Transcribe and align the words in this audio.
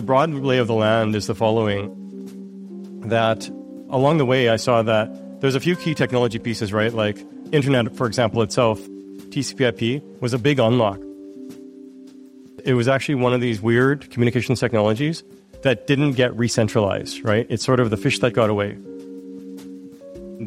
the 0.00 0.06
broad 0.06 0.30
lay 0.30 0.56
of 0.56 0.66
the 0.66 0.72
land 0.72 1.14
is 1.14 1.26
the 1.26 1.34
following 1.34 1.92
that 3.02 3.50
along 3.90 4.16
the 4.16 4.24
way, 4.24 4.48
I 4.48 4.56
saw 4.56 4.80
that 4.82 5.42
there's 5.42 5.54
a 5.54 5.60
few 5.60 5.76
key 5.76 5.94
technology 5.94 6.38
pieces, 6.38 6.72
right? 6.72 6.90
Like 6.90 7.18
internet, 7.52 7.94
for 7.94 8.06
example, 8.06 8.40
itself, 8.40 8.80
TCP/IP 9.28 10.02
was 10.22 10.32
a 10.32 10.38
big 10.38 10.58
unlock. 10.58 10.98
It 12.64 12.72
was 12.72 12.88
actually 12.88 13.16
one 13.16 13.34
of 13.34 13.42
these 13.42 13.60
weird 13.60 14.10
communications 14.10 14.58
technologies 14.58 15.22
that 15.64 15.86
didn't 15.86 16.12
get 16.12 16.34
re-centralized, 16.34 17.22
right? 17.22 17.46
It's 17.50 17.62
sort 17.62 17.78
of 17.78 17.90
the 17.90 17.98
fish 17.98 18.20
that 18.20 18.32
got 18.32 18.48
away. 18.48 18.78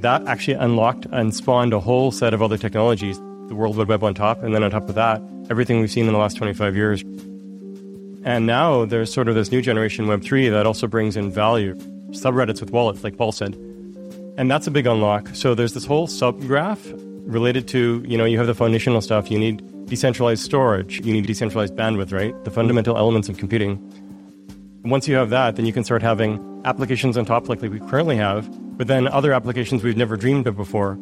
That 0.01 0.25
actually 0.25 0.56
unlocked 0.56 1.06
and 1.11 1.36
spawned 1.36 1.74
a 1.74 1.79
whole 1.79 2.11
set 2.11 2.33
of 2.33 2.42
other 2.42 2.57
technologies, 2.57 3.20
the 3.50 3.56
World 3.56 3.78
Wide 3.78 3.88
Web 3.88 4.04
on 4.04 4.15
top, 4.15 4.42
and 4.42 4.56
then 4.56 4.64
on 4.64 4.71
top 4.71 4.89
of 4.89 4.96
that, 4.96 5.21
everything 5.51 5.79
we've 5.79 5.92
seen 5.92 6.07
in 6.07 6.14
the 6.14 6.18
last 6.18 6.38
25 6.38 6.75
years. 6.75 7.04
And 8.25 8.45
now 8.45 8.86
there's 8.86 9.13
sort 9.13 9.27
of 9.27 9.36
this 9.36 9.51
new 9.51 9.61
generation 9.61 10.05
Web3 10.05 10.51
that 10.51 10.65
also 10.65 10.87
brings 10.87 11.18
in 11.18 11.32
value 11.32 11.75
subreddits 12.11 12.61
with 12.61 12.71
wallets, 12.71 13.04
like 13.04 13.18
Paul 13.18 13.32
said. 13.32 13.55
And 14.37 14.49
that's 14.49 14.65
a 14.68 14.71
big 14.71 14.87
unlock. 14.87 15.29
So 15.33 15.54
there's 15.55 15.73
this 15.73 15.86
whole 15.86 16.07
subgraph 16.07 16.79
related 17.25 17.68
to, 17.69 18.04
you 18.07 18.18
know, 18.18 18.25
you 18.25 18.37
have 18.37 18.47
the 18.47 18.55
foundational 18.55 19.01
stuff. 19.01 19.29
You 19.29 19.39
need 19.39 19.61
decentralized 19.87 20.43
storage. 20.43 21.05
You 21.05 21.13
need 21.13 21.25
decentralized 21.25 21.75
bandwidth, 21.75 22.13
right? 22.13 22.33
The 22.43 22.51
fundamental 22.51 22.97
elements 22.97 23.29
of 23.29 23.37
computing. 23.37 23.77
Once 24.83 25.07
you 25.07 25.15
have 25.15 25.29
that, 25.29 25.55
then 25.55 25.65
you 25.65 25.74
can 25.74 25.83
start 25.83 26.01
having 26.01 26.61
applications 26.65 27.18
on 27.18 27.25
top 27.25 27.49
like 27.49 27.61
we 27.61 27.79
currently 27.79 28.15
have, 28.18 28.49
but 28.77 28.87
then 28.87 29.07
other 29.07 29.33
applications 29.33 29.83
we've 29.83 29.97
never 29.97 30.18
dreamed 30.18 30.47
of 30.47 30.55
before. 30.55 30.96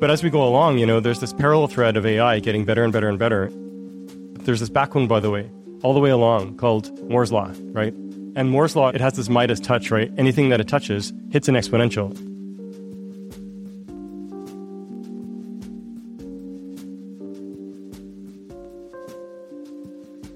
But 0.00 0.10
as 0.10 0.22
we 0.22 0.30
go 0.30 0.42
along, 0.42 0.78
you 0.78 0.86
know, 0.86 1.00
there's 1.00 1.20
this 1.20 1.32
parallel 1.32 1.68
thread 1.68 1.96
of 1.96 2.06
AI 2.06 2.38
getting 2.38 2.64
better 2.64 2.84
and 2.84 2.92
better 2.92 3.08
and 3.08 3.18
better. 3.18 3.50
There's 4.44 4.60
this 4.60 4.70
backbone, 4.70 5.08
by 5.08 5.20
the 5.20 5.30
way, 5.30 5.50
all 5.82 5.94
the 5.94 6.00
way 6.00 6.10
along 6.10 6.56
called 6.56 6.90
Moore's 7.08 7.32
Law, 7.32 7.52
right? 7.72 7.94
And 8.38 8.50
Moore's 8.50 8.76
law, 8.76 8.88
it 8.88 9.00
has 9.00 9.14
this 9.14 9.28
Midas 9.28 9.58
touch, 9.58 9.90
right? 9.90 10.12
Anything 10.16 10.50
that 10.50 10.60
it 10.60 10.68
touches 10.68 11.12
hits 11.30 11.48
an 11.48 11.56
exponential. 11.56 12.16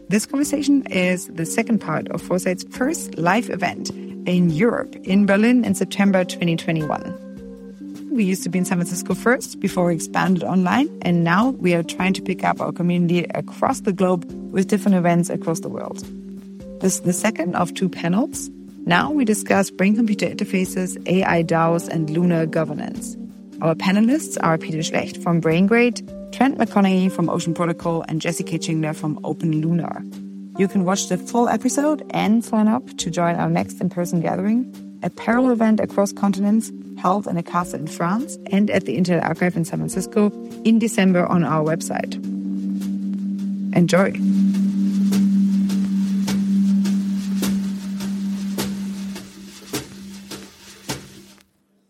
This 0.08 0.26
conversation 0.26 0.84
is 0.90 1.28
the 1.28 1.46
second 1.46 1.78
part 1.78 2.08
of 2.08 2.20
Foresight's 2.20 2.64
first 2.77 3.16
live 3.16 3.48
event 3.50 3.90
in 4.27 4.50
Europe, 4.50 4.94
in 5.04 5.24
Berlin 5.24 5.64
in 5.64 5.74
September 5.74 6.24
2021. 6.24 8.10
We 8.12 8.24
used 8.24 8.42
to 8.42 8.50
be 8.50 8.58
in 8.58 8.64
San 8.64 8.78
Francisco 8.78 9.14
first 9.14 9.60
before 9.60 9.86
we 9.86 9.94
expanded 9.94 10.44
online, 10.44 10.90
and 11.02 11.24
now 11.24 11.50
we 11.50 11.72
are 11.72 11.82
trying 11.82 12.12
to 12.14 12.20
pick 12.20 12.44
up 12.44 12.60
our 12.60 12.72
community 12.72 13.27
across 13.34 13.80
the 13.80 13.92
globe 13.92 14.28
with 14.53 14.69
different 14.69 14.97
events 14.97 15.28
across 15.28 15.61
the 15.61 15.69
world. 15.69 15.98
This 16.81 16.95
is 16.95 17.00
the 17.00 17.12
second 17.12 17.56
of 17.56 17.75
two 17.75 17.89
panels. 17.89 18.50
Now 18.84 19.11
we 19.11 19.25
discuss 19.25 19.70
brain 19.70 19.97
computer 19.97 20.27
interfaces, 20.27 20.97
AI 21.08 21.42
DAOs, 21.42 21.89
and 21.89 22.11
lunar 22.11 22.47
governance. 22.47 23.17
Our 23.61 23.75
panelists 23.75 24.36
are 24.42 24.58
Peter 24.58 24.78
Schlecht 24.78 25.23
from 25.23 25.41
BrainGrade, 25.41 26.33
Trent 26.33 26.58
McConaghy 26.58 27.12
from 27.12 27.30
Ocean 27.30 27.55
Protocol, 27.55 28.05
and 28.08 28.20
Jessy 28.20 28.42
Kate 28.42 28.62
Schingler 28.62 28.95
from 28.95 29.20
Open 29.23 29.61
Lunar. 29.61 30.05
You 30.58 30.69
can 30.69 30.84
watch 30.84 31.08
the 31.08 31.17
full 31.17 31.48
episode 31.48 32.05
and 32.11 32.45
sign 32.45 32.69
up 32.69 32.86
to 32.98 33.11
join 33.11 33.36
our 33.36 33.48
next 33.48 33.80
in 33.80 33.89
person 33.89 34.20
gathering, 34.20 34.98
a 35.03 35.11
parallel 35.11 35.53
event 35.53 35.80
across 35.80 36.12
continents 36.12 36.73
held 36.98 37.27
in 37.27 37.36
a 37.36 37.42
castle 37.42 37.80
in 37.80 37.86
France 37.86 38.36
and 38.50 38.70
at 38.70 38.84
the 38.84 38.97
Internet 38.97 39.25
Archive 39.25 39.56
in 39.56 39.64
San 39.64 39.78
Francisco 39.78 40.30
in 40.64 40.78
December 40.78 41.27
on 41.27 41.45
our 41.45 41.64
website. 41.64 42.14
Enjoy! 43.75 44.12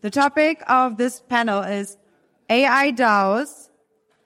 The 0.03 0.11
topic 0.11 0.61
of 0.67 0.97
this 0.97 1.21
panel 1.29 1.61
is 1.61 1.97
AI 2.49 2.91
DAOs, 2.91 3.69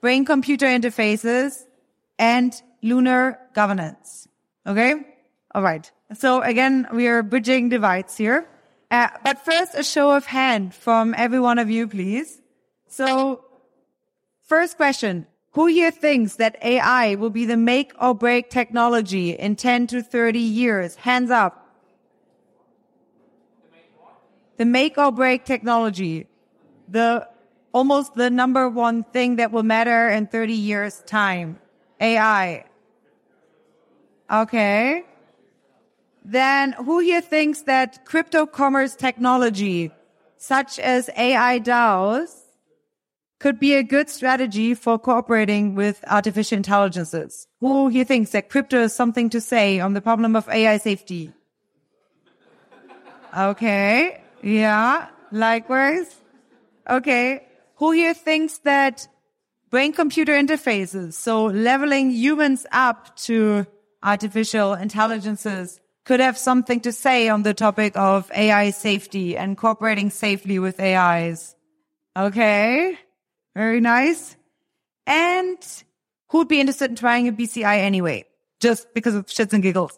brain 0.00 0.24
computer 0.24 0.66
interfaces, 0.66 1.62
and 2.18 2.52
lunar 2.82 3.38
governance. 3.54 4.26
Okay? 4.66 4.94
All 5.54 5.62
right. 5.62 5.88
So 6.14 6.42
again, 6.42 6.88
we 6.92 7.06
are 7.06 7.22
bridging 7.22 7.68
divides 7.68 8.16
here. 8.16 8.48
Uh, 8.90 9.06
but 9.22 9.44
first, 9.44 9.76
a 9.76 9.84
show 9.84 10.10
of 10.10 10.26
hand 10.26 10.74
from 10.74 11.14
every 11.16 11.38
one 11.38 11.60
of 11.60 11.70
you, 11.70 11.86
please. 11.86 12.42
So 12.88 13.44
first 14.42 14.78
question. 14.78 15.28
Who 15.52 15.66
here 15.66 15.92
thinks 15.92 16.34
that 16.36 16.58
AI 16.60 17.14
will 17.14 17.30
be 17.30 17.44
the 17.44 17.56
make 17.56 17.92
or 18.00 18.16
break 18.16 18.50
technology 18.50 19.30
in 19.30 19.54
10 19.54 19.86
to 19.88 20.02
30 20.02 20.40
years? 20.40 20.96
Hands 20.96 21.30
up 21.30 21.67
the 24.58 24.66
make 24.66 24.98
or 24.98 25.10
break 25.10 25.44
technology, 25.44 26.26
the 26.88 27.26
almost 27.72 28.14
the 28.14 28.28
number 28.28 28.68
one 28.68 29.04
thing 29.04 29.36
that 29.36 29.52
will 29.52 29.62
matter 29.62 30.08
in 30.08 30.26
30 30.26 30.52
years 30.52 31.02
time. 31.06 31.58
AI. 32.00 32.64
Okay. 34.30 35.04
Then 36.24 36.72
who 36.72 36.98
here 36.98 37.20
thinks 37.20 37.62
that 37.62 38.04
crypto 38.04 38.46
commerce 38.46 38.94
technology, 38.94 39.90
such 40.36 40.78
as 40.78 41.08
AI 41.16 41.58
DAOs, 41.60 42.44
could 43.38 43.60
be 43.60 43.74
a 43.74 43.82
good 43.82 44.10
strategy 44.10 44.74
for 44.74 44.98
cooperating 44.98 45.74
with 45.74 46.04
artificial 46.08 46.56
intelligences? 46.56 47.46
Who 47.60 47.88
here 47.88 48.04
thinks 48.04 48.32
that 48.32 48.50
crypto 48.50 48.82
is 48.82 48.94
something 48.94 49.30
to 49.30 49.40
say 49.40 49.78
on 49.78 49.94
the 49.94 50.00
problem 50.00 50.34
of 50.34 50.48
AI 50.48 50.78
safety? 50.78 51.32
Okay. 53.36 54.20
Yeah, 54.42 55.08
likewise. 55.32 56.14
Okay. 56.88 57.44
Who 57.76 57.92
here 57.92 58.14
thinks 58.14 58.58
that 58.58 59.08
brain 59.70 59.92
computer 59.92 60.32
interfaces, 60.32 61.14
so 61.14 61.46
leveling 61.46 62.10
humans 62.10 62.66
up 62.72 63.16
to 63.28 63.66
artificial 64.02 64.74
intelligences, 64.74 65.80
could 66.04 66.20
have 66.20 66.38
something 66.38 66.80
to 66.80 66.92
say 66.92 67.28
on 67.28 67.42
the 67.42 67.52
topic 67.52 67.96
of 67.96 68.30
AI 68.34 68.70
safety 68.70 69.36
and 69.36 69.56
cooperating 69.56 70.10
safely 70.10 70.58
with 70.58 70.80
AIs? 70.80 71.54
Okay. 72.16 72.98
Very 73.54 73.80
nice. 73.80 74.36
And 75.06 75.58
who'd 76.28 76.48
be 76.48 76.60
interested 76.60 76.90
in 76.90 76.96
trying 76.96 77.28
a 77.28 77.32
BCI 77.32 77.78
anyway? 77.78 78.24
Just 78.60 78.92
because 78.94 79.14
of 79.14 79.26
shits 79.26 79.52
and 79.52 79.62
giggles. 79.62 79.96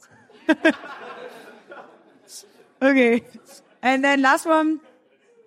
okay. 2.82 3.22
And 3.82 4.04
then 4.04 4.22
last 4.22 4.46
one, 4.46 4.80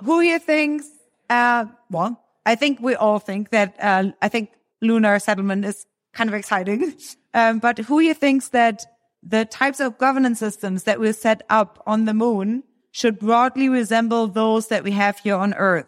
who 0.03 0.19
here 0.19 0.39
thinks, 0.39 0.87
uh, 1.29 1.65
well, 1.89 2.19
I 2.45 2.55
think 2.55 2.79
we 2.81 2.95
all 2.95 3.19
think 3.19 3.49
that, 3.49 3.75
uh, 3.79 4.11
I 4.21 4.29
think 4.29 4.51
lunar 4.81 5.19
settlement 5.19 5.65
is 5.65 5.85
kind 6.13 6.29
of 6.29 6.33
exciting. 6.33 6.93
Um, 7.35 7.57
but 7.57 7.79
who 7.79 7.97
here 7.97 8.13
thinks 8.13 8.49
that 8.49 8.85
the 9.23 9.43
types 9.43 9.79
of 9.79 9.97
governance 9.97 10.37
systems 10.37 10.83
that 10.83 10.99
we 10.99 11.11
set 11.13 11.41
up 11.49 11.81
on 11.87 12.05
the 12.05 12.13
moon 12.13 12.61
should 12.91 13.17
broadly 13.17 13.69
resemble 13.69 14.27
those 14.27 14.67
that 14.67 14.83
we 14.83 14.91
have 14.91 15.17
here 15.17 15.35
on 15.35 15.55
Earth? 15.55 15.87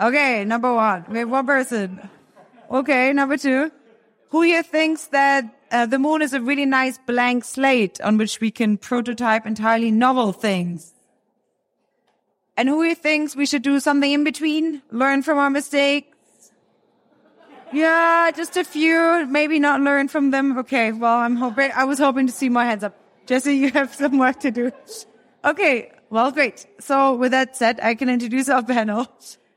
Okay, 0.00 0.44
number 0.44 0.74
one. 0.74 1.04
We 1.08 1.20
have 1.20 1.30
one 1.30 1.46
person. 1.46 2.10
Okay, 2.68 3.12
number 3.12 3.36
two. 3.36 3.70
Who 4.30 4.42
here 4.42 4.62
thinks 4.62 5.06
that 5.06 5.44
uh, 5.70 5.86
the 5.86 5.98
moon 5.98 6.22
is 6.22 6.32
a 6.32 6.40
really 6.40 6.66
nice 6.66 6.98
blank 6.98 7.44
slate 7.44 8.00
on 8.00 8.16
which 8.16 8.40
we 8.40 8.50
can 8.50 8.76
prototype 8.76 9.46
entirely 9.46 9.90
novel 9.90 10.32
things. 10.32 10.94
And 12.56 12.68
who 12.68 12.82
here 12.82 12.94
thinks 12.94 13.34
we 13.34 13.46
should 13.46 13.62
do 13.62 13.80
something 13.80 14.10
in 14.10 14.22
between? 14.22 14.82
Learn 14.90 15.22
from 15.22 15.38
our 15.38 15.50
mistakes? 15.50 16.16
Yeah, 17.72 18.30
just 18.34 18.56
a 18.56 18.64
few. 18.64 19.26
Maybe 19.26 19.58
not 19.58 19.80
learn 19.80 20.08
from 20.08 20.30
them. 20.30 20.58
Okay. 20.58 20.92
Well, 20.92 21.18
I'm 21.18 21.36
hoping, 21.36 21.70
I 21.74 21.84
was 21.84 21.98
hoping 21.98 22.26
to 22.26 22.32
see 22.32 22.48
more 22.48 22.64
hands 22.64 22.84
up. 22.84 22.96
Jessy, 23.26 23.56
you 23.56 23.70
have 23.70 23.94
some 23.94 24.18
work 24.18 24.40
to 24.40 24.50
do. 24.50 24.72
Okay. 25.44 25.92
Well, 26.10 26.32
great. 26.32 26.66
So 26.80 27.14
with 27.14 27.30
that 27.30 27.56
said, 27.56 27.80
I 27.80 27.94
can 27.94 28.08
introduce 28.08 28.48
our 28.48 28.62
panel. 28.62 29.06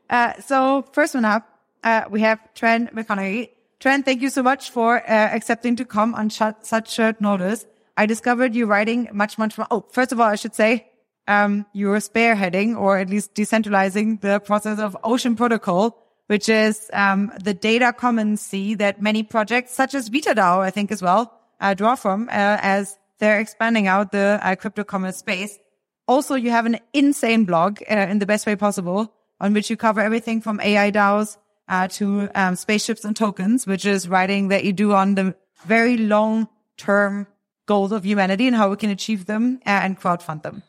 Uh, 0.08 0.34
so 0.40 0.84
first 0.92 1.14
one 1.14 1.24
up, 1.24 1.48
uh, 1.82 2.04
we 2.10 2.20
have 2.20 2.38
Trent 2.54 2.94
McConaghy. 2.94 3.50
Trent, 3.80 4.04
thank 4.04 4.22
you 4.22 4.30
so 4.30 4.42
much 4.42 4.70
for 4.70 4.96
uh, 4.96 5.10
accepting 5.10 5.76
to 5.76 5.84
come 5.84 6.14
on 6.14 6.28
sh 6.28 6.42
such 6.62 6.92
short 6.92 7.20
notice. 7.20 7.66
I 7.96 8.06
discovered 8.06 8.54
you 8.54 8.66
writing 8.66 9.08
much, 9.12 9.38
much 9.38 9.56
more. 9.58 9.66
Oh, 9.70 9.84
first 9.90 10.12
of 10.12 10.20
all, 10.20 10.26
I 10.26 10.36
should 10.36 10.54
say, 10.54 10.88
um, 11.26 11.66
you're 11.72 11.98
spearheading 11.98 12.76
or 12.76 12.98
at 12.98 13.08
least 13.08 13.34
decentralizing 13.34 14.20
the 14.20 14.40
process 14.40 14.78
of 14.78 14.96
Ocean 15.04 15.36
Protocol, 15.36 15.96
which 16.26 16.48
is 16.48 16.90
um, 16.92 17.32
the 17.42 17.54
data 17.54 17.94
commoncy 17.96 18.76
that 18.78 19.00
many 19.00 19.22
projects, 19.22 19.72
such 19.72 19.94
as 19.94 20.10
VitaDAO, 20.10 20.60
I 20.60 20.70
think 20.70 20.90
as 20.90 21.02
well, 21.02 21.32
uh, 21.60 21.74
draw 21.74 21.94
from 21.94 22.28
uh, 22.28 22.58
as 22.60 22.98
they're 23.18 23.40
expanding 23.40 23.86
out 23.86 24.12
the 24.12 24.38
uh, 24.42 24.56
crypto 24.56 24.84
commerce 24.84 25.18
space. 25.18 25.58
Also, 26.06 26.34
you 26.34 26.50
have 26.50 26.66
an 26.66 26.78
insane 26.92 27.44
blog 27.44 27.80
uh, 27.90 27.94
in 27.94 28.18
the 28.18 28.26
best 28.26 28.46
way 28.46 28.56
possible 28.56 29.12
on 29.40 29.54
which 29.54 29.70
you 29.70 29.76
cover 29.76 30.00
everything 30.00 30.40
from 30.40 30.60
AI 30.60 30.90
DAOs 30.90 31.38
uh, 31.68 31.88
to 31.88 32.28
um, 32.34 32.56
spaceships 32.56 33.04
and 33.04 33.16
tokens, 33.16 33.66
which 33.66 33.86
is 33.86 34.08
writing 34.08 34.48
that 34.48 34.64
you 34.64 34.72
do 34.72 34.92
on 34.92 35.14
the 35.14 35.34
very 35.64 35.96
long 35.96 36.48
term 36.76 37.26
goals 37.66 37.92
of 37.92 38.04
humanity 38.04 38.46
and 38.46 38.56
how 38.56 38.68
we 38.68 38.76
can 38.76 38.90
achieve 38.90 39.26
them 39.26 39.60
uh, 39.64 39.70
and 39.70 39.98
crowdfund 39.98 40.42
them. 40.42 40.62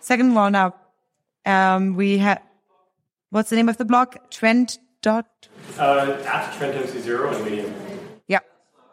Second 0.00 0.34
one 0.34 0.54
up, 0.54 0.94
um, 1.44 1.94
we 1.94 2.18
have, 2.18 2.40
what's 3.30 3.50
the 3.50 3.56
name 3.56 3.68
of 3.68 3.76
the 3.76 3.84
blog? 3.84 4.16
Trent 4.30 4.78
dot? 5.02 5.26
Uh, 5.78 6.16
at 6.26 6.56
Trend 6.56 6.88
Zero 7.02 7.32
and 7.34 7.44
Medium. 7.44 7.74
Yeah. 8.26 8.40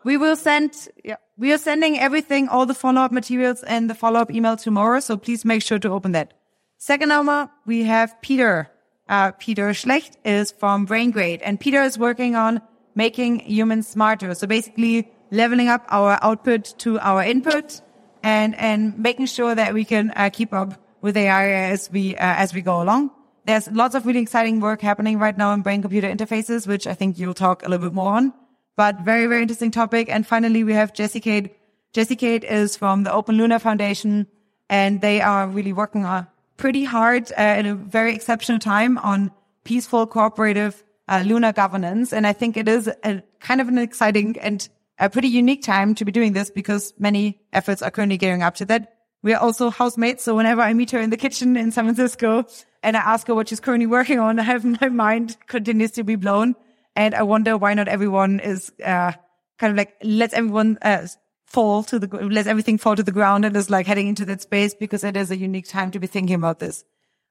We 0.04 0.18
will 0.18 0.36
send, 0.36 0.90
yeah, 1.04 1.18
we 1.38 1.54
are 1.54 1.58
sending 1.58 1.98
everything, 2.00 2.50
all 2.50 2.66
the 2.66 2.74
follow-up 2.74 3.12
materials 3.12 3.63
and 3.63 3.90
the 3.90 3.96
follow-up 3.96 4.31
email 4.31 4.58
tomorrow. 4.58 5.00
So 5.00 5.16
please 5.18 5.46
make 5.46 5.62
sure 5.62 5.80
to 5.80 5.90
open 5.90 6.12
that. 6.12 6.34
Second 6.78 7.10
number, 7.10 7.50
we 7.66 7.84
have 7.84 8.22
Peter. 8.22 8.69
Uh, 9.07 9.31
Peter 9.31 9.69
Schlecht 9.74 10.18
is 10.25 10.52
from 10.52 10.88
BrainGrade 10.88 11.42
and 11.44 11.60
Peter 11.60 11.81
is 11.84 11.98
working 11.98 12.36
on 12.36 12.62
making 12.96 13.40
humans 13.40 13.88
smarter. 13.88 14.34
So 14.34 14.48
basically 14.48 15.12
leveling 15.31 15.68
up 15.68 15.86
our 15.90 16.18
output 16.22 16.74
to 16.80 17.00
our 17.00 17.24
input 17.24 17.81
and, 18.24 18.56
and 18.56 18.98
making 18.98 19.28
sure 19.28 19.54
that 19.54 19.74
we 19.74 19.86
can 19.86 20.12
uh, 20.16 20.30
keep 20.31 20.54
up 20.54 20.81
with 21.02 21.16
AI 21.18 21.52
as 21.69 21.92
we, 21.92 22.16
uh, 22.16 22.19
as 22.19 22.54
we 22.54 22.62
go 22.62 22.81
along. 22.81 23.12
There's 23.46 23.69
lots 23.69 23.94
of 23.94 24.07
really 24.07 24.22
exciting 24.22 24.60
work 24.60 24.81
happening 24.81 25.19
right 25.19 25.38
now 25.38 25.54
in 25.54 25.62
brain 25.62 25.84
computer 25.84 26.10
interfaces, 26.10 26.66
which 26.66 26.88
I 26.88 26.96
think 26.96 27.19
you'll 27.19 27.36
talk 27.36 27.63
a 27.63 27.69
little 27.69 27.90
bit 27.90 27.94
more 27.94 28.13
on, 28.13 28.34
but 28.75 29.01
very, 29.01 29.28
very 29.28 29.44
interesting 29.44 29.69
topic. 29.69 30.10
And 30.10 30.25
finally, 30.25 30.63
we 30.63 30.74
have 30.74 30.94
Jessy 30.94 31.19
Kate. 31.19 31.56
Jessy 31.94 32.16
Kate 32.16 32.44
is 32.44 32.75
from 32.75 33.04
the 33.04 33.13
Open 33.13 33.38
Lunar 33.38 33.60
Foundation 33.60 34.25
and 34.68 35.01
they 35.01 35.22
are 35.22 35.48
really 35.48 35.74
working 35.74 36.06
uh, 36.06 36.25
pretty 36.57 36.84
hard 36.84 37.31
uh, 37.38 37.42
in 37.60 37.66
a 37.66 37.75
very 37.75 38.16
exceptional 38.16 38.60
time 38.60 38.98
on 39.00 39.31
peaceful 39.63 40.07
cooperative 40.07 40.84
uh, 41.07 41.24
lunar 41.25 41.54
governance. 41.54 42.13
And 42.13 42.25
I 42.25 42.34
think 42.34 42.57
it 42.57 42.68
is 42.68 42.88
a 42.88 43.22
kind 43.40 43.62
of 43.62 43.68
an 43.68 43.78
exciting 43.78 44.38
and 44.40 44.68
a 44.98 45.10
pretty 45.10 45.28
unique 45.28 45.63
time 45.63 45.96
to 45.96 46.06
be 46.06 46.12
doing 46.12 46.34
this 46.34 46.50
because 46.50 46.94
many 46.98 47.42
efforts 47.52 47.81
are 47.81 47.92
currently 47.92 48.18
gearing 48.18 48.44
up 48.44 48.56
to 48.56 48.66
that. 48.66 48.94
We 49.22 49.34
are 49.34 49.42
also 49.42 49.69
housemates. 49.69 50.24
So 50.24 50.36
whenever 50.36 50.62
I 50.62 50.74
meet 50.74 50.92
her 50.92 51.00
in 51.00 51.10
the 51.10 51.18
kitchen 51.18 51.57
in 51.57 51.72
San 51.72 51.86
Francisco 51.86 52.46
and 52.84 52.96
I 52.96 53.00
ask 53.00 53.28
her 53.28 53.36
what 53.36 53.50
she's 53.50 53.60
currently 53.60 53.88
working 53.88 54.19
on, 54.19 54.40
I 54.40 54.44
have 54.44 54.63
my 54.63 54.90
mind 54.90 55.38
continues 55.48 55.92
to 55.92 56.04
be 56.04 56.16
blown. 56.16 56.56
And 56.96 57.13
I 57.13 57.24
wonder 57.24 57.58
why 57.58 57.74
not 57.74 57.90
everyone 57.90 58.40
is, 58.40 58.72
uh, 58.84 59.12
kind 59.58 59.72
of 59.72 59.78
like 59.78 59.96
lets 60.01 60.34
everyone, 60.34 60.78
uh, 60.81 61.08
fall 61.46 61.84
to 61.84 62.00
the, 62.00 62.08
lets 62.08 62.48
everything 62.48 62.78
fall 62.78 62.96
to 62.96 63.04
the 63.04 63.12
ground 63.12 63.46
and 63.46 63.56
is 63.56 63.70
like 63.70 63.88
heading 63.88 64.08
into 64.08 64.26
that 64.26 64.42
space 64.42 64.74
because 64.74 65.04
it 65.04 65.16
is 65.16 65.32
a 65.32 65.38
unique 65.38 65.68
time 65.68 65.92
to 65.92 66.00
be 66.00 66.08
thinking 66.08 66.36
about 66.36 66.60
this. 66.60 66.84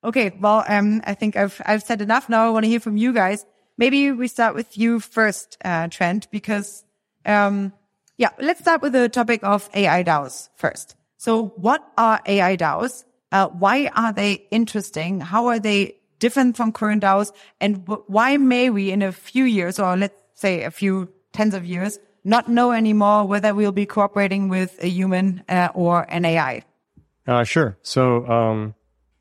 Okay. 0.03 0.33
Well, 0.41 0.65
um, 0.69 1.03
I 1.05 1.15
think 1.15 1.37
I've, 1.37 1.61
I've 1.65 1.83
said 1.83 2.01
enough 2.01 2.29
now. 2.29 2.47
I 2.47 2.51
want 2.51 2.65
to 2.65 2.71
hear 2.71 2.81
from 2.81 2.97
you 2.97 3.13
guys. 3.13 3.45
Maybe 3.77 4.13
we 4.13 4.29
start 4.29 4.55
with 4.55 4.79
you 4.79 5.01
first, 5.01 5.57
uh, 5.65 5.89
Trent, 5.89 6.31
because 6.31 6.85
um, 7.27 7.73
yeah, 8.17 8.31
let's 8.39 8.61
start 8.61 8.83
with 8.83 8.93
the 8.93 9.09
topic 9.09 9.43
of 9.43 9.69
AI 9.75 10.05
DAOs 10.05 10.51
first. 10.57 10.95
So 11.17 11.47
what 11.57 11.85
are 11.99 12.21
AI 12.27 12.57
DAOs? 12.57 13.05
Uh, 13.33 13.49
why 13.49 13.91
are 13.97 14.13
they 14.13 14.47
interesting? 14.51 15.21
How 15.21 15.47
are 15.47 15.59
they 15.59 15.97
different 16.21 16.57
from 16.57 16.71
current 16.71 17.03
DAOs? 17.03 17.33
And 17.61 17.89
why 18.07 18.37
may 18.37 18.71
we 18.71 18.93
in 18.93 19.03
a 19.03 19.11
few 19.11 19.45
years, 19.45 19.79
or 19.79 19.97
let's 19.97 20.15
say 20.35 20.63
a 20.63 20.71
few 20.71 21.09
tens 21.33 21.55
of 21.55 21.65
years, 21.65 21.99
not 22.25 22.49
know 22.49 22.73
anymore 22.73 23.27
whether 23.27 23.55
we'll 23.55 23.73
be 23.73 23.87
cooperating 23.87 24.49
with 24.49 24.83
a 24.83 24.89
human 24.89 25.45
uh, 25.49 25.69
or 25.75 26.03
an 26.09 26.25
AI? 26.25 26.63
Uh, 27.27 27.45
sure. 27.45 27.79
So, 27.83 28.27
um, 28.27 28.75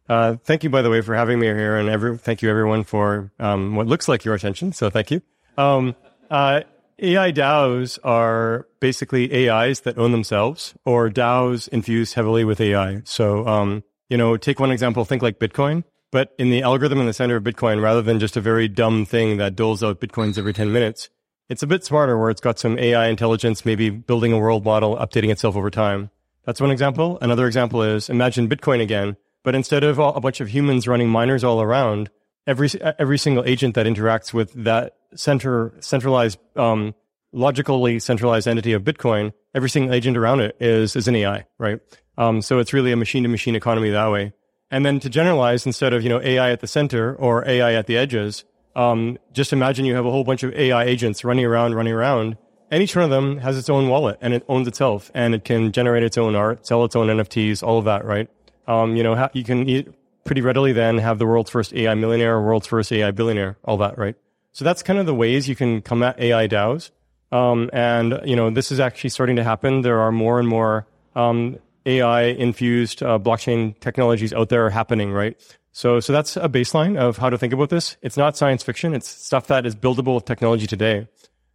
uh, 0.10 0.36
thank 0.44 0.64
you, 0.64 0.70
by 0.70 0.82
the 0.82 0.90
way, 0.90 1.02
for 1.02 1.16
having 1.16 1.40
me 1.40 1.48
here, 1.48 1.78
and 1.78 1.90
every, 1.90 2.18
thank 2.18 2.42
you, 2.42 2.50
everyone, 2.50 2.84
for 2.84 3.32
um, 3.40 3.76
what 3.76 3.88
looks 3.88 4.08
like 4.08 4.26
your 4.26 4.36
attention. 4.36 4.74
So, 4.74 4.90
thank 4.90 5.12
you. 5.12 5.22
Um, 5.58 5.96
uh, 6.30 6.62
AI 7.00 7.32
DAOs 7.32 8.00
are 8.04 8.68
basically 8.80 9.50
AIs 9.50 9.82
that 9.82 9.98
own 9.98 10.12
themselves 10.12 10.74
or 10.86 11.10
DAOs 11.10 11.68
infused 11.70 12.14
heavily 12.14 12.44
with 12.44 12.62
AI. 12.62 13.02
So, 13.06 13.48
um, 13.48 13.84
you 14.10 14.18
know, 14.18 14.38
take 14.38 14.60
one 14.60 14.72
example, 14.72 15.06
think 15.06 15.22
like 15.22 15.40
Bitcoin, 15.40 15.84
but 16.12 16.34
in 16.38 16.50
the 16.50 16.62
algorithm 16.62 17.00
in 17.00 17.08
the 17.08 17.14
center 17.14 17.36
of 17.36 17.44
Bitcoin, 17.44 17.82
rather 17.82 18.02
than 18.02 18.20
just 18.20 18.38
a 18.38 18.42
very 18.42 18.68
dumb 18.68 19.06
thing 19.06 19.38
that 19.38 19.56
doles 19.56 19.84
out 19.84 20.00
Bitcoins 20.00 20.38
every 20.38 20.54
10 20.54 20.72
minutes, 20.72 21.10
it's 21.50 21.64
a 21.64 21.68
bit 21.68 21.84
smarter 21.84 22.18
where 22.18 22.30
it's 22.30 22.42
got 22.42 22.60
some 22.60 22.80
AI 22.80 23.08
intelligence, 23.08 23.66
maybe 23.66 23.90
building 23.90 24.34
a 24.34 24.40
world 24.40 24.64
model, 24.64 24.96
updating 24.98 25.32
itself 25.32 25.56
over 25.56 25.70
time. 25.70 26.10
That's 26.46 26.62
one 26.62 26.72
example. 26.72 27.18
Another 27.22 27.48
example 27.48 27.84
is 27.84 28.10
imagine 28.10 28.50
Bitcoin 28.50 28.82
again, 28.82 29.18
but 29.44 29.56
instead 29.56 29.84
of 29.84 30.00
a 30.00 30.20
bunch 30.20 30.42
of 30.42 30.50
humans 30.50 30.88
running 30.88 31.10
miners 31.10 31.44
all 31.44 31.62
around, 31.62 32.10
every 32.48 32.70
every 32.82 33.18
single 33.18 33.46
agent 33.46 33.76
that 33.76 33.86
interacts 33.86 34.34
with 34.34 34.52
that 34.64 34.96
center 35.16 35.74
centralized 35.80 36.40
um, 36.56 36.96
logically 37.32 38.00
centralized 38.00 38.48
entity 38.48 38.74
of 38.74 38.84
Bitcoin, 38.84 39.34
every 39.54 39.70
single 39.70 39.94
agent 39.94 40.18
around 40.18 40.42
it 40.42 40.56
is 40.60 40.96
is 40.96 41.08
an 41.08 41.16
AI, 41.16 41.46
right? 41.58 41.80
Um, 42.18 42.42
so 42.42 42.60
it's 42.60 42.74
really 42.74 42.92
a 42.92 42.98
machine 42.98 43.24
to 43.24 43.30
machine 43.30 43.56
economy 43.56 43.90
that 43.90 44.12
way. 44.12 44.34
And 44.70 44.86
then 44.86 45.00
to 45.02 45.10
generalize, 45.10 45.66
instead 45.66 45.94
of 45.94 46.04
you 46.04 46.10
know 46.10 46.22
AI 46.22 46.52
at 46.52 46.60
the 46.60 46.68
center 46.68 47.16
or 47.16 47.48
AI 47.48 47.74
at 47.74 47.88
the 47.88 47.98
edges, 47.98 48.44
um, 48.76 49.18
just 49.32 49.54
imagine 49.54 49.86
you 49.86 49.96
have 49.96 50.06
a 50.06 50.12
whole 50.12 50.24
bunch 50.24 50.44
of 50.44 50.54
AI 50.54 50.84
agents 50.84 51.24
running 51.24 51.46
around, 51.46 51.76
running 51.76 51.94
around, 51.94 52.38
and 52.72 52.82
each 52.82 52.96
one 52.96 53.04
of 53.06 53.12
them 53.12 53.38
has 53.38 53.58
its 53.58 53.70
own 53.70 53.88
wallet 53.88 54.18
and 54.22 54.34
it 54.34 54.44
owns 54.48 54.68
itself, 54.68 55.12
and 55.14 55.36
it 55.36 55.44
can 55.44 55.72
generate 55.72 56.04
its 56.04 56.18
own 56.18 56.36
art, 56.36 56.66
sell 56.66 56.84
its 56.86 56.96
own 56.96 57.08
NFTs, 57.08 57.62
all 57.62 57.78
of 57.78 57.86
that, 57.86 58.04
right? 58.06 58.30
Um, 58.68 58.96
you 58.96 59.04
know, 59.04 59.30
you 59.34 59.44
can 59.44 59.94
pretty 60.24 60.42
readily 60.42 60.74
then 60.74 60.98
have 60.98 61.20
the 61.20 61.26
world's 61.26 61.50
first 61.50 61.74
AI 61.74 61.94
millionaire, 61.96 62.42
world's 62.42 62.68
first 62.68 62.92
AI 62.92 63.12
billionaire, 63.12 63.58
all 63.64 63.78
that, 63.78 63.98
right? 63.98 64.16
So 64.54 64.64
that's 64.66 64.84
kind 64.84 65.00
of 65.00 65.06
the 65.06 65.16
ways 65.16 65.50
you 65.50 65.56
can 65.56 65.82
come 65.82 66.04
at 66.04 66.20
AI 66.20 66.48
DAOs. 66.48 66.92
Um, 67.32 67.70
and 67.74 68.22
you 68.26 68.36
know, 68.36 68.50
this 68.52 68.72
is 68.72 68.80
actually 68.80 69.10
starting 69.10 69.36
to 69.38 69.44
happen. 69.44 69.82
There 69.82 70.00
are 70.00 70.12
more 70.12 70.40
and 70.40 70.48
more 70.48 70.88
um, 71.16 71.58
AI 71.86 72.24
infused 72.24 73.02
uh, 73.02 73.20
blockchain 73.20 73.80
technologies 73.80 74.34
out 74.34 74.50
there 74.50 74.70
happening, 74.70 75.12
right? 75.12 75.36
So, 75.74 76.00
so 76.00 76.14
that's 76.14 76.38
a 76.38 76.48
baseline 76.48 76.98
of 76.98 77.18
how 77.18 77.30
to 77.30 77.38
think 77.38 77.52
about 77.52 77.70
this. 77.70 77.98
It's 78.02 78.16
not 78.16 78.38
science 78.38 78.64
fiction. 78.64 78.94
It's 78.94 79.08
stuff 79.08 79.48
that 79.48 79.66
is 79.66 79.76
buildable 79.76 80.16
with 80.16 80.26
technology 80.26 80.68
today. 80.68 81.08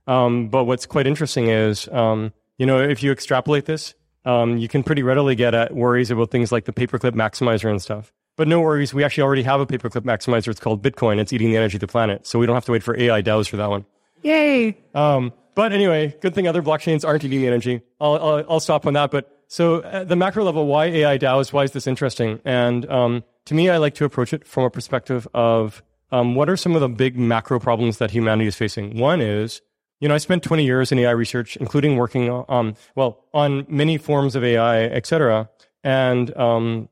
Um, 0.08 0.48
but 0.48 0.64
what's 0.64 0.86
quite 0.86 1.06
interesting 1.06 1.46
is, 1.46 1.88
um, 1.88 2.32
you 2.58 2.66
know, 2.66 2.80
if 2.80 3.02
you 3.02 3.12
extrapolate 3.12 3.66
this, 3.66 3.94
um, 4.24 4.58
you 4.58 4.66
can 4.66 4.82
pretty 4.82 5.04
readily 5.04 5.36
get 5.36 5.54
at 5.54 5.72
worries 5.72 6.10
about 6.10 6.32
things 6.32 6.50
like 6.50 6.64
the 6.64 6.72
paperclip 6.72 7.12
maximizer 7.12 7.70
and 7.70 7.80
stuff. 7.80 8.12
But 8.36 8.48
no 8.48 8.60
worries, 8.60 8.92
we 8.92 9.04
actually 9.04 9.22
already 9.22 9.44
have 9.44 9.60
a 9.60 9.66
paperclip 9.66 10.02
maximizer. 10.02 10.48
It's 10.48 10.60
called 10.60 10.82
Bitcoin. 10.82 11.18
It's 11.18 11.32
eating 11.32 11.50
the 11.50 11.56
energy 11.56 11.76
of 11.76 11.80
the 11.80 11.86
planet. 11.86 12.26
So 12.26 12.38
we 12.38 12.46
don't 12.46 12.54
have 12.54 12.64
to 12.66 12.72
wait 12.72 12.82
for 12.82 12.98
AI 12.98 13.22
DAOs 13.22 13.48
for 13.48 13.56
that 13.56 13.70
one. 13.70 13.86
Yay. 14.22 14.76
Um, 14.94 15.32
but 15.54 15.72
anyway, 15.72 16.16
good 16.20 16.34
thing 16.34 16.48
other 16.48 16.62
blockchains 16.62 17.06
aren't 17.06 17.24
eating 17.24 17.40
the 17.40 17.46
energy. 17.46 17.82
I'll, 18.00 18.14
I'll, 18.14 18.44
I'll 18.48 18.60
stop 18.60 18.86
on 18.86 18.94
that. 18.94 19.10
But 19.10 19.37
so 19.48 19.82
at 19.82 20.08
the 20.08 20.16
macro 20.16 20.44
level, 20.44 20.66
why 20.66 20.86
AI 20.86 21.18
DAOs? 21.18 21.52
Why 21.52 21.64
is 21.64 21.72
this 21.72 21.86
interesting? 21.86 22.40
And 22.44 22.88
um, 22.90 23.24
to 23.46 23.54
me, 23.54 23.70
I 23.70 23.78
like 23.78 23.94
to 23.94 24.04
approach 24.04 24.32
it 24.32 24.46
from 24.46 24.64
a 24.64 24.70
perspective 24.70 25.26
of 25.34 25.82
um, 26.12 26.34
what 26.34 26.48
are 26.48 26.56
some 26.56 26.74
of 26.74 26.82
the 26.82 26.88
big 26.88 27.18
macro 27.18 27.58
problems 27.58 27.98
that 27.98 28.10
humanity 28.10 28.46
is 28.46 28.56
facing. 28.56 28.98
One 28.98 29.20
is, 29.20 29.62
you 30.00 30.08
know, 30.08 30.14
I 30.14 30.18
spent 30.18 30.42
20 30.42 30.64
years 30.64 30.92
in 30.92 30.98
AI 30.98 31.10
research, 31.10 31.56
including 31.56 31.96
working 31.96 32.30
on, 32.30 32.76
well, 32.94 33.24
on 33.32 33.66
many 33.68 33.98
forms 33.98 34.36
of 34.36 34.44
AI, 34.44 34.82
et 34.82 35.06
cetera. 35.06 35.48
And 35.82 36.36
um, 36.36 36.88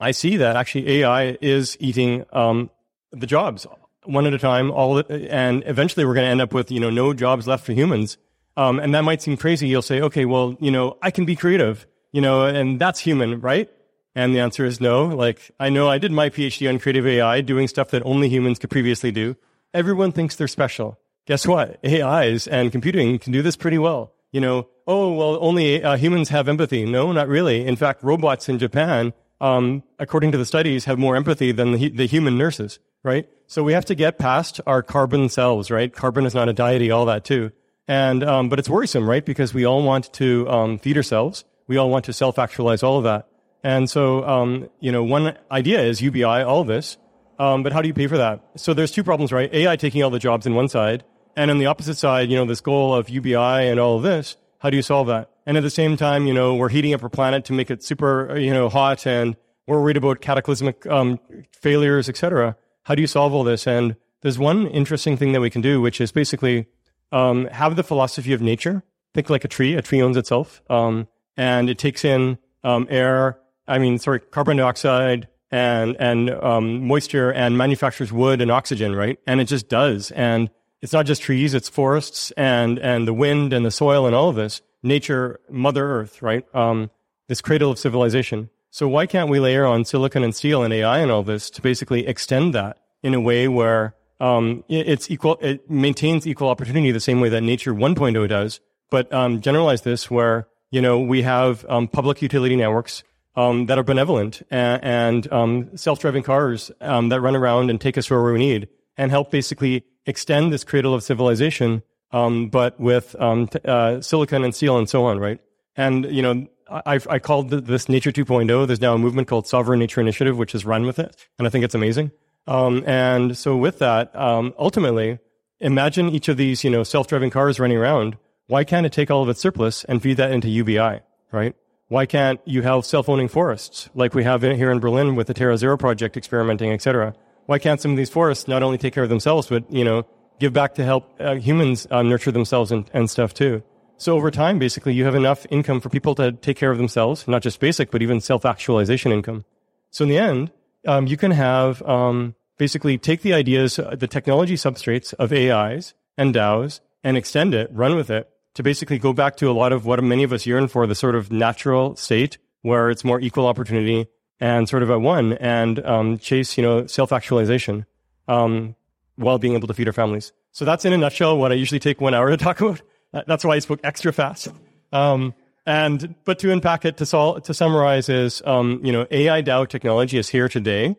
I 0.00 0.10
see 0.12 0.38
that 0.38 0.56
actually 0.56 0.90
AI 1.00 1.36
is 1.42 1.76
eating 1.80 2.24
um, 2.32 2.70
the 3.12 3.26
jobs 3.26 3.66
one 4.04 4.26
at 4.26 4.32
a 4.32 4.38
time. 4.38 4.70
All 4.70 4.98
and 5.08 5.62
eventually 5.66 6.04
we're 6.04 6.14
going 6.14 6.24
to 6.24 6.30
end 6.30 6.40
up 6.40 6.54
with 6.54 6.70
you 6.70 6.80
know 6.80 6.90
no 6.90 7.12
jobs 7.12 7.46
left 7.46 7.64
for 7.64 7.72
humans. 7.72 8.16
Um, 8.56 8.78
and 8.78 8.94
that 8.94 9.02
might 9.02 9.22
seem 9.22 9.36
crazy. 9.36 9.68
You'll 9.68 9.82
say, 9.82 10.00
okay, 10.00 10.24
well, 10.24 10.56
you 10.60 10.70
know, 10.70 10.98
I 11.02 11.10
can 11.10 11.24
be 11.24 11.36
creative, 11.36 11.86
you 12.12 12.20
know, 12.20 12.44
and 12.44 12.80
that's 12.80 13.00
human, 13.00 13.40
right? 13.40 13.70
And 14.14 14.34
the 14.34 14.40
answer 14.40 14.64
is 14.64 14.80
no. 14.80 15.06
Like 15.06 15.50
I 15.60 15.68
know 15.70 15.88
I 15.88 15.98
did 15.98 16.12
my 16.12 16.30
PhD 16.30 16.68
on 16.68 16.78
creative 16.78 17.06
AI, 17.06 17.40
doing 17.40 17.68
stuff 17.68 17.90
that 17.90 18.02
only 18.04 18.28
humans 18.28 18.58
could 18.58 18.70
previously 18.70 19.12
do. 19.12 19.36
Everyone 19.72 20.12
thinks 20.12 20.34
they're 20.36 20.48
special. 20.48 20.98
Guess 21.26 21.46
what? 21.46 21.78
AIs 21.86 22.48
and 22.48 22.72
computing 22.72 23.18
can 23.18 23.32
do 23.32 23.42
this 23.42 23.56
pretty 23.56 23.78
well. 23.78 24.12
You 24.32 24.40
know, 24.40 24.68
oh 24.86 25.12
well, 25.12 25.38
only 25.40 25.82
uh, 25.82 25.96
humans 25.96 26.28
have 26.30 26.48
empathy. 26.48 26.84
No, 26.84 27.12
not 27.12 27.28
really. 27.28 27.64
In 27.64 27.76
fact, 27.76 28.02
robots 28.02 28.48
in 28.48 28.58
Japan 28.58 29.12
um, 29.40 29.82
according 29.98 30.32
to 30.32 30.38
the 30.38 30.44
studies, 30.44 30.84
have 30.84 30.98
more 30.98 31.16
empathy 31.16 31.52
than 31.52 31.72
the, 31.72 31.88
the, 31.88 32.06
human 32.06 32.36
nurses, 32.36 32.78
right? 33.02 33.28
So 33.46 33.62
we 33.62 33.72
have 33.72 33.86
to 33.86 33.94
get 33.94 34.18
past 34.18 34.60
our 34.66 34.82
carbon 34.82 35.28
selves, 35.28 35.70
right? 35.70 35.92
Carbon 35.92 36.26
is 36.26 36.34
not 36.34 36.48
a 36.48 36.52
deity, 36.52 36.90
all 36.90 37.06
that 37.06 37.24
too. 37.24 37.50
And, 37.90 38.22
um, 38.22 38.48
but 38.48 38.60
it's 38.60 38.70
worrisome, 38.70 39.10
right? 39.10 39.26
Because 39.26 39.52
we 39.52 39.64
all 39.64 39.82
want 39.82 40.12
to 40.12 40.48
um, 40.48 40.78
feed 40.78 40.96
ourselves. 40.96 41.44
We 41.66 41.76
all 41.76 41.90
want 41.90 42.04
to 42.04 42.12
self-actualize 42.12 42.84
all 42.84 42.98
of 42.98 43.02
that. 43.02 43.26
And 43.64 43.90
so, 43.90 44.24
um, 44.24 44.68
you 44.78 44.92
know, 44.92 45.02
one 45.02 45.36
idea 45.50 45.82
is 45.82 46.00
UBI, 46.00 46.22
all 46.22 46.60
of 46.60 46.68
this. 46.68 46.98
Um, 47.40 47.64
but 47.64 47.72
how 47.72 47.82
do 47.82 47.88
you 47.88 47.94
pay 47.94 48.06
for 48.06 48.16
that? 48.16 48.44
So 48.54 48.74
there's 48.74 48.92
two 48.92 49.02
problems, 49.02 49.32
right? 49.32 49.52
AI 49.52 49.74
taking 49.74 50.04
all 50.04 50.10
the 50.10 50.20
jobs 50.20 50.46
in 50.46 50.54
one 50.54 50.68
side. 50.68 51.02
And 51.34 51.50
on 51.50 51.58
the 51.58 51.66
opposite 51.66 51.96
side, 51.96 52.30
you 52.30 52.36
know, 52.36 52.44
this 52.44 52.60
goal 52.60 52.94
of 52.94 53.08
UBI 53.08 53.34
and 53.34 53.80
all 53.80 53.96
of 53.96 54.04
this. 54.04 54.36
How 54.60 54.70
do 54.70 54.76
you 54.76 54.84
solve 54.84 55.08
that? 55.08 55.28
And 55.44 55.56
at 55.56 55.64
the 55.64 55.68
same 55.68 55.96
time, 55.96 56.28
you 56.28 56.32
know, 56.32 56.54
we're 56.54 56.68
heating 56.68 56.94
up 56.94 57.02
our 57.02 57.08
planet 57.08 57.44
to 57.46 57.52
make 57.52 57.72
it 57.72 57.82
super, 57.82 58.38
you 58.38 58.54
know, 58.54 58.68
hot 58.68 59.04
and 59.04 59.36
we're 59.66 59.80
worried 59.80 59.96
about 59.96 60.20
cataclysmic 60.20 60.86
um, 60.86 61.18
failures, 61.60 62.08
etc. 62.08 62.56
How 62.84 62.94
do 62.94 63.00
you 63.00 63.08
solve 63.08 63.34
all 63.34 63.42
this? 63.42 63.66
And 63.66 63.96
there's 64.22 64.38
one 64.38 64.68
interesting 64.68 65.16
thing 65.16 65.32
that 65.32 65.40
we 65.40 65.50
can 65.50 65.60
do, 65.60 65.80
which 65.80 66.00
is 66.00 66.12
basically 66.12 66.68
um, 67.12 67.46
have 67.46 67.76
the 67.76 67.82
philosophy 67.82 68.32
of 68.32 68.40
nature. 68.40 68.82
Think 69.14 69.30
like 69.30 69.44
a 69.44 69.48
tree. 69.48 69.74
A 69.74 69.82
tree 69.82 70.02
owns 70.02 70.16
itself. 70.16 70.62
Um, 70.70 71.08
and 71.36 71.70
it 71.70 71.78
takes 71.78 72.04
in 72.04 72.38
um, 72.64 72.86
air. 72.90 73.38
I 73.66 73.78
mean, 73.78 73.98
sorry, 73.98 74.20
carbon 74.20 74.56
dioxide 74.56 75.28
and 75.50 75.96
and 75.98 76.30
um, 76.30 76.86
moisture, 76.86 77.32
and 77.32 77.58
manufactures 77.58 78.12
wood 78.12 78.40
and 78.40 78.50
oxygen, 78.50 78.94
right? 78.94 79.18
And 79.26 79.40
it 79.40 79.46
just 79.46 79.68
does. 79.68 80.10
And 80.12 80.50
it's 80.80 80.92
not 80.92 81.06
just 81.06 81.22
trees; 81.22 81.54
it's 81.54 81.68
forests 81.68 82.30
and 82.32 82.78
and 82.78 83.08
the 83.08 83.14
wind 83.14 83.52
and 83.52 83.66
the 83.66 83.70
soil 83.70 84.06
and 84.06 84.14
all 84.14 84.28
of 84.28 84.36
this 84.36 84.62
nature, 84.82 85.40
Mother 85.50 86.00
Earth, 86.00 86.22
right? 86.22 86.44
Um, 86.54 86.90
this 87.28 87.40
cradle 87.40 87.70
of 87.70 87.78
civilization. 87.78 88.50
So 88.70 88.86
why 88.88 89.06
can't 89.06 89.28
we 89.28 89.40
layer 89.40 89.66
on 89.66 89.84
silicon 89.84 90.22
and 90.22 90.34
steel 90.34 90.62
and 90.62 90.72
AI 90.72 90.98
and 90.98 91.10
all 91.10 91.22
this 91.22 91.50
to 91.50 91.62
basically 91.62 92.06
extend 92.06 92.54
that 92.54 92.78
in 93.02 93.14
a 93.14 93.20
way 93.20 93.48
where 93.48 93.94
um, 94.20 94.64
it's 94.68 95.10
equal, 95.10 95.38
it 95.40 95.68
maintains 95.70 96.26
equal 96.26 96.48
opportunity 96.48 96.90
the 96.90 97.00
same 97.00 97.20
way 97.20 97.28
that 97.30 97.42
Nature 97.42 97.72
1.0 97.72 98.28
does, 98.28 98.60
but 98.90 99.12
um, 99.12 99.40
generalize 99.40 99.82
this 99.82 100.10
where 100.10 100.46
you 100.70 100.82
know 100.82 101.00
we 101.00 101.22
have 101.22 101.64
um, 101.68 101.88
public 101.88 102.20
utility 102.22 102.54
networks 102.56 103.02
um, 103.36 103.66
that 103.66 103.78
are 103.78 103.82
benevolent 103.82 104.42
and, 104.50 104.84
and 104.84 105.32
um, 105.32 105.76
self-driving 105.76 106.22
cars 106.22 106.70
um, 106.80 107.08
that 107.08 107.20
run 107.20 107.34
around 107.34 107.70
and 107.70 107.80
take 107.80 107.96
us 107.96 108.10
where 108.10 108.22
we 108.22 108.38
need 108.38 108.68
and 108.96 109.10
help 109.10 109.30
basically 109.30 109.84
extend 110.04 110.52
this 110.52 110.64
cradle 110.64 110.94
of 110.94 111.02
civilization, 111.02 111.82
but 112.10 112.78
with 112.78 113.12
t- 113.12 113.58
uh, 113.64 114.00
silicon 114.00 114.44
and 114.44 114.54
steel 114.54 114.76
and 114.76 114.88
so 114.88 115.04
on, 115.04 115.18
right? 115.18 115.40
And 115.76 116.04
you 116.04 116.20
know, 116.20 116.46
I, 116.68 117.00
I 117.08 117.18
called 117.18 117.50
this 117.50 117.88
Nature 117.88 118.12
2.0. 118.12 118.66
There's 118.66 118.80
now 118.80 118.94
a 118.94 118.98
movement 118.98 119.28
called 119.28 119.46
Sovereign 119.46 119.80
Nature 119.80 120.00
Initiative, 120.00 120.36
which 120.36 120.52
has 120.52 120.64
run 120.64 120.84
with 120.84 120.98
it, 120.98 121.16
and 121.38 121.46
I 121.46 121.50
think 121.50 121.64
it's 121.64 121.74
amazing. 121.74 122.10
Um, 122.46 122.82
and 122.86 123.36
so 123.36 123.56
with 123.56 123.78
that, 123.78 124.14
um, 124.16 124.54
ultimately, 124.58 125.18
imagine 125.60 126.08
each 126.08 126.28
of 126.28 126.36
these, 126.36 126.64
you 126.64 126.70
know, 126.70 126.82
self-driving 126.82 127.30
cars 127.30 127.60
running 127.60 127.76
around. 127.76 128.16
Why 128.46 128.64
can't 128.64 128.86
it 128.86 128.92
take 128.92 129.10
all 129.10 129.22
of 129.22 129.28
its 129.28 129.40
surplus 129.40 129.84
and 129.84 130.02
feed 130.02 130.16
that 130.16 130.32
into 130.32 130.48
UBI, 130.48 131.00
right? 131.30 131.54
Why 131.88 132.06
can't 132.06 132.40
you 132.44 132.62
have 132.62 132.84
self-owning 132.84 133.28
forests 133.28 133.90
like 133.94 134.14
we 134.14 134.24
have 134.24 134.42
here 134.42 134.70
in 134.70 134.80
Berlin 134.80 135.16
with 135.16 135.26
the 135.26 135.34
Terra 135.34 135.56
Zero 135.56 135.76
project 135.76 136.16
experimenting, 136.16 136.72
et 136.72 136.82
cetera? 136.82 137.14
Why 137.46 137.58
can't 137.58 137.80
some 137.80 137.92
of 137.92 137.96
these 137.96 138.10
forests 138.10 138.48
not 138.48 138.62
only 138.62 138.78
take 138.78 138.94
care 138.94 139.02
of 139.02 139.08
themselves, 139.08 139.48
but, 139.48 139.70
you 139.72 139.84
know, 139.84 140.06
give 140.38 140.52
back 140.52 140.74
to 140.76 140.84
help 140.84 141.10
uh, 141.20 141.34
humans 141.34 141.86
uh, 141.90 142.02
nurture 142.02 142.32
themselves 142.32 142.70
and, 142.72 142.88
and 142.94 143.10
stuff 143.10 143.34
too? 143.34 143.62
So 143.96 144.16
over 144.16 144.30
time, 144.30 144.58
basically, 144.58 144.94
you 144.94 145.04
have 145.04 145.14
enough 145.14 145.46
income 145.50 145.80
for 145.80 145.90
people 145.90 146.14
to 146.14 146.32
take 146.32 146.56
care 146.56 146.70
of 146.70 146.78
themselves, 146.78 147.28
not 147.28 147.42
just 147.42 147.60
basic, 147.60 147.90
but 147.90 148.02
even 148.02 148.20
self-actualization 148.20 149.12
income. 149.12 149.44
So 149.90 150.04
in 150.04 150.08
the 150.08 150.18
end, 150.18 150.52
um, 150.86 151.06
you 151.06 151.16
can 151.16 151.30
have 151.30 151.82
um, 151.82 152.34
basically 152.58 152.98
take 152.98 153.22
the 153.22 153.34
ideas, 153.34 153.78
uh, 153.78 153.94
the 153.98 154.06
technology 154.06 154.54
substrates 154.54 155.14
of 155.14 155.32
AIs 155.32 155.94
and 156.16 156.34
DAOs, 156.34 156.80
and 157.02 157.16
extend 157.16 157.54
it, 157.54 157.70
run 157.72 157.96
with 157.96 158.10
it 158.10 158.28
to 158.54 158.62
basically 158.62 158.98
go 158.98 159.12
back 159.12 159.36
to 159.36 159.50
a 159.50 159.52
lot 159.52 159.72
of 159.72 159.86
what 159.86 160.02
many 160.02 160.22
of 160.22 160.32
us 160.32 160.44
yearn 160.44 160.68
for, 160.68 160.86
the 160.86 160.94
sort 160.94 161.14
of 161.14 161.30
natural 161.30 161.96
state 161.96 162.38
where 162.62 162.90
it's 162.90 163.04
more 163.04 163.20
equal 163.20 163.46
opportunity 163.46 164.06
and 164.38 164.68
sort 164.68 164.82
of 164.82 164.90
at 164.90 165.00
one, 165.00 165.34
and 165.34 165.84
um, 165.86 166.18
chase 166.18 166.56
you 166.56 166.62
know 166.62 166.86
self 166.86 167.12
actualization 167.12 167.86
um, 168.28 168.74
while 169.16 169.38
being 169.38 169.54
able 169.54 169.68
to 169.68 169.74
feed 169.74 169.86
our 169.86 169.92
families. 169.92 170.32
So 170.52 170.64
that's 170.64 170.84
in 170.84 170.92
a 170.92 170.98
nutshell 170.98 171.38
what 171.38 171.52
I 171.52 171.54
usually 171.54 171.78
take 171.78 172.00
one 172.00 172.14
hour 172.14 172.30
to 172.30 172.36
talk 172.48 172.60
about. 172.60 172.80
That's 173.26 173.44
why 173.44 173.56
I 173.56 173.58
spoke 173.58 173.80
extra 173.84 174.12
fast. 174.12 174.48
Um, 174.92 175.34
and 175.66 176.14
but 176.24 176.38
to 176.40 176.52
unpack 176.52 176.84
it 176.84 176.96
to 176.98 177.06
sol- 177.06 177.40
to 177.40 177.54
summarize 177.54 178.08
is 178.08 178.42
um, 178.44 178.80
you 178.82 178.92
know 178.92 179.06
AI 179.10 179.42
DAO 179.42 179.68
technology 179.68 180.18
is 180.18 180.28
here 180.28 180.48
today. 180.48 180.96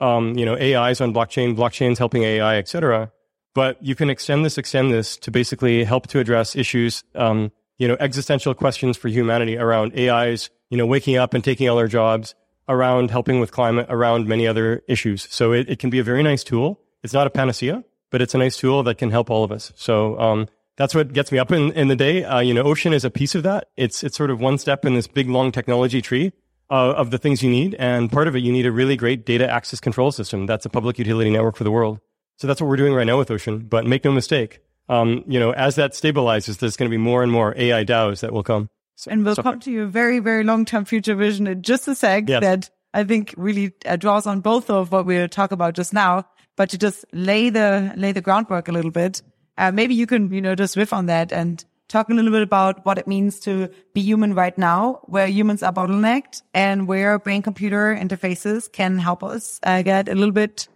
Um, 0.00 0.36
you 0.36 0.44
know 0.44 0.56
AI 0.56 0.90
is 0.90 1.00
on 1.00 1.12
blockchain, 1.14 1.56
blockchains 1.56 1.98
helping 1.98 2.22
AI, 2.22 2.58
etc. 2.58 3.12
But 3.54 3.82
you 3.82 3.94
can 3.94 4.10
extend 4.10 4.44
this, 4.44 4.58
extend 4.58 4.92
this 4.92 5.16
to 5.18 5.30
basically 5.30 5.84
help 5.84 6.08
to 6.08 6.18
address 6.18 6.56
issues, 6.56 7.04
um, 7.14 7.52
you 7.78 7.86
know, 7.86 7.96
existential 8.00 8.52
questions 8.52 8.96
for 8.96 9.08
humanity 9.08 9.56
around 9.56 9.98
AIs, 9.98 10.50
you 10.70 10.76
know, 10.76 10.86
waking 10.86 11.16
up 11.16 11.34
and 11.34 11.44
taking 11.44 11.68
all 11.68 11.78
our 11.78 11.86
jobs, 11.86 12.34
around 12.68 13.12
helping 13.12 13.38
with 13.38 13.52
climate, 13.52 13.86
around 13.88 14.26
many 14.26 14.46
other 14.46 14.82
issues. 14.88 15.28
So 15.30 15.52
it, 15.52 15.70
it 15.70 15.78
can 15.78 15.88
be 15.88 16.00
a 16.00 16.04
very 16.04 16.22
nice 16.22 16.42
tool. 16.42 16.80
It's 17.04 17.12
not 17.12 17.28
a 17.28 17.30
panacea, 17.30 17.84
but 18.10 18.20
it's 18.20 18.34
a 18.34 18.38
nice 18.38 18.56
tool 18.56 18.82
that 18.82 18.98
can 18.98 19.10
help 19.10 19.30
all 19.30 19.44
of 19.44 19.52
us. 19.52 19.72
So 19.76 20.18
um, 20.18 20.48
that's 20.76 20.94
what 20.94 21.12
gets 21.12 21.30
me 21.30 21.38
up 21.38 21.52
in, 21.52 21.72
in 21.72 21.88
the 21.88 21.96
day. 21.96 22.24
Uh, 22.24 22.40
you 22.40 22.52
know, 22.52 22.62
Ocean 22.62 22.92
is 22.92 23.04
a 23.04 23.10
piece 23.10 23.34
of 23.34 23.42
that. 23.44 23.68
It's 23.76 24.02
it's 24.02 24.16
sort 24.16 24.30
of 24.30 24.40
one 24.40 24.58
step 24.58 24.84
in 24.84 24.94
this 24.94 25.06
big 25.06 25.28
long 25.28 25.52
technology 25.52 26.02
tree 26.02 26.32
uh, 26.70 26.92
of 26.92 27.10
the 27.10 27.18
things 27.18 27.42
you 27.42 27.50
need, 27.50 27.74
and 27.78 28.10
part 28.10 28.28
of 28.28 28.34
it 28.34 28.40
you 28.40 28.52
need 28.52 28.66
a 28.66 28.72
really 28.72 28.96
great 28.96 29.24
data 29.24 29.48
access 29.48 29.80
control 29.80 30.10
system. 30.10 30.46
That's 30.46 30.66
a 30.66 30.70
public 30.70 30.98
utility 30.98 31.30
network 31.30 31.56
for 31.56 31.64
the 31.64 31.70
world. 31.70 32.00
So 32.36 32.46
that's 32.46 32.60
what 32.60 32.68
we're 32.68 32.76
doing 32.76 32.94
right 32.94 33.06
now 33.06 33.18
with 33.18 33.30
Ocean. 33.30 33.60
But 33.60 33.86
make 33.86 34.04
no 34.04 34.10
mistake, 34.10 34.60
um, 34.88 35.22
you 35.28 35.38
know, 35.38 35.52
as 35.52 35.76
that 35.76 35.92
stabilizes, 35.92 36.58
there's 36.58 36.76
going 36.76 36.90
to 36.90 36.94
be 36.94 36.98
more 36.98 37.22
and 37.22 37.30
more 37.30 37.54
AI 37.56 37.84
DAOs 37.84 38.20
that 38.20 38.32
will 38.32 38.42
come. 38.42 38.68
So, 38.96 39.10
and 39.10 39.24
we'll 39.24 39.36
come 39.36 39.60
to 39.60 39.70
your 39.70 39.86
very 39.86 40.18
very 40.18 40.44
long 40.44 40.64
term 40.64 40.84
future 40.84 41.14
vision 41.14 41.46
in 41.46 41.62
just 41.62 41.86
a 41.86 41.94
sec. 41.94 42.28
Yes. 42.28 42.40
That 42.40 42.70
I 42.92 43.04
think 43.04 43.34
really 43.36 43.72
uh, 43.86 43.96
draws 43.96 44.26
on 44.26 44.40
both 44.40 44.70
of 44.70 44.90
what 44.90 45.06
we 45.06 45.26
talk 45.28 45.52
about 45.52 45.74
just 45.74 45.92
now, 45.92 46.26
but 46.56 46.70
to 46.70 46.78
just 46.78 47.04
lay 47.12 47.50
the 47.50 47.92
lay 47.96 48.10
the 48.10 48.20
groundwork 48.20 48.68
a 48.68 48.72
little 48.72 48.90
bit 48.90 49.22
uh, 49.58 49.70
maybe 49.70 49.94
you 49.94 50.06
can, 50.06 50.32
you 50.32 50.40
know, 50.40 50.54
just 50.54 50.76
riff 50.76 50.92
on 50.92 51.06
that 51.06 51.32
and 51.32 51.64
talk 51.88 52.08
a 52.08 52.14
little 52.14 52.30
bit 52.30 52.42
about 52.42 52.84
what 52.84 52.98
it 52.98 53.06
means 53.06 53.38
to 53.40 53.68
be 53.92 54.00
human 54.00 54.34
right 54.34 54.56
now, 54.58 55.00
where 55.04 55.26
humans 55.26 55.62
are 55.62 55.72
bottlenecked 55.72 56.42
and 56.52 56.88
where 56.88 57.18
brain 57.18 57.42
computer 57.42 57.94
interfaces 57.94 58.70
can 58.70 58.98
help 58.98 59.22
us 59.22 59.60
uh, 59.62 59.82
get 59.82 60.08
a 60.08 60.14
little 60.14 60.32
bit, 60.32 60.68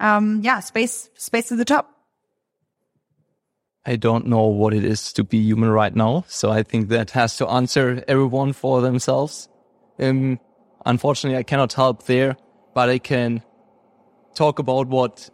um, 0.00 0.40
yeah, 0.42 0.60
space, 0.60 1.08
space 1.14 1.48
to 1.48 1.56
the 1.56 1.64
top. 1.64 1.92
I 3.86 3.94
don't 3.94 4.26
know 4.26 4.46
what 4.46 4.74
it 4.74 4.84
is 4.84 5.12
to 5.12 5.22
be 5.22 5.38
human 5.38 5.70
right 5.70 5.94
now. 5.94 6.24
So 6.26 6.50
I 6.50 6.64
think 6.64 6.88
that 6.88 7.12
has 7.12 7.36
to 7.36 7.46
answer 7.46 8.02
everyone 8.08 8.52
for 8.52 8.80
themselves. 8.80 9.48
Um, 10.00 10.40
unfortunately, 10.84 11.38
I 11.38 11.44
cannot 11.44 11.72
help 11.72 12.04
there, 12.06 12.36
but 12.74 12.88
I 12.88 12.98
can 12.98 13.42
talk 14.34 14.58
about 14.58 14.88
what 14.88 15.30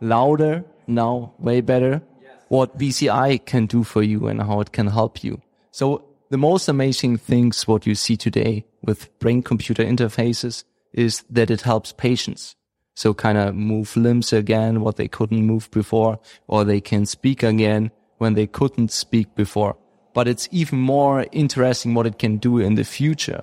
louder 0.00 0.64
now 0.86 1.34
way 1.38 1.60
better 1.60 2.02
what 2.48 2.78
BCI 2.78 3.44
can 3.46 3.66
do 3.66 3.82
for 3.82 4.02
you 4.02 4.28
and 4.28 4.42
how 4.42 4.60
it 4.60 4.72
can 4.72 4.86
help 4.86 5.24
you. 5.24 5.40
So 5.70 6.04
the 6.30 6.38
most 6.38 6.68
amazing 6.68 7.16
things 7.16 7.66
what 7.66 7.86
you 7.86 7.94
see 7.94 8.16
today 8.16 8.64
with 8.82 9.16
brain 9.18 9.42
computer 9.42 9.84
interfaces 9.84 10.64
is 10.92 11.24
that 11.30 11.50
it 11.50 11.62
helps 11.62 11.92
patients. 11.92 12.54
So 12.94 13.12
kind 13.12 13.38
of 13.38 13.54
move 13.54 13.96
limbs 13.96 14.32
again, 14.32 14.80
what 14.80 14.96
they 14.96 15.08
couldn't 15.08 15.44
move 15.44 15.70
before, 15.70 16.20
or 16.46 16.64
they 16.64 16.80
can 16.80 17.06
speak 17.06 17.42
again 17.42 17.90
when 18.18 18.34
they 18.34 18.46
couldn't 18.46 18.92
speak 18.92 19.34
before. 19.34 19.76
But 20.12 20.28
it's 20.28 20.48
even 20.52 20.78
more 20.78 21.26
interesting 21.32 21.94
what 21.94 22.06
it 22.06 22.20
can 22.20 22.36
do 22.36 22.58
in 22.58 22.76
the 22.76 22.84
future. 22.84 23.42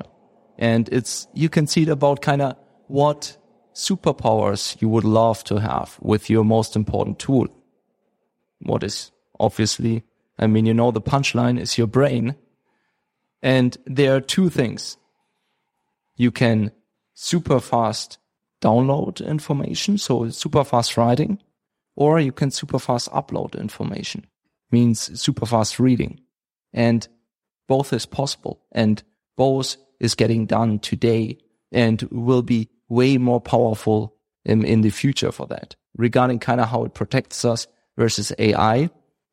And 0.57 0.87
it's, 0.89 1.27
you 1.33 1.49
can 1.49 1.67
see 1.67 1.81
it 1.83 1.89
about 1.89 2.21
kind 2.21 2.41
of 2.41 2.55
what 2.87 3.37
superpowers 3.73 4.79
you 4.81 4.89
would 4.89 5.03
love 5.03 5.43
to 5.45 5.57
have 5.57 5.97
with 6.01 6.29
your 6.29 6.43
most 6.43 6.75
important 6.75 7.19
tool. 7.19 7.47
What 8.59 8.83
is 8.83 9.11
obviously, 9.39 10.03
I 10.37 10.47
mean, 10.47 10.65
you 10.65 10.73
know, 10.73 10.91
the 10.91 11.01
punchline 11.01 11.59
is 11.59 11.77
your 11.77 11.87
brain. 11.87 12.35
And 13.41 13.77
there 13.85 14.15
are 14.15 14.21
two 14.21 14.49
things. 14.49 14.97
You 16.15 16.31
can 16.31 16.71
super 17.13 17.59
fast 17.59 18.19
download 18.61 19.25
information, 19.25 19.97
so 19.97 20.29
super 20.29 20.63
fast 20.63 20.95
writing, 20.95 21.39
or 21.95 22.19
you 22.19 22.31
can 22.31 22.51
super 22.51 22.77
fast 22.77 23.09
upload 23.11 23.59
information, 23.59 24.27
means 24.71 25.19
super 25.19 25.45
fast 25.45 25.79
reading. 25.79 26.19
And 26.71 27.07
both 27.67 27.93
is 27.93 28.05
possible 28.05 28.61
and 28.71 29.01
both 29.35 29.77
is 29.99 30.15
getting 30.15 30.45
done 30.45 30.79
today 30.79 31.37
and 31.71 32.01
will 32.11 32.41
be 32.43 32.69
way 32.91 33.17
more 33.17 33.39
powerful 33.39 34.13
in, 34.43 34.65
in 34.65 34.81
the 34.81 34.89
future 34.89 35.31
for 35.31 35.47
that. 35.47 35.75
Regarding 35.95 36.39
kind 36.39 36.59
of 36.59 36.67
how 36.67 36.83
it 36.83 36.93
protects 36.93 37.45
us 37.45 37.65
versus 37.97 38.33
AI, 38.37 38.89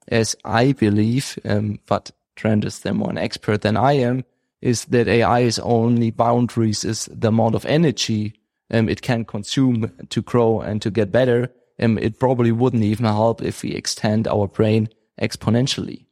as 0.06 0.36
I 0.44 0.72
believe, 0.72 1.38
um, 1.44 1.80
but 1.86 2.12
Trent 2.36 2.64
is 2.64 2.80
the 2.80 2.94
more 2.94 3.10
an 3.10 3.18
expert 3.18 3.62
than 3.62 3.76
I 3.76 3.92
am, 3.94 4.24
is 4.62 4.84
that 4.86 5.08
AI's 5.08 5.58
only 5.58 6.10
boundaries 6.10 6.84
is 6.84 7.08
the 7.12 7.28
amount 7.28 7.56
of 7.56 7.66
energy 7.66 8.34
um, 8.70 8.88
it 8.88 9.02
can 9.02 9.24
consume 9.24 9.92
to 10.10 10.22
grow 10.22 10.60
and 10.60 10.82
to 10.82 10.90
get 10.90 11.10
better. 11.10 11.50
Um, 11.80 11.98
it 11.98 12.18
probably 12.18 12.52
wouldn't 12.52 12.82
even 12.82 13.06
help 13.06 13.42
if 13.42 13.62
we 13.62 13.72
extend 13.72 14.28
our 14.28 14.46
brain 14.46 14.88
exponentially. 15.20 16.06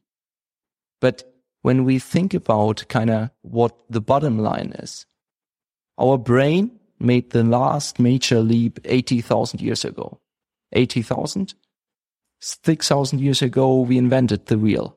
But 1.01 1.25
when 1.63 1.85
we 1.85 1.99
think 1.99 2.33
about 2.33 2.89
kind 2.89 3.11
of 3.11 3.31
what 3.43 3.79
the 3.91 4.01
bottom 4.01 4.39
line 4.39 4.73
is, 4.79 5.07
our 5.99 6.17
brain 6.17 6.79
made 6.99 7.31
the 7.31 7.45
last 7.45 7.99
major 7.99 8.41
leap 8.41 8.81
80,000 8.85 9.61
years 9.61 9.85
ago. 9.85 10.21
80,000? 10.73 11.55
6,000 12.41 13.21
years 13.21 13.43
ago, 13.43 13.81
we 13.81 13.99
invented 13.99 14.47
the 14.47 14.59
wheel. 14.59 14.97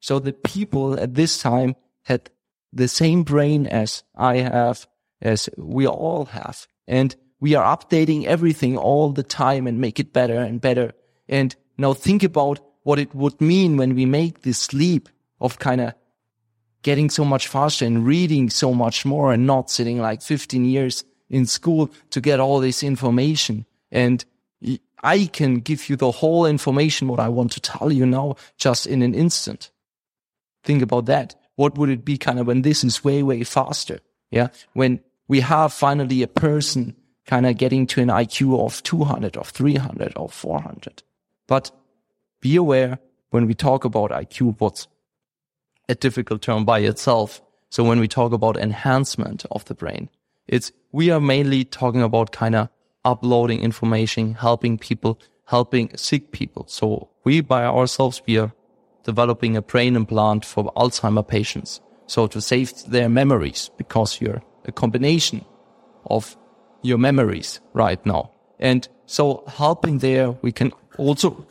So 0.00 0.18
the 0.18 0.32
people 0.32 0.98
at 0.98 1.14
this 1.14 1.40
time 1.40 1.76
had 2.04 2.30
the 2.72 2.88
same 2.88 3.22
brain 3.22 3.66
as 3.66 4.02
I 4.14 4.38
have, 4.38 4.86
as 5.20 5.48
we 5.56 5.86
all 5.86 6.26
have. 6.26 6.66
And 6.86 7.14
we 7.40 7.54
are 7.54 7.76
updating 7.76 8.24
everything 8.24 8.76
all 8.76 9.12
the 9.12 9.22
time 9.22 9.66
and 9.66 9.80
make 9.80 10.00
it 10.00 10.12
better 10.12 10.38
and 10.38 10.60
better. 10.60 10.92
And 11.28 11.54
now 11.76 11.92
think 11.92 12.22
about 12.22 12.60
what 12.82 12.98
it 12.98 13.14
would 13.14 13.40
mean 13.40 13.76
when 13.76 13.94
we 13.94 14.06
make 14.06 14.42
this 14.42 14.72
leap 14.72 15.08
of 15.40 15.58
kind 15.58 15.80
of 15.80 15.94
getting 16.82 17.10
so 17.10 17.24
much 17.24 17.46
faster 17.46 17.84
and 17.84 18.06
reading 18.06 18.48
so 18.48 18.72
much 18.72 19.04
more 19.04 19.32
and 19.32 19.46
not 19.46 19.70
sitting 19.70 19.98
like 19.98 20.22
15 20.22 20.64
years 20.64 21.04
in 21.30 21.46
school 21.46 21.90
to 22.10 22.20
get 22.20 22.40
all 22.40 22.60
this 22.60 22.82
information. 22.82 23.64
And 23.90 24.24
I 25.02 25.26
can 25.26 25.60
give 25.60 25.88
you 25.88 25.96
the 25.96 26.10
whole 26.10 26.44
information, 26.44 27.08
what 27.08 27.20
I 27.20 27.28
want 27.28 27.52
to 27.52 27.60
tell 27.60 27.90
you 27.90 28.04
now, 28.04 28.36
just 28.58 28.86
in 28.86 29.00
an 29.00 29.14
instant. 29.14 29.70
Think 30.62 30.82
about 30.82 31.06
that. 31.06 31.34
What 31.56 31.78
would 31.78 31.88
it 31.88 32.04
be 32.04 32.18
kind 32.18 32.38
of 32.38 32.46
when 32.46 32.62
this 32.62 32.84
is 32.84 33.02
way, 33.02 33.22
way 33.22 33.44
faster? 33.44 34.00
Yeah. 34.30 34.48
When 34.74 35.00
we 35.28 35.40
have 35.40 35.72
finally 35.72 36.22
a 36.22 36.28
person 36.28 36.96
kind 37.26 37.46
of 37.46 37.56
getting 37.56 37.86
to 37.86 38.02
an 38.02 38.08
IQ 38.08 38.60
of 38.60 38.82
200 38.82 39.36
or 39.36 39.44
300 39.44 40.12
or 40.16 40.28
400. 40.28 41.02
But 41.46 41.70
be 42.40 42.56
aware 42.56 42.98
when 43.30 43.46
we 43.46 43.54
talk 43.54 43.84
about 43.84 44.10
IQ, 44.10 44.56
what's 44.58 44.88
a 45.88 45.94
difficult 45.94 46.42
term 46.42 46.64
by 46.64 46.80
itself. 46.80 47.42
So 47.70 47.84
when 47.84 48.00
we 48.00 48.08
talk 48.08 48.32
about 48.32 48.56
enhancement 48.56 49.44
of 49.50 49.64
the 49.66 49.74
brain, 49.74 50.08
it's, 50.50 50.72
we 50.90 51.10
are 51.10 51.20
mainly 51.20 51.64
talking 51.64 52.02
about 52.02 52.32
kind 52.32 52.56
of 52.56 52.68
uploading 53.04 53.60
information, 53.60 54.34
helping 54.34 54.76
people, 54.76 55.18
helping 55.46 55.96
sick 55.96 56.32
people. 56.32 56.64
So 56.68 57.08
we 57.24 57.40
by 57.40 57.64
ourselves, 57.64 58.20
we 58.26 58.36
are 58.38 58.52
developing 59.04 59.56
a 59.56 59.62
brain 59.62 59.94
implant 59.94 60.44
for 60.44 60.72
Alzheimer 60.76 61.26
patients. 61.26 61.80
So 62.06 62.26
to 62.26 62.40
save 62.40 62.72
their 62.84 63.08
memories 63.08 63.70
because 63.76 64.20
you're 64.20 64.42
a 64.64 64.72
combination 64.72 65.44
of 66.06 66.36
your 66.82 66.98
memories 66.98 67.60
right 67.72 68.04
now. 68.04 68.32
And 68.58 68.88
so 69.06 69.44
helping 69.46 69.98
there, 69.98 70.32
we 70.42 70.50
can 70.50 70.72
also 70.98 71.46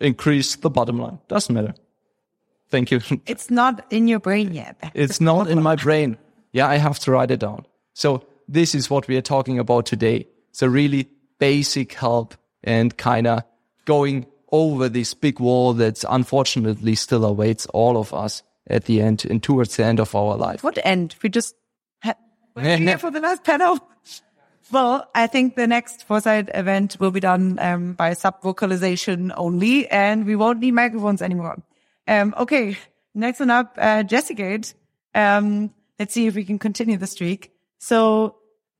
increase 0.00 0.56
the 0.56 0.70
bottom 0.70 0.98
line. 0.98 1.18
Doesn't 1.28 1.54
matter. 1.54 1.74
Thank 2.70 2.90
you. 2.90 3.00
It's 3.26 3.50
not 3.50 3.84
in 3.90 4.08
your 4.08 4.20
brain 4.20 4.54
yet. 4.54 4.76
it's 4.94 5.20
not 5.20 5.48
in 5.48 5.62
my 5.62 5.76
brain. 5.76 6.16
Yeah, 6.52 6.66
I 6.66 6.76
have 6.76 6.98
to 7.00 7.10
write 7.10 7.30
it 7.30 7.40
down. 7.40 7.66
So 7.92 8.24
this 8.48 8.74
is 8.74 8.88
what 8.90 9.06
we 9.06 9.16
are 9.16 9.22
talking 9.22 9.58
about 9.58 9.86
today. 9.86 10.26
So 10.52 10.66
really 10.66 11.08
basic 11.38 11.92
help 11.92 12.34
and 12.64 12.96
kind 12.96 13.26
of 13.26 13.44
going 13.84 14.26
over 14.50 14.88
this 14.88 15.14
big 15.14 15.38
wall 15.38 15.74
that 15.74 16.02
unfortunately 16.08 16.94
still 16.94 17.24
awaits 17.24 17.66
all 17.66 17.98
of 17.98 18.12
us 18.14 18.42
at 18.66 18.86
the 18.86 19.00
end 19.00 19.24
and 19.28 19.42
towards 19.42 19.76
the 19.76 19.84
end 19.84 20.00
of 20.00 20.14
our 20.14 20.36
life. 20.36 20.64
What 20.64 20.78
end? 20.84 21.14
We 21.22 21.28
just 21.28 21.54
had 22.00 22.16
here 22.56 22.98
for 22.98 23.10
the 23.10 23.20
last 23.20 23.44
panel. 23.44 23.78
Well, 24.70 25.08
I 25.14 25.26
think 25.26 25.56
the 25.56 25.66
next 25.66 26.04
Foresight 26.04 26.50
event 26.52 26.98
will 27.00 27.10
be 27.10 27.20
done 27.20 27.58
um, 27.58 27.94
by 27.94 28.12
sub 28.12 28.42
vocalization 28.42 29.32
only, 29.34 29.88
and 29.88 30.26
we 30.26 30.36
won't 30.36 30.60
need 30.60 30.72
microphones 30.72 31.22
anymore. 31.22 31.62
Um, 32.06 32.34
okay, 32.36 32.76
next 33.14 33.40
one 33.40 33.48
up, 33.48 33.74
uh, 33.78 34.02
Jessy 34.02 34.34
Kate. 34.34 34.74
Um, 35.14 35.72
let's 35.98 36.12
see 36.12 36.26
if 36.26 36.34
we 36.34 36.44
can 36.44 36.58
continue 36.58 36.98
the 36.98 37.06
streak. 37.06 37.50
So, 37.78 38.36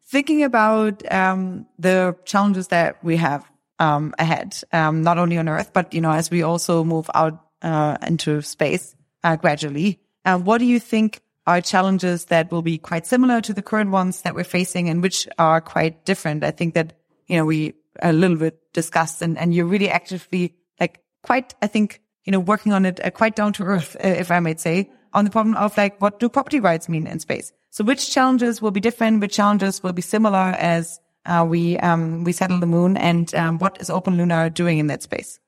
thinking 0.08 0.42
about 0.42 1.10
um, 1.12 1.66
the 1.78 2.16
challenges 2.24 2.68
that 2.68 3.02
we 3.02 3.16
have 3.16 3.44
um, 3.78 4.14
ahead, 4.18 4.60
um, 4.72 5.02
not 5.02 5.18
only 5.18 5.38
on 5.38 5.48
Earth, 5.48 5.72
but 5.72 5.94
you 5.94 6.00
know, 6.00 6.10
as 6.10 6.30
we 6.30 6.42
also 6.42 6.84
move 6.84 7.10
out 7.14 7.44
uh, 7.62 7.96
into 8.06 8.42
space 8.42 8.94
uh, 9.24 9.36
gradually. 9.36 10.00
Uh, 10.24 10.38
what 10.38 10.58
do 10.58 10.64
you 10.64 10.78
think 10.78 11.20
are 11.46 11.60
challenges 11.60 12.26
that 12.26 12.52
will 12.52 12.62
be 12.62 12.76
quite 12.76 13.06
similar 13.06 13.40
to 13.40 13.52
the 13.52 13.62
current 13.62 13.90
ones 13.90 14.22
that 14.22 14.34
we're 14.34 14.44
facing, 14.44 14.88
and 14.88 15.02
which 15.02 15.28
are 15.38 15.60
quite 15.60 16.04
different? 16.04 16.44
I 16.44 16.50
think 16.50 16.74
that 16.74 16.94
you 17.26 17.36
know 17.36 17.44
we 17.44 17.74
a 18.02 18.12
little 18.12 18.36
bit 18.36 18.60
discussed, 18.72 19.22
and 19.22 19.38
and 19.38 19.54
you're 19.54 19.66
really 19.66 19.88
actively 19.88 20.54
like 20.80 21.00
quite, 21.22 21.54
I 21.62 21.66
think 21.66 22.00
you 22.28 22.32
know, 22.32 22.40
working 22.40 22.74
on 22.74 22.84
it 22.84 23.02
uh, 23.02 23.10
quite 23.10 23.34
down 23.34 23.54
to 23.54 23.64
earth, 23.64 23.96
uh, 23.96 24.06
if 24.06 24.30
I 24.30 24.40
might 24.40 24.60
say, 24.60 24.90
on 25.12 25.24
the 25.24 25.30
problem 25.30 25.56
of 25.56 25.76
like 25.76 26.00
what 26.00 26.20
do 26.20 26.28
property 26.28 26.60
rights 26.60 26.88
mean 26.88 27.06
in 27.06 27.18
space. 27.18 27.52
So 27.70 27.84
which 27.84 28.10
challenges 28.10 28.62
will 28.62 28.70
be 28.70 28.80
different? 28.80 29.20
Which 29.20 29.34
challenges 29.34 29.82
will 29.82 29.92
be 29.92 30.02
similar 30.02 30.54
as 30.58 31.00
uh, 31.26 31.44
we 31.48 31.78
um, 31.78 32.24
we 32.24 32.32
settle 32.32 32.58
the 32.58 32.66
moon, 32.66 32.96
and 32.96 33.32
um, 33.34 33.58
what 33.58 33.80
is 33.80 33.90
Open 33.90 34.16
Lunar 34.16 34.48
doing 34.48 34.78
in 34.78 34.86
that 34.86 35.02
space? 35.02 35.38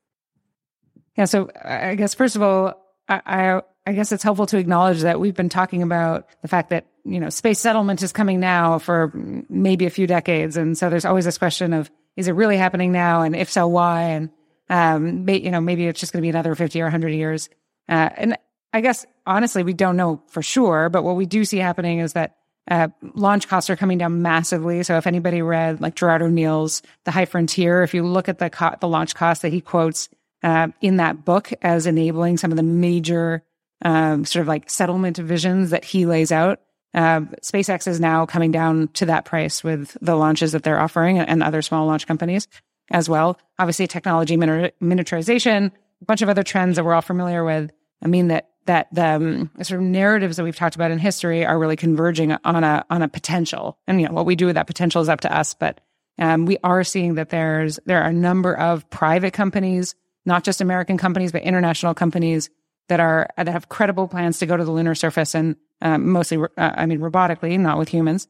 Yeah, 1.17 1.25
so 1.25 1.49
I 1.63 1.95
guess 1.95 2.13
first 2.13 2.35
of 2.35 2.41
all, 2.41 2.75
I, 3.09 3.21
I, 3.25 3.61
I 3.87 3.93
guess 3.93 4.11
it's 4.11 4.23
helpful 4.23 4.45
to 4.47 4.57
acknowledge 4.57 5.01
that 5.01 5.19
we've 5.19 5.35
been 5.35 5.49
talking 5.49 5.81
about 5.81 6.27
the 6.41 6.47
fact 6.47 6.69
that 6.69 6.85
you 7.03 7.19
know 7.19 7.29
space 7.29 7.59
settlement 7.59 8.03
is 8.03 8.13
coming 8.13 8.39
now 8.39 8.77
for 8.77 9.11
maybe 9.49 9.85
a 9.87 9.89
few 9.89 10.07
decades, 10.07 10.55
and 10.55 10.77
so 10.77 10.89
there's 10.89 11.05
always 11.05 11.25
this 11.25 11.39
question 11.39 11.73
of 11.73 11.89
is 12.15 12.27
it 12.27 12.33
really 12.33 12.57
happening 12.57 12.91
now, 12.91 13.23
and 13.23 13.35
if 13.35 13.49
so, 13.49 13.67
why? 13.67 14.01
And 14.01 14.29
um, 14.69 15.27
you 15.27 15.51
know, 15.51 15.61
maybe 15.61 15.87
it's 15.87 15.99
just 15.99 16.13
going 16.13 16.21
to 16.21 16.25
be 16.25 16.29
another 16.29 16.53
fifty 16.55 16.81
or 16.81 16.89
hundred 16.89 17.09
years. 17.09 17.49
Uh, 17.89 18.09
and 18.15 18.37
I 18.73 18.81
guess 18.81 19.05
honestly, 19.25 19.63
we 19.63 19.73
don't 19.73 19.97
know 19.97 20.21
for 20.27 20.41
sure, 20.41 20.89
but 20.89 21.03
what 21.03 21.15
we 21.15 21.25
do 21.25 21.45
see 21.45 21.57
happening 21.57 21.99
is 21.99 22.13
that 22.13 22.37
uh, 22.69 22.89
launch 23.15 23.47
costs 23.47 23.69
are 23.69 23.75
coming 23.75 23.97
down 23.97 24.21
massively. 24.21 24.83
So 24.83 24.97
if 24.97 25.07
anybody 25.07 25.41
read 25.41 25.81
like 25.81 25.95
Gerard 25.95 26.21
O'Neill's 26.21 26.81
The 27.05 27.11
High 27.11 27.25
Frontier, 27.25 27.83
if 27.83 27.93
you 27.93 28.05
look 28.05 28.29
at 28.29 28.39
the 28.39 28.49
co- 28.49 28.75
the 28.79 28.87
launch 28.87 29.15
costs 29.15 29.41
that 29.41 29.51
he 29.51 29.61
quotes 29.61 30.09
uh, 30.43 30.69
in 30.79 30.97
that 30.97 31.25
book 31.25 31.51
as 31.61 31.85
enabling 31.85 32.37
some 32.37 32.51
of 32.51 32.57
the 32.57 32.63
major 32.63 33.43
um, 33.83 34.25
sort 34.25 34.41
of 34.41 34.47
like 34.47 34.69
settlement 34.69 35.17
visions 35.17 35.71
that 35.71 35.83
he 35.83 36.05
lays 36.05 36.31
out, 36.31 36.61
uh, 36.93 37.21
SpaceX 37.41 37.87
is 37.87 37.99
now 37.99 38.25
coming 38.25 38.51
down 38.51 38.89
to 38.89 39.07
that 39.07 39.25
price 39.25 39.63
with 39.63 39.97
the 40.01 40.15
launches 40.15 40.51
that 40.51 40.63
they're 40.63 40.79
offering 40.79 41.19
and 41.19 41.41
other 41.41 41.61
small 41.61 41.87
launch 41.87 42.05
companies 42.05 42.47
as 42.91 43.09
well. 43.09 43.39
Obviously, 43.57 43.87
technology 43.87 44.37
miniaturization, 44.37 45.71
a 46.01 46.05
bunch 46.05 46.21
of 46.21 46.29
other 46.29 46.43
trends 46.43 46.75
that 46.75 46.83
we're 46.83 46.93
all 46.93 47.01
familiar 47.01 47.43
with. 47.43 47.71
I 48.03 48.07
mean 48.07 48.27
that 48.29 48.50
that 48.65 48.87
the 48.91 49.05
um, 49.05 49.51
sort 49.61 49.81
of 49.81 49.87
narratives 49.87 50.37
that 50.37 50.43
we've 50.43 50.55
talked 50.55 50.75
about 50.75 50.91
in 50.91 50.99
history 50.99 51.45
are 51.45 51.57
really 51.57 51.75
converging 51.75 52.33
on 52.43 52.63
a 52.63 52.85
on 52.89 53.01
a 53.01 53.07
potential. 53.07 53.77
And 53.87 54.01
you 54.01 54.07
know 54.07 54.13
what 54.13 54.25
we 54.25 54.35
do 54.35 54.45
with 54.45 54.55
that 54.55 54.67
potential 54.67 55.01
is 55.01 55.09
up 55.09 55.21
to 55.21 55.35
us. 55.35 55.53
But 55.53 55.81
um, 56.19 56.45
we 56.45 56.57
are 56.63 56.83
seeing 56.83 57.15
that 57.15 57.29
there's 57.29 57.79
there 57.85 58.01
are 58.01 58.09
a 58.09 58.13
number 58.13 58.55
of 58.55 58.89
private 58.89 59.33
companies, 59.33 59.95
not 60.25 60.43
just 60.43 60.61
American 60.61 60.97
companies, 60.97 61.31
but 61.31 61.41
international 61.41 61.93
companies 61.93 62.49
that 62.87 62.99
are 62.99 63.29
that 63.37 63.47
have 63.47 63.69
credible 63.69 64.07
plans 64.07 64.39
to 64.39 64.45
go 64.45 64.57
to 64.57 64.63
the 64.63 64.71
lunar 64.71 64.95
surface 64.95 65.33
and 65.33 65.55
uh, 65.81 65.97
mostly, 65.97 66.37
uh, 66.37 66.47
I 66.57 66.85
mean, 66.85 66.99
robotically, 66.99 67.59
not 67.59 67.77
with 67.79 67.89
humans, 67.89 68.27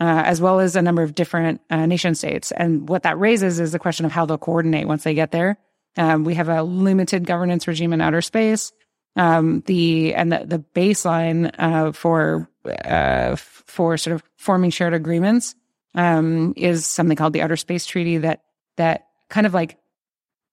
uh, 0.00 0.22
as 0.24 0.40
well 0.40 0.60
as 0.60 0.74
a 0.74 0.82
number 0.82 1.02
of 1.02 1.14
different 1.14 1.60
uh, 1.70 1.84
nation 1.86 2.14
states. 2.14 2.50
And 2.52 2.88
what 2.88 3.02
that 3.02 3.18
raises 3.18 3.60
is 3.60 3.72
the 3.72 3.78
question 3.78 4.06
of 4.06 4.12
how 4.12 4.24
they'll 4.24 4.38
coordinate 4.38 4.88
once 4.88 5.04
they 5.04 5.14
get 5.14 5.30
there. 5.30 5.58
Um, 5.96 6.24
we 6.24 6.34
have 6.34 6.48
a 6.48 6.62
limited 6.62 7.26
governance 7.26 7.68
regime 7.68 7.92
in 7.92 8.00
outer 8.00 8.22
space 8.22 8.72
um, 9.16 9.62
the 9.66 10.14
and 10.14 10.32
the, 10.32 10.44
the 10.46 10.64
baseline 10.74 11.54
uh, 11.58 11.92
for 11.92 12.48
uh, 12.84 13.36
for 13.36 13.96
sort 13.96 14.14
of 14.14 14.22
forming 14.36 14.70
shared 14.70 14.94
agreements 14.94 15.54
um, 15.94 16.52
is 16.56 16.86
something 16.86 17.16
called 17.16 17.32
the 17.32 17.42
Outer 17.42 17.56
Space 17.56 17.86
Treaty 17.86 18.18
that 18.18 18.42
that 18.76 19.06
kind 19.28 19.46
of 19.46 19.54
like 19.54 19.78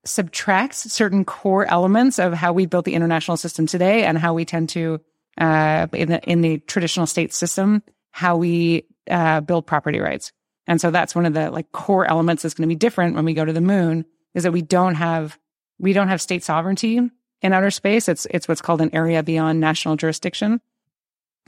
subtracts 0.06 0.91
certain 0.91 1.26
core 1.26 1.65
elements 1.65 2.19
of 2.19 2.34
how 2.34 2.54
we 2.54 2.65
built 2.65 2.86
the 2.86 2.93
international 2.93 3.38
system 3.38 3.67
today 3.67 4.04
and 4.04 4.17
how 4.17 4.34
we 4.34 4.45
tend 4.45 4.69
to 4.69 5.00
uh, 5.38 5.88
in 5.93 6.10
the 6.10 6.21
in 6.24 6.41
the 6.41 6.58
traditional 6.60 7.06
state 7.06 7.34
system 7.34 7.84
how 8.12 8.36
we 8.36 8.86
uh, 9.10 9.41
build 9.41 9.65
property 9.65 10.00
rights. 10.00 10.32
And 10.67 10.80
so 10.80 10.91
that's 10.91 11.15
one 11.15 11.26
of 11.26 11.34
the 11.34 11.50
like 11.50 11.71
core 11.71 12.06
elements 12.06 12.43
that's 12.43 12.54
going 12.54 12.67
to 12.67 12.74
be 12.74 12.78
different 12.78 13.15
when 13.15 13.26
we 13.26 13.34
go 13.34 13.45
to 13.45 13.54
the 13.54 13.62
moon 13.62 14.06
is 14.36 14.43
that 14.43 14.52
we 14.52 14.62
don't 14.62 14.95
have 14.95 15.38
we 15.80 15.93
don't 15.93 16.10
have 16.10 16.21
state 16.21 16.43
sovereignty 16.43 17.00
in 17.41 17.54
outer 17.54 17.71
space. 17.71 18.08
It's 18.08 18.27
it's 18.30 18.47
what's 18.47 18.62
called 18.62 18.82
an 18.82 18.93
area 18.93 19.23
beyond 19.23 19.60
national 19.60 19.95
jurisdiction. 19.95 20.62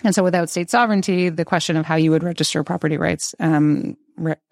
And 0.03 0.13
so, 0.15 0.23
without 0.23 0.49
state 0.49 0.69
sovereignty, 0.69 1.29
the 1.29 1.45
question 1.45 1.77
of 1.77 1.86
how 1.86 1.95
you 1.95 2.12
would 2.12 2.23
register 2.23 2.63
property 2.63 2.97
rights 2.97 3.36
um, 3.39 3.95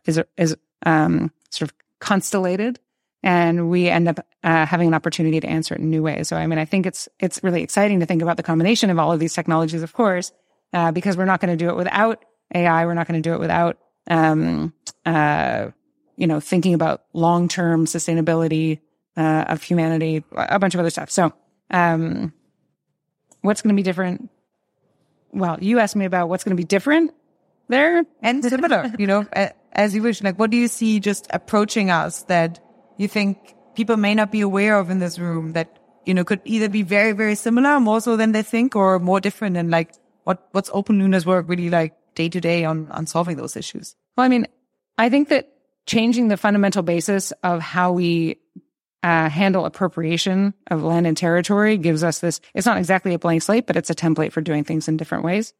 is 0.06 0.22
is 0.38 0.56
um, 0.86 1.32
sort 1.50 1.70
of 1.70 1.76
constellated, 2.00 2.80
and 3.24 3.70
we 3.70 3.90
end 3.90 4.08
up 4.08 4.26
uh, 4.44 4.66
having 4.66 4.88
an 4.88 4.94
opportunity 4.94 5.40
to 5.40 5.48
answer 5.48 5.74
it 5.74 5.82
in 5.82 5.90
new 5.90 6.04
ways. 6.04 6.28
So, 6.28 6.38
I 6.38 6.48
mean, 6.48 6.60
I 6.60 6.66
think 6.66 6.86
it's 6.86 7.10
it's 7.20 7.44
really 7.44 7.64
exciting 7.64 8.00
to 8.00 8.06
think 8.06 8.22
about 8.22 8.38
the 8.38 8.44
combination 8.44 8.90
of 8.90 9.00
all 9.00 9.12
of 9.12 9.20
these 9.20 9.34
technologies, 9.34 9.82
of 9.82 9.94
course, 9.94 10.32
uh, 10.74 10.92
because 10.92 11.18
we're 11.18 11.26
not 11.26 11.42
going 11.42 11.58
to 11.58 11.64
do 11.64 11.70
it 11.70 11.76
without 11.76 12.24
AI. 12.54 12.86
We're 12.86 12.94
not 12.94 13.08
going 13.08 13.22
to 13.22 13.28
do 13.28 13.34
it 13.34 13.40
without 13.40 13.78
um, 14.10 14.74
uh, 15.06 15.70
you 16.18 16.28
know 16.28 16.40
thinking 16.40 16.76
about 16.76 17.04
long 17.14 17.48
term 17.48 17.86
sustainability 17.86 18.80
uh, 19.18 19.46
of 19.48 19.64
humanity, 19.64 20.24
a 20.36 20.60
bunch 20.60 20.74
of 20.74 20.80
other 20.80 20.90
stuff. 20.90 21.10
So, 21.10 21.34
um, 21.70 22.34
what's 23.42 23.62
going 23.62 23.76
to 23.76 23.80
be 23.80 23.84
different? 23.84 24.30
Well, 25.32 25.58
you 25.62 25.80
asked 25.80 25.96
me 25.96 26.06
about 26.06 26.30
what's 26.30 26.44
going 26.44 26.56
to 26.56 26.62
be 26.62 26.66
different 26.66 27.14
there 27.70 28.04
and 28.22 28.44
similar, 28.44 28.94
you 29.00 29.08
know, 29.08 29.26
as 29.72 29.96
you 29.96 30.04
wish. 30.04 30.22
Like, 30.22 30.38
what 30.38 30.52
do 30.52 30.58
you 30.58 30.68
see 30.68 31.00
just 31.00 31.28
approaching 31.32 31.90
us 31.90 32.24
that 32.24 32.60
you 32.98 33.08
think 33.08 33.56
people 33.76 33.98
may 33.98 34.14
not 34.14 34.32
be 34.32 34.42
aware 34.42 34.78
of 34.78 34.90
in 34.90 35.00
this 35.00 35.18
room 35.18 35.54
that, 35.54 35.80
you 36.06 36.14
know, 36.14 36.24
could 36.24 36.42
either 36.46 36.70
be 36.70 36.84
very, 36.84 37.14
very 37.14 37.36
similar, 37.36 37.80
more 37.80 38.02
so 38.02 38.18
than 38.18 38.34
they 38.34 38.44
think, 38.44 38.76
or 38.76 39.00
more 39.00 39.20
different? 39.20 39.58
And 39.58 39.72
like, 39.72 39.94
what, 40.24 40.48
what's 40.52 40.70
Open 40.74 41.00
Lunar's 41.00 41.26
work 41.26 41.48
really 41.48 41.70
like 41.70 41.96
day 42.16 42.30
to 42.30 42.42
day 42.42 42.66
on, 42.66 42.92
on 42.92 43.08
solving 43.08 43.38
those 43.38 43.56
issues? 43.56 43.96
Well, 44.18 44.26
I 44.26 44.28
mean, 44.28 44.48
I 44.98 45.10
think 45.10 45.30
that 45.30 45.50
changing 45.86 46.28
the 46.28 46.38
fundamental 46.38 46.84
basis 46.84 47.32
of 47.44 47.62
how 47.62 47.94
we 47.94 48.38
uh, 49.04 49.30
handle 49.30 49.66
appropriation 49.66 50.54
of 50.70 50.84
land 50.84 51.08
and 51.08 51.18
territory 51.18 51.78
gives 51.78 52.04
us 52.04 52.20
this. 52.20 52.40
It's 52.54 52.68
not 52.68 52.78
exactly 52.78 53.14
a 53.14 53.20
blank 53.20 53.42
slate, 53.42 53.68
but 53.68 53.76
it's 53.76 53.90
a 53.90 53.96
template 53.96 54.32
for 54.32 54.42
doing 54.42 54.64
things 54.64 54.88
in 54.88 54.98
different 54.98 55.24
ways. 55.24 55.54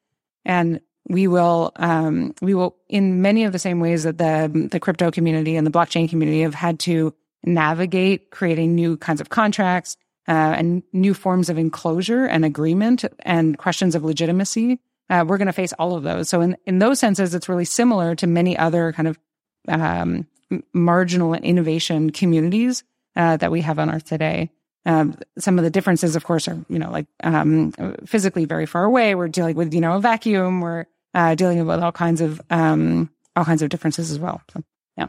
And 0.46 0.82
we 1.08 1.28
will, 1.28 1.72
um, 1.78 2.36
we 2.42 2.54
will, 2.54 2.76
in 2.88 3.22
many 3.22 3.44
of 3.44 3.52
the 3.52 3.60
same 3.60 3.80
ways 3.80 4.04
that 4.04 4.18
the 4.18 4.68
the 4.72 4.80
crypto 4.80 5.10
community 5.10 5.56
and 5.56 5.66
the 5.66 5.72
blockchain 5.72 6.10
community 6.10 6.42
have 6.42 6.54
had 6.54 6.80
to 6.82 7.14
navigate 7.44 8.30
creating 8.30 8.76
new 8.76 8.98
kinds 8.98 9.20
of 9.20 9.30
contracts 9.30 9.98
uh, 10.28 10.32
and 10.32 10.84
new 10.94 11.16
forms 11.16 11.50
of 11.50 11.58
enclosure 11.58 12.26
and 12.26 12.46
agreement 12.46 13.04
and 13.22 13.58
questions 13.58 13.96
of 13.96 14.04
legitimacy. 14.04 14.80
Uh, 15.10 15.26
we're 15.28 15.38
going 15.38 15.48
to 15.48 15.54
face 15.54 15.74
all 15.74 15.96
of 15.96 16.04
those. 16.04 16.30
So 16.30 16.42
in 16.42 16.56
in 16.68 16.78
those 16.78 17.00
senses, 17.00 17.34
it's 17.34 17.50
really 17.50 17.66
similar 17.66 18.14
to 18.16 18.28
many 18.28 18.56
other 18.56 18.94
kind 18.94 19.08
of 19.08 19.20
um, 19.68 20.28
marginal 20.74 21.34
innovation 21.34 22.12
communities 22.12 22.84
uh, 23.22 23.38
that 23.38 23.52
we 23.52 23.62
have 23.62 23.78
on 23.78 23.92
Earth 23.92 24.06
today. 24.06 24.50
Um, 24.86 25.16
some 25.38 25.60
of 25.60 25.64
the 25.64 25.70
differences, 25.70 26.16
of 26.16 26.24
course, 26.24 26.48
are 26.48 26.58
you 26.68 26.80
know 26.80 26.90
like 26.90 27.06
um, 27.24 27.72
physically 28.06 28.46
very 28.46 28.66
far 28.66 28.84
away. 28.84 29.14
We're 29.14 29.28
dealing 29.28 29.56
with 29.56 29.74
you 29.74 29.82
know 29.82 29.96
a 29.96 30.00
vacuum. 30.00 30.60
We're 30.60 30.86
uh, 31.14 31.36
dealing 31.36 31.64
with 31.66 31.80
all 31.84 31.92
kinds 31.92 32.22
of 32.22 32.42
um, 32.50 33.12
all 33.36 33.46
kinds 33.46 33.62
of 33.62 33.70
differences 33.70 34.10
as 34.10 34.18
well. 34.18 34.42
So, 34.52 34.64
yeah. 34.98 35.08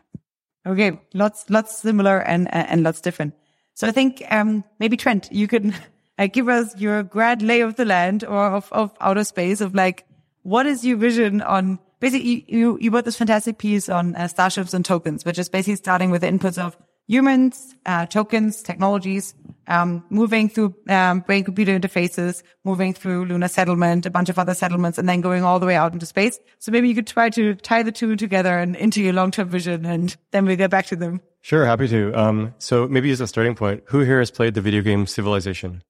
Okay, 0.67 1.01
lots 1.15 1.49
lots 1.49 1.79
similar 1.79 2.19
and 2.19 2.53
and 2.53 2.83
lots 2.83 3.01
different. 3.01 3.35
So 3.75 3.89
I 3.89 3.93
think 3.93 4.23
um, 4.31 4.63
maybe 4.79 4.99
Trent, 4.99 5.33
you 5.33 5.49
can 5.49 5.75
uh, 6.19 6.27
give 6.27 6.51
us 6.51 6.79
your 6.79 7.03
grand 7.03 7.41
lay 7.41 7.63
of 7.63 7.77
the 7.77 7.87
land 7.87 8.25
or 8.25 8.45
of, 8.45 8.71
of 8.73 8.93
outer 9.01 9.25
space 9.25 9.63
of 9.63 9.75
like 9.75 10.05
what 10.43 10.67
is 10.67 10.85
your 10.85 10.99
vision 10.99 11.41
on 11.41 11.79
basically 11.99 12.45
you 12.47 12.77
you 12.79 12.91
wrote 12.91 13.07
this 13.07 13.17
fantastic 13.17 13.57
piece 13.57 13.89
on 13.89 14.15
uh, 14.17 14.29
starships 14.29 14.75
and 14.75 14.85
tokens, 14.85 15.25
which 15.25 15.39
is 15.39 15.49
basically 15.49 15.77
starting 15.77 16.11
with 16.11 16.21
the 16.21 16.29
inputs 16.29 16.59
of 16.59 16.77
humans, 17.07 17.75
uh, 17.87 18.07
tokens, 18.07 18.63
technologies, 18.63 19.35
um, 19.67 20.05
moving 20.11 20.49
through 20.49 20.75
um, 20.89 21.21
brain 21.21 21.45
computer 21.45 21.79
interfaces, 21.79 22.43
moving 22.65 22.93
through 22.93 23.27
lunar 23.27 23.49
settlement, 23.49 24.07
a 24.07 24.11
bunch 24.11 24.29
of 24.29 24.39
other 24.39 24.55
settlements, 24.55 24.99
and 24.99 25.09
then 25.09 25.21
going 25.21 25.45
all 25.45 25.61
the 25.61 25.67
way 25.67 25.77
out 25.77 25.93
into 25.93 26.07
space. 26.07 26.39
So 26.59 26.73
maybe 26.73 26.89
you 26.89 26.95
could 26.95 27.07
try 27.07 27.31
to 27.31 27.55
tie 27.55 27.83
the 27.83 27.93
two 27.93 28.17
together 28.17 28.59
and 28.59 28.77
into 28.77 29.03
your 29.03 29.13
long 29.13 29.31
term 29.31 29.49
vision, 29.49 29.85
and 29.87 30.17
then 30.31 30.47
we 30.47 30.57
get 30.57 30.71
back 30.71 30.87
to 30.87 30.97
them. 30.97 31.21
Sure, 31.41 31.67
happy 31.67 31.89
to. 31.89 32.13
Um, 32.15 32.55
so 32.59 32.87
maybe 32.87 33.11
as 33.11 33.21
a 33.21 33.27
starting 33.27 33.55
point, 33.55 33.83
who 33.87 34.01
here 34.01 34.19
has 34.19 34.31
played 34.31 34.55
the 34.55 34.61
video 34.61 34.83
game 34.83 35.07
Civilization? 35.07 35.83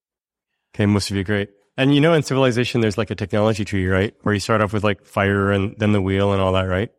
Okay, 0.75 0.87
most 0.87 1.11
of 1.11 1.16
you, 1.16 1.25
great. 1.25 1.51
And 1.77 1.94
you 1.94 2.01
know, 2.01 2.12
in 2.14 2.22
Civilization, 2.22 2.81
there's 2.81 2.98
like 2.98 3.11
a 3.11 3.14
technology 3.14 3.64
tree, 3.64 3.87
right? 3.87 4.14
Where 4.22 4.35
you 4.35 4.40
start 4.40 4.61
off 4.61 4.72
with 4.72 4.85
like 4.85 5.05
fire 5.05 5.51
and 5.51 5.75
then 5.79 5.92
the 5.92 6.03
wheel 6.03 6.33
and 6.33 6.40
all 6.40 6.53
that, 6.53 6.64
right? 6.64 6.90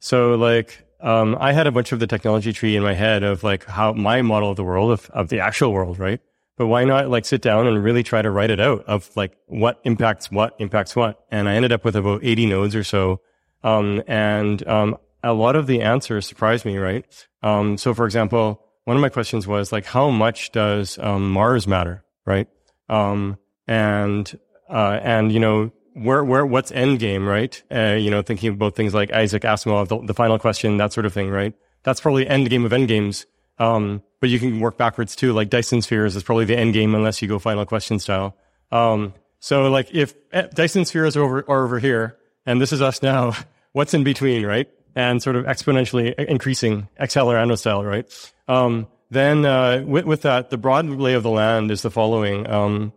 So 0.00 0.34
like 0.34 0.84
um, 1.02 1.36
I 1.40 1.52
had 1.52 1.66
a 1.66 1.72
bunch 1.72 1.92
of 1.92 1.98
the 1.98 2.06
technology 2.06 2.52
tree 2.52 2.76
in 2.76 2.82
my 2.82 2.94
head 2.94 3.22
of 3.22 3.42
like 3.42 3.64
how 3.64 3.92
my 3.92 4.22
model 4.22 4.50
of 4.50 4.56
the 4.56 4.64
world 4.64 4.92
of, 4.92 5.10
of 5.10 5.28
the 5.28 5.40
actual 5.40 5.72
world, 5.72 5.98
right? 5.98 6.20
But 6.56 6.68
why 6.68 6.84
not 6.84 7.08
like 7.08 7.24
sit 7.24 7.42
down 7.42 7.66
and 7.66 7.82
really 7.82 8.02
try 8.02 8.22
to 8.22 8.30
write 8.30 8.50
it 8.50 8.60
out 8.60 8.84
of 8.84 9.10
like 9.16 9.36
what 9.46 9.80
impacts 9.84 10.30
what 10.30 10.54
impacts 10.58 10.94
what? 10.94 11.24
And 11.30 11.48
I 11.48 11.54
ended 11.54 11.72
up 11.72 11.84
with 11.84 11.96
about 11.96 12.22
80 12.22 12.46
nodes 12.46 12.76
or 12.76 12.84
so. 12.84 13.20
Um, 13.64 14.02
and, 14.06 14.66
um, 14.68 14.96
a 15.24 15.32
lot 15.32 15.54
of 15.54 15.66
the 15.66 15.82
answers 15.82 16.26
surprised 16.26 16.64
me, 16.64 16.78
right? 16.78 17.04
Um, 17.42 17.78
so 17.78 17.94
for 17.94 18.06
example, 18.06 18.60
one 18.84 18.96
of 18.96 19.00
my 19.00 19.08
questions 19.08 19.46
was 19.46 19.70
like, 19.72 19.86
how 19.86 20.10
much 20.10 20.50
does, 20.52 20.98
um, 20.98 21.30
Mars 21.30 21.66
matter, 21.66 22.04
right? 22.26 22.48
Um, 22.88 23.38
and, 23.68 24.38
uh, 24.68 24.98
and, 25.02 25.30
you 25.30 25.38
know, 25.38 25.70
where, 25.94 26.24
where, 26.24 26.46
what's 26.46 26.72
end 26.72 26.98
game, 26.98 27.26
right? 27.26 27.62
Uh, 27.70 27.96
you 27.98 28.10
know, 28.10 28.22
thinking 28.22 28.50
about 28.50 28.74
things 28.74 28.94
like 28.94 29.12
Isaac 29.12 29.42
Asimov, 29.42 29.88
the, 29.88 29.98
the, 30.06 30.14
final 30.14 30.38
question, 30.38 30.76
that 30.78 30.92
sort 30.92 31.06
of 31.06 31.12
thing, 31.12 31.30
right? 31.30 31.54
That's 31.82 32.00
probably 32.00 32.26
end 32.26 32.48
game 32.50 32.64
of 32.64 32.72
end 32.72 32.88
games. 32.88 33.26
Um, 33.58 34.02
but 34.20 34.30
you 34.30 34.38
can 34.38 34.60
work 34.60 34.76
backwards 34.76 35.14
too. 35.14 35.32
Like 35.32 35.50
Dyson 35.50 35.82
spheres 35.82 36.16
is 36.16 36.22
probably 36.22 36.44
the 36.44 36.56
end 36.56 36.74
game 36.74 36.94
unless 36.94 37.20
you 37.20 37.28
go 37.28 37.38
final 37.38 37.66
question 37.66 37.98
style. 37.98 38.36
Um, 38.70 39.14
so 39.40 39.68
like 39.68 39.92
if 39.92 40.14
eh, 40.32 40.48
Dyson 40.54 40.84
spheres 40.84 41.16
are 41.16 41.22
over, 41.22 41.44
are 41.48 41.64
over 41.64 41.78
here 41.78 42.16
and 42.46 42.60
this 42.60 42.72
is 42.72 42.82
us 42.82 43.02
now, 43.02 43.34
what's 43.72 43.94
in 43.94 44.04
between, 44.04 44.46
right? 44.46 44.68
And 44.94 45.22
sort 45.22 45.36
of 45.36 45.44
exponentially 45.44 46.14
increasing 46.14 46.88
Accelerando 47.00 47.58
style, 47.58 47.84
right? 47.84 48.06
Um, 48.48 48.88
then, 49.10 49.44
uh, 49.44 49.82
with, 49.86 50.04
with, 50.04 50.22
that, 50.22 50.50
the 50.50 50.58
broad 50.58 50.86
lay 50.86 51.14
of 51.14 51.22
the 51.22 51.30
land 51.30 51.70
is 51.70 51.82
the 51.82 51.90
following, 51.90 52.48
um, 52.48 52.92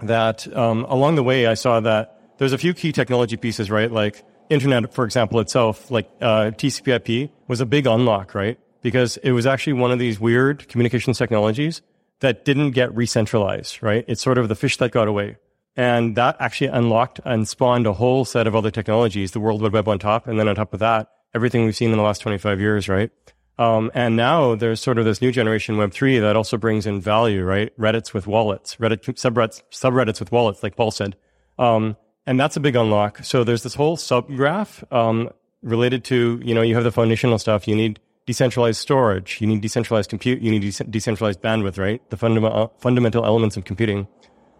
that, 0.00 0.52
um, 0.56 0.84
along 0.88 1.14
the 1.14 1.22
way, 1.22 1.46
I 1.46 1.54
saw 1.54 1.80
that 1.80 2.20
there's 2.38 2.52
a 2.52 2.58
few 2.58 2.74
key 2.74 2.92
technology 2.92 3.36
pieces, 3.36 3.70
right? 3.70 3.90
Like 3.90 4.24
internet, 4.50 4.92
for 4.92 5.04
example, 5.04 5.40
itself, 5.40 5.90
like 5.90 6.10
uh, 6.20 6.50
TCP/IP 6.52 7.30
was 7.48 7.60
a 7.60 7.66
big 7.66 7.86
unlock, 7.86 8.34
right? 8.34 8.58
Because 8.82 9.16
it 9.18 9.32
was 9.32 9.46
actually 9.46 9.74
one 9.74 9.90
of 9.90 9.98
these 9.98 10.20
weird 10.20 10.68
communications 10.68 11.18
technologies 11.18 11.82
that 12.20 12.44
didn't 12.44 12.72
get 12.72 12.94
re-centralized, 12.94 13.82
right? 13.82 14.04
It's 14.08 14.22
sort 14.22 14.38
of 14.38 14.48
the 14.48 14.54
fish 14.54 14.76
that 14.78 14.92
got 14.92 15.08
away. 15.08 15.36
And 15.76 16.16
that 16.16 16.36
actually 16.38 16.68
unlocked 16.68 17.20
and 17.24 17.48
spawned 17.48 17.86
a 17.86 17.92
whole 17.92 18.24
set 18.24 18.46
of 18.46 18.54
other 18.54 18.70
technologies, 18.70 19.32
the 19.32 19.40
World 19.40 19.60
Wide 19.60 19.72
Web 19.72 19.88
on 19.88 19.98
top. 19.98 20.26
And 20.26 20.38
then 20.38 20.46
on 20.46 20.54
top 20.54 20.72
of 20.72 20.80
that, 20.80 21.08
everything 21.34 21.64
we've 21.64 21.74
seen 21.74 21.90
in 21.90 21.96
the 21.96 22.04
last 22.04 22.20
25 22.20 22.60
years, 22.60 22.88
right? 22.88 23.10
Um, 23.58 23.90
and 23.94 24.16
now 24.16 24.54
there's 24.54 24.80
sort 24.80 24.98
of 24.98 25.04
this 25.04 25.20
new 25.20 25.32
generation 25.32 25.76
Web3 25.76 26.20
that 26.20 26.36
also 26.36 26.56
brings 26.56 26.86
in 26.86 27.00
value, 27.00 27.44
right? 27.44 27.76
Reddits 27.78 28.12
with 28.12 28.26
wallets, 28.26 28.76
Reddit 28.76 29.00
subreddits, 29.04 29.62
subreddits 29.72 30.20
with 30.20 30.32
wallets, 30.32 30.62
like 30.62 30.76
Paul 30.76 30.90
said. 30.90 31.16
Um, 31.58 31.96
and 32.26 32.38
that's 32.38 32.56
a 32.56 32.60
big 32.60 32.76
unlock. 32.76 33.24
So 33.24 33.44
there's 33.44 33.62
this 33.62 33.74
whole 33.74 33.96
subgraph 33.96 34.90
um, 34.92 35.30
related 35.62 36.04
to, 36.04 36.40
you 36.44 36.54
know, 36.54 36.62
you 36.62 36.74
have 36.74 36.84
the 36.84 36.92
foundational 36.92 37.38
stuff. 37.38 37.68
You 37.68 37.76
need 37.76 38.00
decentralized 38.26 38.80
storage. 38.80 39.40
You 39.40 39.46
need 39.46 39.60
decentralized 39.60 40.10
compute. 40.10 40.40
You 40.40 40.50
need 40.50 40.60
de- 40.60 40.84
decentralized 40.84 41.40
bandwidth, 41.40 41.78
right? 41.78 42.00
The 42.10 42.16
fundamental 42.16 42.72
fundamental 42.78 43.24
elements 43.24 43.56
of 43.56 43.64
computing. 43.64 44.08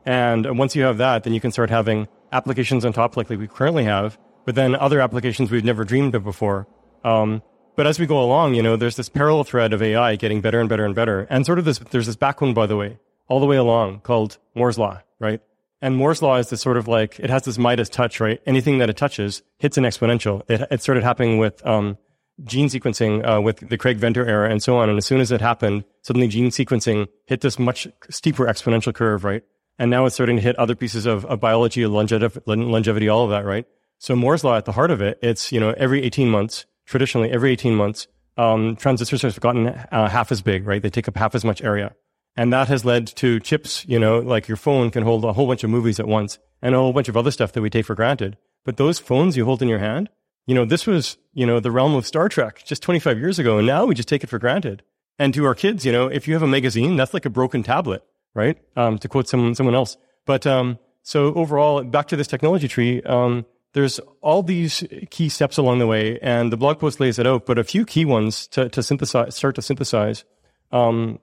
And 0.04 0.58
once 0.58 0.76
you 0.76 0.82
have 0.82 0.98
that, 0.98 1.24
then 1.24 1.32
you 1.32 1.40
can 1.40 1.50
start 1.50 1.70
having 1.70 2.08
applications 2.32 2.84
on 2.84 2.92
top 2.92 3.16
like 3.16 3.28
we 3.28 3.46
currently 3.46 3.84
have, 3.84 4.18
but 4.44 4.54
then 4.54 4.74
other 4.74 5.00
applications 5.00 5.50
we've 5.50 5.64
never 5.64 5.84
dreamed 5.84 6.14
of 6.14 6.24
before. 6.24 6.66
Um, 7.04 7.42
but 7.76 7.86
as 7.86 7.98
we 7.98 8.06
go 8.06 8.22
along, 8.22 8.54
you 8.54 8.62
know, 8.62 8.76
there's 8.76 8.96
this 8.96 9.08
parallel 9.08 9.44
thread 9.44 9.72
of 9.72 9.82
AI 9.82 10.16
getting 10.16 10.40
better 10.40 10.60
and 10.60 10.68
better 10.68 10.84
and 10.84 10.94
better. 10.94 11.26
And 11.30 11.46
sort 11.46 11.58
of 11.58 11.64
this, 11.64 11.78
there's 11.78 12.06
this 12.06 12.16
backbone, 12.16 12.54
by 12.54 12.66
the 12.66 12.76
way, 12.76 12.98
all 13.28 13.40
the 13.40 13.46
way 13.46 13.56
along 13.56 14.00
called 14.00 14.38
Moore's 14.54 14.78
Law, 14.78 15.00
right? 15.18 15.40
And 15.84 15.98
Moore's 15.98 16.22
law 16.22 16.36
is 16.36 16.48
this 16.48 16.62
sort 16.62 16.78
of 16.78 16.88
like 16.88 17.20
it 17.20 17.28
has 17.28 17.42
this 17.42 17.58
Midas 17.58 17.90
touch, 17.90 18.18
right? 18.18 18.40
Anything 18.46 18.78
that 18.78 18.88
it 18.88 18.96
touches 18.96 19.42
hits 19.58 19.76
an 19.76 19.84
exponential. 19.84 20.40
It, 20.48 20.66
it 20.70 20.80
started 20.80 21.04
happening 21.04 21.36
with 21.36 21.64
um, 21.66 21.98
gene 22.42 22.68
sequencing 22.68 23.22
uh, 23.22 23.42
with 23.42 23.68
the 23.68 23.76
Craig 23.76 23.98
Venter 23.98 24.26
era 24.26 24.48
and 24.50 24.62
so 24.62 24.78
on. 24.78 24.88
And 24.88 24.96
as 24.96 25.04
soon 25.04 25.20
as 25.20 25.30
it 25.30 25.42
happened, 25.42 25.84
suddenly 26.00 26.26
gene 26.26 26.48
sequencing 26.48 27.08
hit 27.26 27.42
this 27.42 27.58
much 27.58 27.86
steeper 28.08 28.46
exponential 28.46 28.94
curve, 28.94 29.24
right? 29.24 29.42
And 29.78 29.90
now 29.90 30.06
it's 30.06 30.14
starting 30.14 30.36
to 30.36 30.42
hit 30.42 30.56
other 30.56 30.74
pieces 30.74 31.04
of, 31.04 31.26
of 31.26 31.38
biology, 31.38 31.86
longevity, 31.86 32.40
longevity, 32.46 33.10
all 33.10 33.24
of 33.24 33.30
that, 33.32 33.44
right? 33.44 33.66
So 33.98 34.16
Moore's 34.16 34.42
law 34.42 34.56
at 34.56 34.64
the 34.64 34.72
heart 34.72 34.90
of 34.90 35.02
it, 35.02 35.18
it's 35.20 35.52
you 35.52 35.60
know 35.60 35.74
every 35.76 36.02
18 36.02 36.30
months, 36.30 36.64
traditionally 36.86 37.30
every 37.30 37.52
18 37.52 37.74
months, 37.74 38.06
um, 38.38 38.74
transistors 38.76 39.20
have 39.20 39.38
gotten 39.38 39.68
uh, 39.68 40.08
half 40.08 40.32
as 40.32 40.40
big, 40.40 40.66
right? 40.66 40.80
They 40.80 40.88
take 40.88 41.08
up 41.08 41.16
half 41.18 41.34
as 41.34 41.44
much 41.44 41.60
area. 41.60 41.94
And 42.36 42.52
that 42.52 42.68
has 42.68 42.84
led 42.84 43.06
to 43.06 43.38
chips, 43.40 43.84
you 43.86 43.98
know, 43.98 44.18
like 44.18 44.48
your 44.48 44.56
phone 44.56 44.90
can 44.90 45.04
hold 45.04 45.24
a 45.24 45.32
whole 45.32 45.46
bunch 45.46 45.62
of 45.62 45.70
movies 45.70 46.00
at 46.00 46.08
once 46.08 46.38
and 46.60 46.74
a 46.74 46.78
whole 46.78 46.92
bunch 46.92 47.08
of 47.08 47.16
other 47.16 47.30
stuff 47.30 47.52
that 47.52 47.62
we 47.62 47.70
take 47.70 47.86
for 47.86 47.94
granted. 47.94 48.36
But 48.64 48.76
those 48.76 48.98
phones 48.98 49.36
you 49.36 49.44
hold 49.44 49.62
in 49.62 49.68
your 49.68 49.78
hand, 49.78 50.08
you 50.46 50.54
know, 50.54 50.64
this 50.64 50.86
was, 50.86 51.16
you 51.32 51.46
know, 51.46 51.60
the 51.60 51.70
realm 51.70 51.94
of 51.94 52.06
Star 52.06 52.28
Trek 52.28 52.64
just 52.64 52.82
25 52.82 53.18
years 53.18 53.38
ago. 53.38 53.58
And 53.58 53.66
now 53.66 53.84
we 53.86 53.94
just 53.94 54.08
take 54.08 54.24
it 54.24 54.30
for 54.30 54.38
granted. 54.38 54.82
And 55.18 55.32
to 55.34 55.44
our 55.44 55.54
kids, 55.54 55.86
you 55.86 55.92
know, 55.92 56.08
if 56.08 56.26
you 56.26 56.34
have 56.34 56.42
a 56.42 56.48
magazine, 56.48 56.96
that's 56.96 57.14
like 57.14 57.24
a 57.24 57.30
broken 57.30 57.62
tablet, 57.62 58.02
right? 58.34 58.58
Um, 58.76 58.98
to 58.98 59.08
quote 59.08 59.28
someone, 59.28 59.54
someone 59.54 59.74
else. 59.74 59.96
But, 60.26 60.46
um, 60.46 60.78
so 61.02 61.34
overall, 61.34 61.84
back 61.84 62.08
to 62.08 62.16
this 62.16 62.26
technology 62.26 62.66
tree, 62.66 63.02
um, 63.02 63.44
there's 63.74 64.00
all 64.22 64.42
these 64.42 64.84
key 65.10 65.28
steps 65.28 65.58
along 65.58 65.80
the 65.80 65.86
way, 65.86 66.18
and 66.20 66.50
the 66.50 66.56
blog 66.56 66.78
post 66.78 67.00
lays 67.00 67.18
it 67.18 67.26
out. 67.26 67.44
But 67.44 67.58
a 67.58 67.64
few 67.64 67.84
key 67.84 68.04
ones 68.04 68.46
to, 68.48 68.68
to 68.70 68.82
synthesize, 68.82 69.36
start 69.36 69.56
to 69.56 69.62
synthesize. 69.62 70.24
Um, 70.72 71.20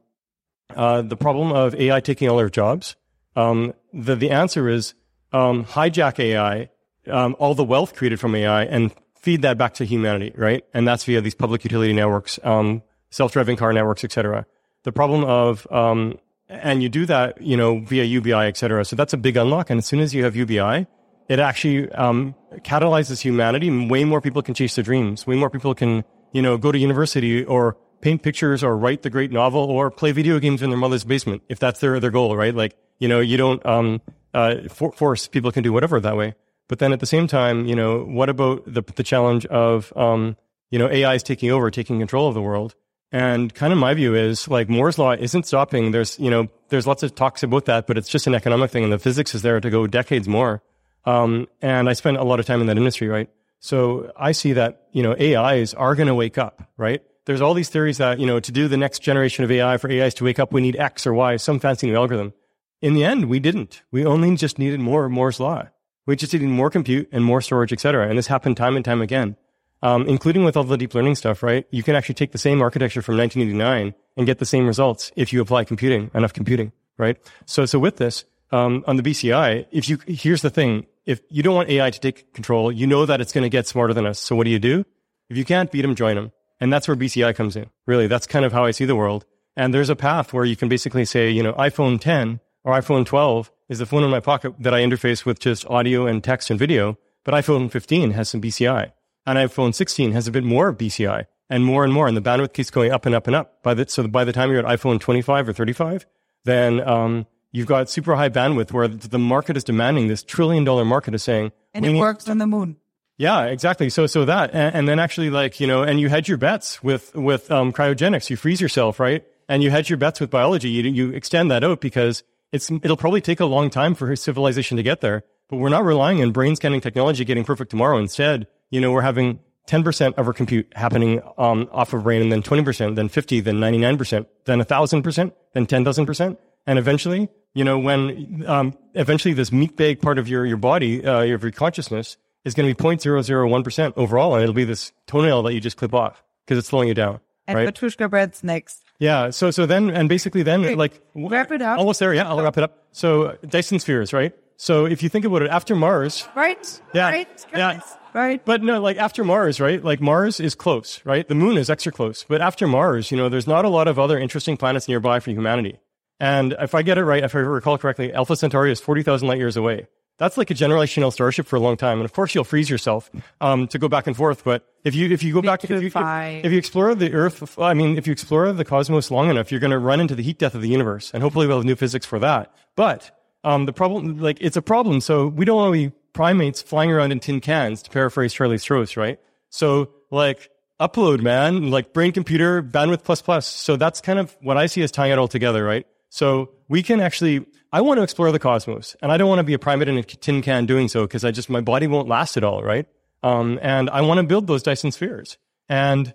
uh, 0.76 1.02
the 1.02 1.18
problem 1.18 1.52
of 1.52 1.76
AI 1.76 2.00
taking 2.00 2.30
all 2.30 2.40
our 2.40 2.50
jobs? 2.50 2.96
Um, 3.36 3.74
the, 3.94 4.16
the 4.16 4.32
answer 4.32 4.68
is 4.70 4.94
um, 5.32 5.66
hijack 5.66 6.20
AI, 6.20 6.70
um, 7.08 7.36
all 7.40 7.56
the 7.56 7.64
wealth 7.64 7.96
created 7.96 8.20
from 8.20 8.36
AI, 8.36 8.64
and 8.64 8.92
feed 9.16 9.44
that 9.44 9.58
back 9.58 9.76
to 9.76 9.86
humanity, 9.86 10.34
right? 10.36 10.66
And 10.74 10.88
that's 10.88 11.04
via 11.04 11.22
these 11.22 11.36
public 11.36 11.64
utility 11.64 11.94
networks, 11.94 12.40
um, 12.44 12.82
self-driving 13.10 13.58
car 13.58 13.72
networks, 13.72 14.04
etc. 14.04 14.46
The 14.84 14.92
problem 14.92 15.24
of 15.24 15.68
um, 15.72 16.18
and 16.52 16.84
you 16.84 16.90
do 16.90 17.06
that, 17.06 17.42
you 17.42 17.56
know, 17.56 17.80
via 17.80 18.04
UBI, 18.04 18.34
etc. 18.34 18.84
So 18.84 18.96
that's 18.96 19.14
a 19.14 19.18
big 19.18 19.38
unlock. 19.38 19.70
And 19.70 19.78
as 19.78 19.86
soon 19.86 20.02
as 20.02 20.14
you 20.14 20.26
have 20.26 20.36
UBI, 20.36 20.86
it 21.30 21.40
actually 21.40 21.90
um, 21.94 22.36
catalyzes 22.58 23.22
humanity. 23.22 23.88
Way 23.88 24.04
more 24.04 24.20
people 24.20 24.42
can 24.42 24.54
chase 24.54 24.76
their 24.76 24.84
dreams. 24.84 25.26
Way 25.26 25.38
more 25.38 25.50
people 25.50 25.74
can, 25.74 26.04
you 26.34 26.42
know, 26.42 26.58
go 26.58 26.72
to 26.72 26.78
university 26.78 27.46
or 27.46 27.78
paint 28.02 28.24
pictures 28.24 28.64
or 28.64 28.78
write 28.78 29.02
the 29.02 29.10
great 29.10 29.32
novel 29.32 29.62
or 29.62 29.92
play 29.92 30.12
video 30.12 30.40
games 30.40 30.62
in 30.62 30.70
their 30.70 30.80
mother's 30.80 31.04
basement 31.04 31.44
if 31.50 31.60
that's 31.60 31.80
their 31.80 32.00
their 32.00 32.12
goal, 32.12 32.36
right? 32.36 32.54
Like 32.54 32.76
you 33.00 33.08
know, 33.08 33.20
you 33.20 33.38
don't 33.38 33.66
um, 33.66 34.02
uh, 34.34 34.68
for, 34.70 34.92
force 34.92 35.28
people 35.28 35.52
can 35.52 35.64
do 35.64 35.74
whatever 35.74 36.00
that 36.00 36.16
way. 36.16 36.36
But 36.68 36.80
then 36.80 36.94
at 36.94 37.00
the 37.00 37.06
same 37.06 37.28
time, 37.28 37.66
you 37.66 37.76
know, 37.76 38.04
what 38.04 38.30
about 38.30 38.64
the 38.66 38.82
the 38.96 39.04
challenge 39.04 39.46
of 39.48 39.92
um, 39.96 40.38
you 40.70 40.80
know 40.80 40.90
AI 40.90 41.16
is 41.16 41.24
taking 41.24 41.52
over, 41.52 41.70
taking 41.72 42.00
control 42.00 42.28
of 42.28 42.34
the 42.34 42.42
world? 42.42 42.76
And 43.12 43.54
kind 43.54 43.74
of 43.74 43.80
my 43.80 43.94
view 43.94 44.16
is 44.16 44.48
like 44.48 44.70
Moore's 44.70 44.98
law 44.98 45.12
isn't 45.12 45.46
stopping. 45.46 45.92
There's, 45.92 46.18
you 46.18 46.30
know, 46.30 46.48
there's 46.70 46.88
lots 46.88 47.04
of 47.04 47.14
talks 47.14 47.44
about 47.44 47.66
that, 47.66 47.86
but 47.86 47.98
it's 47.98 48.08
just 48.08 48.26
an 48.26 48.34
economic 48.34 48.72
thing 48.72 48.86
and 48.86 48.94
the 48.94 49.00
physics 49.00 49.36
is 49.36 49.42
there 49.42 49.60
to 49.60 49.70
go 49.70 49.86
decades 49.86 50.30
more. 50.30 50.64
Um, 51.04 51.48
and 51.62 51.90
I 51.90 51.94
spent 51.94 52.18
a 52.18 52.24
lot 52.24 52.40
of 52.40 52.46
time 52.46 52.62
in 52.62 52.68
that 52.68 52.78
industry, 52.78 53.10
right? 53.10 53.30
So 53.60 54.12
I 54.16 54.32
see 54.32 54.54
that, 54.54 54.88
you 54.92 55.04
know, 55.04 55.14
AIs 55.14 55.74
are 55.74 55.94
going 55.96 56.08
to 56.08 56.16
wake 56.16 56.38
up, 56.38 56.64
right? 56.78 57.04
There's 57.26 57.42
all 57.42 57.54
these 57.54 57.70
theories 57.70 58.00
that, 58.00 58.20
you 58.20 58.26
know, 58.26 58.40
to 58.40 58.52
do 58.52 58.68
the 58.68 58.78
next 58.78 59.00
generation 59.00 59.44
of 59.44 59.52
AI, 59.52 59.78
for 59.78 59.92
AIs 59.92 60.16
to 60.16 60.24
wake 60.24 60.40
up, 60.40 60.52
we 60.52 60.62
need 60.62 60.76
X 60.76 61.06
or 61.06 61.14
Y, 61.14 61.38
some 61.38 61.60
fancy 61.60 61.88
new 61.88 61.96
algorithm. 61.96 62.34
In 62.82 62.96
the 62.96 63.04
end, 63.04 63.26
we 63.26 63.40
didn't. 63.40 63.84
We 63.92 64.06
only 64.06 64.36
just 64.36 64.58
needed 64.58 64.80
more 64.80 65.08
Moore's 65.08 65.40
law. 65.40 65.68
We 66.08 66.16
just 66.16 66.34
needed 66.34 66.50
more 66.50 66.72
compute 66.72 67.10
and 67.12 67.24
more 67.24 67.42
storage, 67.42 67.72
et 67.72 67.80
cetera. 67.80 68.10
And 68.10 68.18
this 68.18 68.26
happened 68.26 68.58
time 68.58 68.76
and 68.76 68.84
time 68.84 69.04
again, 69.04 69.38
um, 69.84 70.08
including 70.08 70.44
with 70.44 70.58
all 70.58 70.64
the 70.64 70.78
deep 70.78 70.96
learning 70.96 71.16
stuff, 71.16 71.44
right? 71.44 71.68
You 71.70 71.84
can 71.84 71.96
actually 71.96 72.16
take 72.16 72.32
the 72.32 72.40
same 72.40 72.60
architecture 72.60 73.04
from 73.04 73.18
1989 73.18 73.94
and 74.18 74.26
get 74.26 74.40
the 74.40 74.46
same 74.46 74.66
results 74.66 75.12
if 75.16 75.32
you 75.32 75.42
apply 75.42 75.66
computing, 75.66 76.10
enough 76.16 76.34
computing, 76.34 76.72
right? 76.98 77.18
So, 77.46 77.68
so 77.68 77.78
with 77.78 77.98
this, 77.98 78.26
um, 78.52 78.84
on 78.88 78.98
the 78.98 79.04
BCI, 79.04 79.68
if 79.72 79.88
you, 79.88 80.00
here's 80.08 80.42
the 80.42 80.50
thing. 80.50 80.88
If 81.06 81.22
you 81.30 81.44
don't 81.44 81.56
want 81.56 81.70
AI 81.70 81.92
to 81.92 82.00
take 82.00 82.34
control, 82.34 82.72
you 82.72 82.88
know 82.88 83.06
that 83.06 83.22
it's 83.22 83.32
going 83.32 83.44
to 83.44 83.50
get 83.50 83.68
smarter 83.68 83.94
than 83.94 84.08
us. 84.08 84.20
So 84.20 84.36
what 84.36 84.46
do 84.46 84.50
you 84.50 84.60
do? 84.60 84.86
If 85.30 85.38
you 85.38 85.46
can't 85.46 85.72
beat 85.72 85.82
them, 85.84 85.96
join 85.96 86.16
them. 86.16 86.32
And 86.62 86.72
that's 86.72 86.88
where 86.88 86.96
BCI 86.96 87.36
comes 87.36 87.56
in. 87.56 87.70
Really, 87.88 88.08
that's 88.08 88.28
kind 88.28 88.46
of 88.46 88.54
how 88.54 88.64
I 88.64 88.72
see 88.72 88.86
the 88.86 88.96
world. 88.96 89.26
And 89.58 89.74
there's 89.74 89.90
a 89.90 89.96
path 89.96 90.32
where 90.32 90.46
you 90.46 90.56
can 90.56 90.70
basically 90.70 91.04
say, 91.04 91.30
you 91.30 91.44
know, 91.44 91.54
iPhone 91.54 92.00
10 92.00 92.40
or 92.64 92.74
iPhone 92.74 93.06
12 93.06 93.52
is 93.68 93.80
the 93.80 93.86
phone 93.86 94.04
in 94.04 94.10
my 94.10 94.20
pocket 94.20 94.54
that 94.60 94.74
I 94.74 94.82
interface 94.82 95.26
with 95.26 95.40
just 95.40 95.66
audio 95.66 96.06
and 96.06 96.24
text 96.24 96.50
and 96.50 96.60
video. 96.60 96.98
But 97.26 97.34
iPhone 97.34 97.70
15 97.70 98.12
has 98.12 98.30
some 98.30 98.42
BCI 98.42 98.92
and 99.26 99.38
iPhone 99.38 99.74
16 99.76 100.14
has 100.14 100.28
a 100.28 100.32
bit 100.32 100.44
more 100.44 100.74
BCI 100.74 101.26
and 101.50 101.66
more 101.66 101.84
and 101.84 101.92
more. 101.92 102.08
And 102.08 102.16
the 102.16 102.22
bandwidth 102.22 102.54
keeps 102.54 102.70
going 102.70 102.92
up 102.92 103.06
and 103.06 103.16
up 103.16 103.28
and 103.28 103.36
up. 103.36 103.62
By 103.64 103.74
the, 103.74 103.90
so 103.90 104.08
by 104.08 104.24
the 104.24 104.32
time 104.32 104.52
you're 104.52 104.66
at 104.66 104.80
iPhone 104.80 105.00
25 105.00 105.50
or 105.50 105.54
35, 105.54 106.06
then, 106.46 106.80
um, 106.88 107.26
you've 107.52 107.68
got 107.68 107.90
super 107.90 108.16
high 108.16 108.30
bandwidth 108.30 108.72
where 108.72 108.88
the 108.88 109.20
market 109.20 109.58
is 109.58 109.64
demanding 109.64 110.08
this 110.08 110.24
trillion 110.24 110.64
dollar 110.64 110.86
market 110.86 111.14
is 111.14 111.24
saying, 111.24 111.52
and 111.74 111.86
it 111.86 111.94
works 111.96 112.30
on 112.30 112.38
the 112.38 112.48
moon. 112.48 112.78
Yeah, 113.22 113.46
exactly. 113.46 113.92
So, 113.92 114.08
so 114.08 114.26
that, 114.26 114.50
and, 114.52 114.74
and, 114.74 114.90
then 114.90 114.98
actually 114.98 115.30
like, 115.30 115.60
you 115.60 115.68
know, 115.68 115.84
and 115.84 116.00
you 116.00 116.10
hedge 116.10 116.28
your 116.28 116.40
bets 116.40 116.82
with, 116.82 117.14
with, 117.14 117.52
um, 117.52 117.72
cryogenics. 117.72 118.32
You 118.32 118.36
freeze 118.36 118.60
yourself, 118.60 119.00
right? 119.00 119.24
And 119.48 119.62
you 119.62 119.70
hedge 119.70 119.92
your 119.92 119.98
bets 119.98 120.20
with 120.20 120.32
biology. 120.32 120.70
You, 120.70 120.90
you 120.90 121.12
extend 121.12 121.52
that 121.52 121.64
out 121.64 121.82
because 121.82 122.24
it's, 122.52 122.72
it'll 122.72 122.98
probably 122.98 123.22
take 123.22 123.40
a 123.40 123.46
long 123.46 123.70
time 123.70 123.94
for 123.94 124.16
civilization 124.16 124.76
to 124.78 124.82
get 124.82 125.02
there, 125.02 125.24
but 125.50 125.58
we're 125.58 125.70
not 125.70 125.84
relying 125.84 126.24
on 126.24 126.32
brain 126.32 126.56
scanning 126.56 126.82
technology 126.82 127.24
getting 127.24 127.44
perfect 127.44 127.70
tomorrow. 127.70 128.00
Instead, 128.00 128.48
you 128.72 128.82
know, 128.82 128.92
we're 128.92 129.04
having 129.04 129.38
10% 129.68 130.16
of 130.16 130.26
our 130.26 130.34
compute 130.34 130.74
happening, 130.76 131.22
um, 131.38 131.70
off 131.72 131.94
of 131.94 132.02
brain 132.02 132.24
and 132.24 132.32
then 132.32 132.42
20%, 132.42 132.96
then 132.96 133.08
50, 133.08 133.40
then 133.42 133.58
99%, 133.58 134.26
then 134.46 134.62
1000%, 134.62 135.32
then 135.54 135.68
10,000%. 135.68 136.38
And 136.66 136.80
eventually, 136.80 137.30
you 137.54 137.66
know, 137.66 137.78
when 137.78 138.44
um, 138.48 138.76
eventually 138.96 139.36
this 139.36 139.52
meat 139.52 139.78
bag 139.78 140.02
part 140.02 140.18
of 140.18 140.28
your, 140.28 140.44
your 140.44 140.58
body, 140.58 141.06
uh, 141.06 141.22
your, 141.22 141.38
your 141.38 141.52
consciousness, 141.52 142.18
is 142.46 142.54
going 142.54 142.68
to 142.68 142.76
be 142.76 142.84
0.001% 142.84 143.94
overall, 143.96 144.36
and 144.36 144.44
it'll 144.44 144.54
be 144.54 144.64
this 144.64 144.92
toenail 145.08 145.44
that 145.44 145.54
you 145.54 145.60
just 145.60 145.78
clip 145.78 145.94
off 145.94 146.24
because 146.46 146.58
it's 146.58 146.68
slowing 146.68 146.88
you 146.88 146.94
down. 146.94 147.20
And 147.48 147.58
right? 147.58 147.68
Petrushka 147.68 148.10
bread's 148.10 148.44
next. 148.44 148.84
Yeah. 149.00 149.32
So, 149.32 149.52
so 149.52 149.66
then, 149.66 149.90
and 149.90 150.08
basically 150.08 150.44
then, 150.44 150.64
okay. 150.64 150.76
like, 150.76 151.02
wrap 151.16 151.52
it 151.52 151.62
up. 151.62 151.80
Almost 151.80 152.00
there. 152.00 152.14
Yeah. 152.14 152.30
I'll 152.30 152.42
wrap 152.42 152.58
it 152.58 152.64
up. 152.64 152.86
So, 152.92 153.38
Dyson 153.48 153.80
spheres, 153.80 154.14
right? 154.14 154.34
So, 154.58 154.86
if 154.86 155.02
you 155.02 155.10
think 155.10 155.26
about 155.26 155.42
it, 155.42 155.50
after 155.50 155.76
Mars. 155.76 156.28
Right. 156.36 156.82
Yeah. 156.94 157.10
Right. 157.10 157.46
Yeah. 157.54 157.82
Right. 158.14 158.44
But 158.44 158.62
no, 158.62 158.82
like 158.82 158.98
after 158.98 159.24
Mars, 159.24 159.60
right? 159.62 159.84
Like 159.84 160.02
Mars 160.02 160.40
is 160.40 160.54
close, 160.54 161.00
right? 161.06 161.28
The 161.28 161.36
moon 161.36 161.58
is 161.58 161.70
extra 161.70 161.92
close. 161.92 162.26
But 162.28 162.42
after 162.42 162.68
Mars, 162.68 163.10
you 163.10 163.18
know, 163.18 163.30
there's 163.30 163.48
not 163.48 163.64
a 163.64 163.70
lot 163.70 163.88
of 163.88 163.98
other 163.98 164.20
interesting 164.20 164.58
planets 164.58 164.88
nearby 164.88 165.20
for 165.20 165.32
humanity. 165.32 165.80
And 166.20 166.54
if 166.60 166.76
I 166.76 166.82
get 166.82 166.98
it 166.98 167.06
right, 167.06 167.24
if 167.24 167.36
I 167.36 167.40
recall 167.40 167.78
correctly, 167.78 168.14
Alpha 168.14 168.36
Centauri 168.36 168.72
is 168.72 168.80
40,000 168.80 169.28
light 169.28 169.38
years 169.38 169.58
away. 169.58 169.88
That's 170.22 170.38
like 170.38 170.52
a 170.52 170.54
generational 170.54 171.12
starship 171.12 171.48
for 171.48 171.56
a 171.56 171.60
long 171.60 171.78
time. 171.78 171.98
And 171.98 172.06
of 172.06 172.14
course, 172.14 172.36
you'll 172.36 172.44
freeze 172.44 172.70
yourself 172.70 173.10
um, 173.42 173.68
to 173.70 173.80
go 173.80 173.90
back 173.90 174.06
and 174.06 174.16
forth. 174.16 174.44
But 174.44 174.64
if 174.84 174.94
you 174.94 175.10
if 175.10 175.24
you 175.24 175.34
go 175.34 175.42
back, 175.42 175.64
if 175.64 175.72
you, 175.72 175.78
if, 175.88 176.46
if 176.46 176.52
you 176.52 176.60
explore 176.60 176.94
the 176.94 177.12
Earth, 177.12 177.58
I 177.58 177.74
mean, 177.74 177.98
if 177.98 178.06
you 178.06 178.14
explore 178.14 178.54
the 178.54 178.64
cosmos 178.64 179.10
long 179.10 179.32
enough, 179.32 179.50
you're 179.50 179.60
going 179.60 179.72
to 179.72 179.80
run 179.80 180.00
into 180.00 180.14
the 180.14 180.22
heat 180.22 180.38
death 180.38 180.54
of 180.54 180.62
the 180.62 180.70
universe, 180.70 181.10
and 181.12 181.24
hopefully 181.24 181.48
we'll 181.48 181.58
have 181.58 181.66
new 181.66 181.76
physics 181.76 182.06
for 182.06 182.20
that. 182.20 182.54
But 182.76 183.10
um, 183.44 183.66
the 183.66 183.74
problem, 183.74 184.20
like, 184.20 184.38
it's 184.42 184.56
a 184.56 184.62
problem. 184.62 185.02
So 185.02 185.26
we 185.26 185.44
don't 185.44 185.56
want 185.56 185.74
to 185.74 185.90
be 185.90 185.96
primates 186.14 186.62
flying 186.62 186.92
around 186.92 187.12
in 187.12 187.20
tin 187.20 187.40
cans, 187.40 187.82
to 187.82 187.90
paraphrase 187.90 188.32
Charlie 188.32 188.58
Stross, 188.58 188.96
right? 188.96 189.20
So 189.50 189.90
like, 190.12 190.52
upload, 190.80 191.22
man, 191.22 191.72
like 191.72 191.94
brain 191.94 192.12
computer 192.12 192.62
bandwidth 192.62 193.04
plus 193.04 193.24
plus. 193.24 193.48
So 193.48 193.76
that's 193.76 194.02
kind 194.02 194.20
of 194.20 194.38
what 194.40 194.56
I 194.56 194.68
see 194.68 194.84
as 194.84 194.92
tying 194.92 195.14
it 195.14 195.18
all 195.18 195.28
together, 195.28 195.64
right? 195.64 195.88
So 196.12 196.52
we 196.68 196.84
can 196.84 197.00
actually, 197.00 197.46
I 197.72 197.80
want 197.80 197.98
to 197.98 198.04
explore 198.04 198.32
the 198.34 198.40
cosmos 198.40 198.98
and 199.02 199.14
I 199.14 199.18
don't 199.18 199.30
want 199.30 199.40
to 199.40 199.44
be 199.44 199.54
a 199.54 199.60
primate 199.60 199.88
in 199.88 199.98
a 199.98 200.04
tin 200.04 200.42
can 200.42 200.66
doing 200.66 200.90
so 200.90 201.04
because 201.04 201.24
I 201.24 201.32
just, 201.32 201.50
my 201.50 201.62
body 201.62 201.88
won't 201.88 202.10
last 202.10 202.36
it 202.36 202.44
all, 202.44 202.62
right? 202.62 202.86
Um, 203.24 203.58
and 203.62 203.90
I 203.90 204.02
want 204.02 204.20
to 204.20 204.26
build 204.26 204.46
those 204.46 204.62
Dyson 204.62 204.92
spheres. 204.92 205.38
And 205.70 206.14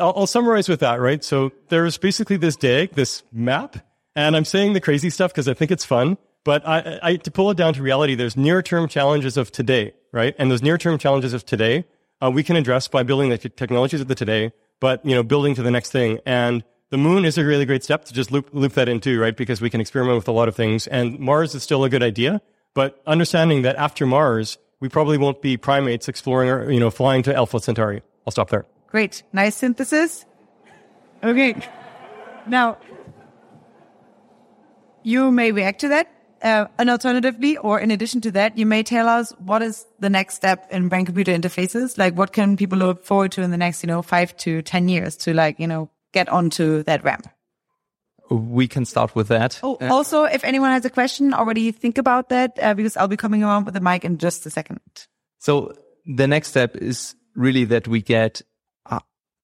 I'll, 0.00 0.14
I'll 0.16 0.26
summarize 0.26 0.66
with 0.66 0.80
that, 0.80 0.98
right? 0.98 1.22
So 1.22 1.52
there's 1.68 1.98
basically 1.98 2.38
this 2.38 2.56
DAG, 2.56 2.92
this 2.92 3.22
map, 3.32 3.76
and 4.16 4.34
I'm 4.34 4.46
saying 4.46 4.72
the 4.72 4.80
crazy 4.80 5.10
stuff 5.10 5.30
because 5.32 5.46
I 5.46 5.52
think 5.52 5.70
it's 5.70 5.84
fun. 5.84 6.16
But 6.42 6.66
I, 6.66 6.98
I, 7.02 7.16
to 7.16 7.30
pull 7.30 7.50
it 7.50 7.56
down 7.56 7.74
to 7.74 7.82
reality, 7.82 8.14
there's 8.14 8.36
near-term 8.36 8.88
challenges 8.88 9.36
of 9.36 9.52
today, 9.52 9.92
right? 10.10 10.34
And 10.38 10.50
those 10.50 10.62
near-term 10.62 10.98
challenges 10.98 11.32
of 11.34 11.44
today, 11.44 11.84
uh, 12.22 12.30
we 12.30 12.42
can 12.42 12.56
address 12.56 12.88
by 12.88 13.02
building 13.02 13.28
the 13.28 13.38
technologies 13.38 14.00
of 14.00 14.08
the 14.08 14.14
today, 14.14 14.52
but 14.80 15.04
you 15.04 15.14
know, 15.14 15.22
building 15.22 15.54
to 15.54 15.62
the 15.62 15.70
next 15.70 15.90
thing. 15.90 16.20
And 16.24 16.64
the 16.90 16.98
moon 16.98 17.24
is 17.24 17.38
a 17.38 17.44
really 17.44 17.64
great 17.64 17.82
step 17.82 18.04
to 18.06 18.12
just 18.12 18.30
loop, 18.30 18.50
loop 18.52 18.74
that 18.74 18.88
into, 18.88 19.20
right? 19.20 19.36
Because 19.36 19.60
we 19.60 19.70
can 19.70 19.80
experiment 19.80 20.16
with 20.16 20.28
a 20.28 20.32
lot 20.32 20.48
of 20.48 20.54
things. 20.54 20.86
And 20.86 21.18
Mars 21.18 21.54
is 21.54 21.62
still 21.62 21.84
a 21.84 21.88
good 21.88 22.02
idea, 22.02 22.40
but 22.74 23.02
understanding 23.06 23.62
that 23.62 23.76
after 23.76 24.06
Mars, 24.06 24.58
we 24.80 24.88
probably 24.88 25.18
won't 25.18 25.40
be 25.40 25.56
primates 25.56 26.08
exploring 26.08 26.50
or, 26.50 26.70
you 26.70 26.80
know, 26.80 26.90
flying 26.90 27.22
to 27.24 27.34
Alpha 27.34 27.58
Centauri. 27.60 28.02
I'll 28.26 28.30
stop 28.30 28.50
there. 28.50 28.66
Great. 28.88 29.22
Nice 29.32 29.56
synthesis. 29.56 30.24
Okay. 31.22 31.56
Now, 32.46 32.78
you 35.02 35.30
may 35.30 35.52
react 35.52 35.80
to 35.80 35.88
that. 35.88 36.10
Uh, 36.42 36.66
and 36.76 36.90
alternatively, 36.90 37.56
or 37.56 37.80
in 37.80 37.90
addition 37.90 38.20
to 38.20 38.30
that, 38.32 38.58
you 38.58 38.66
may 38.66 38.82
tell 38.82 39.08
us 39.08 39.32
what 39.38 39.62
is 39.62 39.86
the 39.98 40.10
next 40.10 40.34
step 40.34 40.70
in 40.70 40.88
brain 40.88 41.06
computer 41.06 41.32
interfaces? 41.32 41.96
Like 41.96 42.14
what 42.14 42.34
can 42.34 42.58
people 42.58 42.76
look 42.76 43.02
forward 43.02 43.32
to 43.32 43.42
in 43.42 43.50
the 43.50 43.56
next, 43.56 43.82
you 43.82 43.86
know, 43.86 44.02
five 44.02 44.36
to 44.38 44.60
10 44.60 44.90
years 44.90 45.16
to 45.18 45.32
like, 45.32 45.58
you 45.58 45.66
know, 45.66 45.88
get 46.14 46.28
onto 46.30 46.82
that 46.84 47.04
ramp? 47.04 47.28
We 48.30 48.66
can 48.66 48.86
start 48.86 49.14
with 49.14 49.28
that. 49.28 49.60
Oh, 49.62 49.76
uh, 49.80 49.92
also, 49.92 50.24
if 50.24 50.44
anyone 50.44 50.70
has 50.70 50.84
a 50.86 50.90
question, 50.90 51.34
already 51.34 51.70
think 51.72 51.98
about 51.98 52.30
that 52.30 52.58
uh, 52.62 52.72
because 52.72 52.96
I'll 52.96 53.08
be 53.08 53.18
coming 53.18 53.42
around 53.42 53.66
with 53.66 53.74
the 53.74 53.80
mic 53.80 54.04
in 54.04 54.16
just 54.16 54.46
a 54.46 54.50
second. 54.50 54.80
So 55.38 55.74
the 56.06 56.26
next 56.26 56.48
step 56.48 56.74
is 56.76 57.14
really 57.34 57.64
that 57.66 57.86
we 57.86 58.00
get 58.00 58.40
a, 58.86 59.02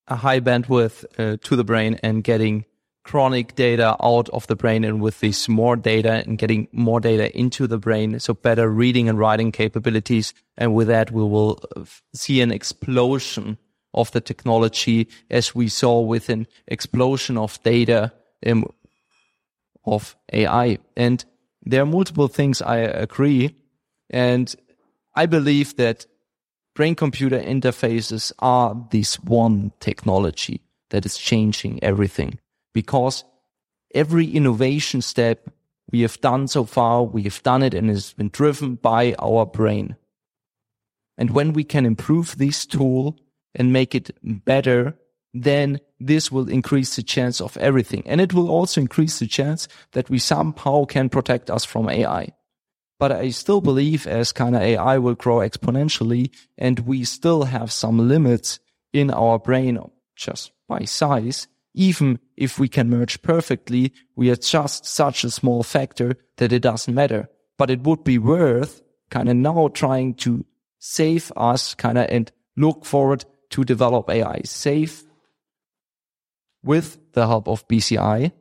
a 0.09 0.17
high 0.17 0.41
bandwidth 0.41 1.05
uh, 1.19 1.37
to 1.43 1.57
the 1.57 1.65
brain 1.65 2.01
and 2.03 2.25
getting 2.25 2.65
chronic 3.05 3.55
data 3.55 3.97
out 4.03 4.29
of 4.31 4.47
the 4.47 4.57
brain 4.57 4.85
and 4.85 5.01
with 5.01 5.21
this 5.21 5.49
more 5.49 5.77
data 5.77 6.23
and 6.27 6.39
getting 6.39 6.69
more 6.73 7.01
data 7.01 7.37
into 7.37 7.67
the 7.67 7.79
brain. 7.79 8.19
So 8.21 8.35
better 8.35 8.71
reading 8.71 9.09
and 9.09 9.19
writing 9.19 9.53
capabilities. 9.53 10.33
And 10.57 10.75
with 10.75 10.89
that, 10.89 11.11
we 11.11 11.23
will 11.23 11.59
uh, 11.77 11.85
see 12.15 12.41
an 12.41 12.51
explosion 12.51 13.59
of 13.95 14.11
the 14.13 14.21
technology 14.21 15.09
as 15.31 15.55
we 15.55 15.69
saw 15.69 16.01
with 16.01 16.29
an 16.29 16.47
explosion 16.67 17.37
of 17.37 17.63
data 17.63 18.13
um, 18.47 18.65
of 19.85 20.17
AI. 20.33 20.79
And 20.97 21.25
there 21.63 21.83
are 21.83 21.87
multiple 21.87 22.29
things 22.29 22.63
I 22.63 22.79
agree. 22.79 23.57
And 24.09 24.55
I 25.15 25.27
believe 25.27 25.77
that 25.77 26.07
brain 26.75 26.95
computer 26.95 27.39
interfaces 27.39 28.33
are 28.39 28.77
this 28.91 29.17
one 29.21 29.73
technology 29.81 30.61
that 30.91 31.05
is 31.05 31.17
changing 31.17 31.83
everything 31.83 32.39
because 32.73 33.25
every 33.95 34.27
innovation 34.27 35.03
step 35.03 35.51
we 35.91 36.03
have 36.03 36.21
done 36.21 36.47
so 36.47 36.65
far, 36.65 37.03
we 37.03 37.23
have 37.25 37.43
done 37.43 37.63
it 37.63 37.75
and 37.75 37.91
it's 37.91 38.13
been 38.13 38.29
driven 38.29 38.77
by 38.77 39.15
our 39.19 39.45
brain. 39.45 39.97
And 41.19 41.31
when 41.31 41.53
we 41.53 41.65
can 41.65 41.85
improve 41.85 42.39
this 42.39 42.65
tool, 42.65 43.19
and 43.55 43.73
make 43.73 43.95
it 43.95 44.11
better, 44.23 44.97
then 45.33 45.81
this 45.99 46.33
will 46.33 46.49
increase 46.49 46.97
the 46.97 47.03
chance 47.03 47.41
of 47.41 47.57
everything. 47.59 48.03
And 48.07 48.21
it 48.21 48.33
will 48.33 48.51
also 48.51 48.81
increase 48.81 49.19
the 49.19 49.27
chance 49.27 49.69
that 49.93 50.11
we 50.11 50.19
somehow 50.19 50.85
can 50.85 51.09
protect 51.09 51.51
us 51.51 51.65
from 51.65 51.89
AI. 51.89 52.33
But 52.99 53.13
I 53.13 53.31
still 53.31 53.61
believe 53.61 54.07
as 54.07 54.33
kind 54.33 54.55
of 54.55 54.63
AI 54.63 54.99
will 54.99 55.15
grow 55.15 55.37
exponentially 55.37 56.31
and 56.59 56.81
we 56.81 57.05
still 57.05 57.45
have 57.45 57.73
some 57.73 58.09
limits 58.09 58.61
in 58.93 59.11
our 59.11 59.39
brain 59.39 59.79
just 60.17 60.53
by 60.69 60.85
size. 60.85 61.49
Even 61.73 62.19
if 62.37 62.59
we 62.59 62.69
can 62.69 62.91
merge 62.91 63.23
perfectly, 63.23 63.93
we 64.17 64.31
are 64.31 64.37
just 64.37 64.85
such 64.85 65.25
a 65.25 65.31
small 65.31 65.63
factor 65.63 66.17
that 66.37 66.53
it 66.53 66.61
doesn't 66.61 66.95
matter. 66.95 67.29
But 67.57 67.71
it 67.71 67.83
would 67.83 68.05
be 68.05 68.19
worth 68.19 68.83
kind 69.11 69.29
of 69.29 69.37
now 69.37 69.69
trying 69.69 70.15
to 70.15 70.45
save 70.79 71.33
us 71.37 71.75
kind 71.75 71.97
of 71.97 72.07
and 72.11 72.31
look 72.57 72.85
forward 72.85 73.25
to 73.51 73.65
develop 73.65 74.09
AI 74.09 74.41
safe 74.45 75.05
with 76.63 76.99
the 77.13 77.27
help 77.27 77.49
of 77.49 77.67
BCI, 77.69 78.33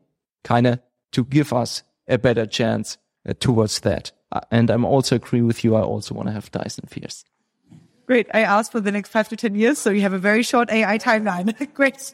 kind 0.44 0.68
of 0.68 0.80
to 1.12 1.26
give 1.26 1.54
us 1.54 1.84
a 2.08 2.18
better 2.18 2.46
chance 2.46 2.98
uh, 3.28 3.34
towards 3.40 3.80
that. 3.82 4.12
Uh, 4.32 4.42
and 4.52 4.70
I'm 4.70 4.86
also 4.86 5.16
agree 5.16 5.42
with 5.42 5.64
you. 5.64 5.76
I 5.76 5.82
also 5.82 6.14
want 6.14 6.28
to 6.28 6.34
have 6.34 6.52
Dyson 6.52 6.88
Spheres. 6.88 7.26
Great. 8.06 8.28
I 8.34 8.42
asked 8.42 8.72
for 8.72 8.80
the 8.80 8.92
next 8.92 9.10
five 9.10 9.30
to 9.30 9.36
10 9.36 9.56
years. 9.56 9.78
So 9.78 9.92
you 9.92 10.02
have 10.02 10.14
a 10.14 10.20
very 10.20 10.44
short 10.44 10.72
AI 10.72 10.98
timeline. 10.98 11.74
Great. 11.74 12.14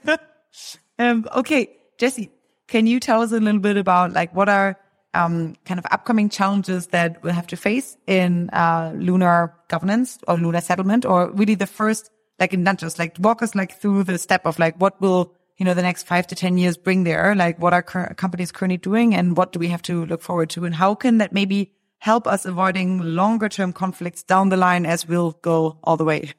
um, 1.00 1.28
okay. 1.36 1.70
Jessy, 1.98 2.32
can 2.68 2.88
you 2.88 3.00
tell 3.00 3.22
us 3.22 3.32
a 3.32 3.40
little 3.40 3.62
bit 3.62 3.78
about 3.78 4.14
like 4.14 4.36
what 4.36 4.50
are 4.50 4.78
um, 5.14 5.56
kind 5.66 5.80
of 5.80 5.86
upcoming 5.92 6.30
challenges 6.30 6.88
that 6.88 7.24
we'll 7.24 7.34
have 7.34 7.48
to 7.48 7.56
face 7.56 7.96
in 8.06 8.50
uh, 8.50 8.92
lunar 8.96 9.54
governance 9.70 10.20
or 10.28 10.38
lunar 10.38 10.62
settlement 10.62 11.06
or 11.06 11.32
really 11.32 11.56
the 11.56 11.68
first 11.68 12.12
like 12.40 12.54
not 12.54 12.78
just 12.78 13.00
like 13.00 13.16
walk 13.20 13.42
us 13.42 13.56
like 13.56 13.80
through 13.80 14.04
the 14.04 14.18
step 14.18 14.46
of 14.46 14.60
like 14.60 14.76
what 14.78 15.00
will 15.02 15.34
you 15.58 15.66
know 15.66 15.74
the 15.74 15.82
next 15.82 16.04
five 16.04 16.28
to 16.28 16.36
ten 16.36 16.58
years 16.58 16.78
bring 16.78 17.04
there? 17.04 17.36
Like 17.36 17.60
what 17.60 17.74
are 17.74 17.84
cur- 17.84 18.14
companies 18.16 18.52
currently 18.52 18.78
doing 18.78 19.16
and 19.16 19.38
what 19.38 19.52
do 19.52 19.60
we 19.60 19.70
have 19.70 19.82
to 19.84 20.06
look 20.06 20.22
forward 20.22 20.50
to? 20.52 20.66
And 20.66 20.76
how 20.76 20.96
can 20.96 21.18
that 21.20 21.34
maybe 21.34 21.74
help 22.00 22.28
us 22.28 22.46
avoiding 22.46 23.00
longer 23.00 23.50
term 23.50 23.74
conflicts 23.74 24.24
down 24.24 24.50
the 24.50 24.58
line 24.58 24.86
as 24.86 25.08
we'll 25.08 25.32
go 25.42 25.78
all 25.84 25.98
the 25.98 26.06
way? 26.06 26.34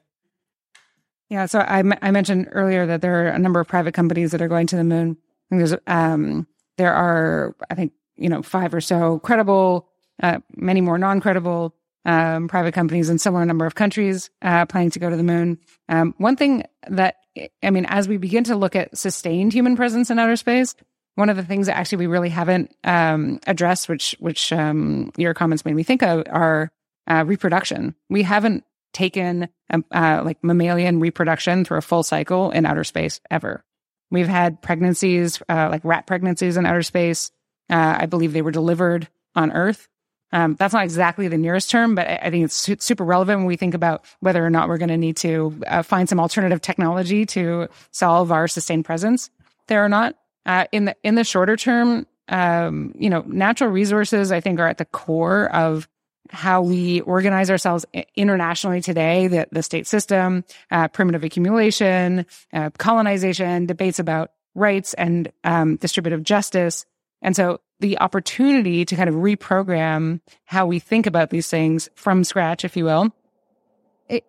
Yeah 1.29 1.45
so 1.45 1.59
I, 1.59 1.79
m- 1.79 1.99
I 2.01 2.11
mentioned 2.11 2.49
earlier 2.51 2.85
that 2.85 3.01
there 3.01 3.25
are 3.25 3.29
a 3.29 3.39
number 3.39 3.59
of 3.59 3.67
private 3.67 3.93
companies 3.93 4.31
that 4.31 4.41
are 4.41 4.47
going 4.47 4.67
to 4.67 4.75
the 4.75 4.83
moon. 4.83 5.17
There's 5.49 5.75
um 5.87 6.47
there 6.77 6.93
are 6.93 7.55
i 7.69 7.75
think 7.75 7.93
you 8.17 8.29
know, 8.29 8.41
five 8.41 8.73
or 8.73 8.81
so 8.81 9.19
credible, 9.19 9.87
uh, 10.21 10.39
many 10.55 10.81
more 10.81 10.97
non-credible 10.97 11.73
um, 12.07 12.47
private 12.47 12.73
companies 12.73 13.09
in 13.09 13.19
similar 13.19 13.45
number 13.45 13.65
of 13.67 13.75
countries 13.75 14.31
uh, 14.41 14.65
planning 14.65 14.89
to 14.91 14.99
go 14.99 15.09
to 15.09 15.17
the 15.17 15.23
moon. 15.23 15.59
Um, 15.89 16.15
one 16.17 16.35
thing 16.35 16.63
that 16.87 17.17
I 17.61 17.69
mean, 17.69 17.85
as 17.85 18.07
we 18.07 18.17
begin 18.17 18.45
to 18.45 18.55
look 18.55 18.75
at 18.75 18.97
sustained 18.97 19.53
human 19.53 19.75
presence 19.75 20.09
in 20.09 20.17
outer 20.17 20.37
space, 20.37 20.73
one 21.15 21.29
of 21.29 21.37
the 21.37 21.43
things 21.43 21.67
that 21.67 21.77
actually 21.77 21.99
we 21.99 22.07
really 22.07 22.29
haven't 22.29 22.75
um, 22.83 23.39
addressed, 23.45 23.89
which 23.89 24.15
which 24.19 24.51
um, 24.51 25.11
your 25.17 25.33
comments 25.33 25.65
made 25.65 25.75
me 25.75 25.83
think 25.83 26.01
of, 26.01 26.23
are 26.29 26.71
uh, 27.07 27.23
reproduction. 27.27 27.93
We 28.09 28.23
haven't 28.23 28.63
taken 28.93 29.49
um, 29.69 29.85
uh, 29.91 30.21
like 30.25 30.43
mammalian 30.43 30.99
reproduction 30.99 31.65
through 31.65 31.77
a 31.77 31.81
full 31.81 32.03
cycle 32.03 32.51
in 32.51 32.65
outer 32.65 32.83
space 32.83 33.19
ever. 33.29 33.63
We've 34.09 34.27
had 34.27 34.61
pregnancies, 34.61 35.41
uh, 35.49 35.67
like 35.69 35.83
rat 35.83 36.07
pregnancies 36.07 36.55
in 36.55 36.65
outer 36.65 36.83
space. 36.83 37.31
Uh, 37.69 37.97
I 37.99 38.05
believe 38.05 38.31
they 38.31 38.41
were 38.41 38.51
delivered 38.51 39.09
on 39.35 39.51
Earth. 39.51 39.89
Um, 40.31 40.55
that's 40.55 40.73
not 40.73 40.83
exactly 40.83 41.27
the 41.27 41.37
nearest 41.37 41.69
term, 41.69 41.95
but 41.95 42.07
I, 42.07 42.29
think 42.29 42.45
it's 42.45 42.55
su- 42.55 42.75
super 42.79 43.03
relevant 43.03 43.39
when 43.39 43.45
we 43.45 43.55
think 43.55 43.73
about 43.73 44.03
whether 44.19 44.45
or 44.45 44.49
not 44.49 44.67
we're 44.67 44.77
going 44.77 44.89
to 44.89 44.97
need 44.97 45.17
to 45.17 45.59
uh, 45.67 45.83
find 45.83 46.09
some 46.09 46.19
alternative 46.19 46.61
technology 46.61 47.25
to 47.27 47.69
solve 47.91 48.31
our 48.31 48.47
sustained 48.47 48.85
presence 48.85 49.29
there 49.67 49.83
or 49.83 49.89
not. 49.89 50.15
Uh, 50.45 50.65
in 50.71 50.85
the 50.85 50.95
in 51.03 51.15
the 51.15 51.23
shorter 51.23 51.57
term, 51.57 52.07
um, 52.29 52.93
you 52.97 53.09
know, 53.09 53.21
natural 53.27 53.69
resources 53.69 54.31
I 54.31 54.39
think 54.39 54.59
are 54.59 54.67
at 54.67 54.77
the 54.77 54.85
core 54.85 55.49
of 55.53 55.87
how 56.29 56.61
we 56.61 57.01
organize 57.01 57.49
ourselves 57.49 57.85
internationally 58.15 58.81
today. 58.81 59.27
The 59.27 59.47
the 59.51 59.63
state 59.63 59.87
system, 59.87 60.45
uh, 60.71 60.87
primitive 60.89 61.23
accumulation, 61.23 62.25
uh, 62.53 62.69
colonization, 62.77 63.65
debates 63.65 63.99
about 63.99 64.31
rights 64.55 64.93
and 64.93 65.31
um, 65.43 65.75
distributive 65.77 66.23
justice 66.23 66.85
and 67.21 67.35
so 67.35 67.59
the 67.79 67.99
opportunity 67.99 68.85
to 68.85 68.95
kind 68.95 69.09
of 69.09 69.15
reprogram 69.15 70.19
how 70.45 70.65
we 70.65 70.79
think 70.79 71.05
about 71.05 71.29
these 71.29 71.47
things 71.47 71.89
from 71.95 72.23
scratch, 72.23 72.65
if 72.65 72.75
you 72.75 72.85
will, 72.85 73.13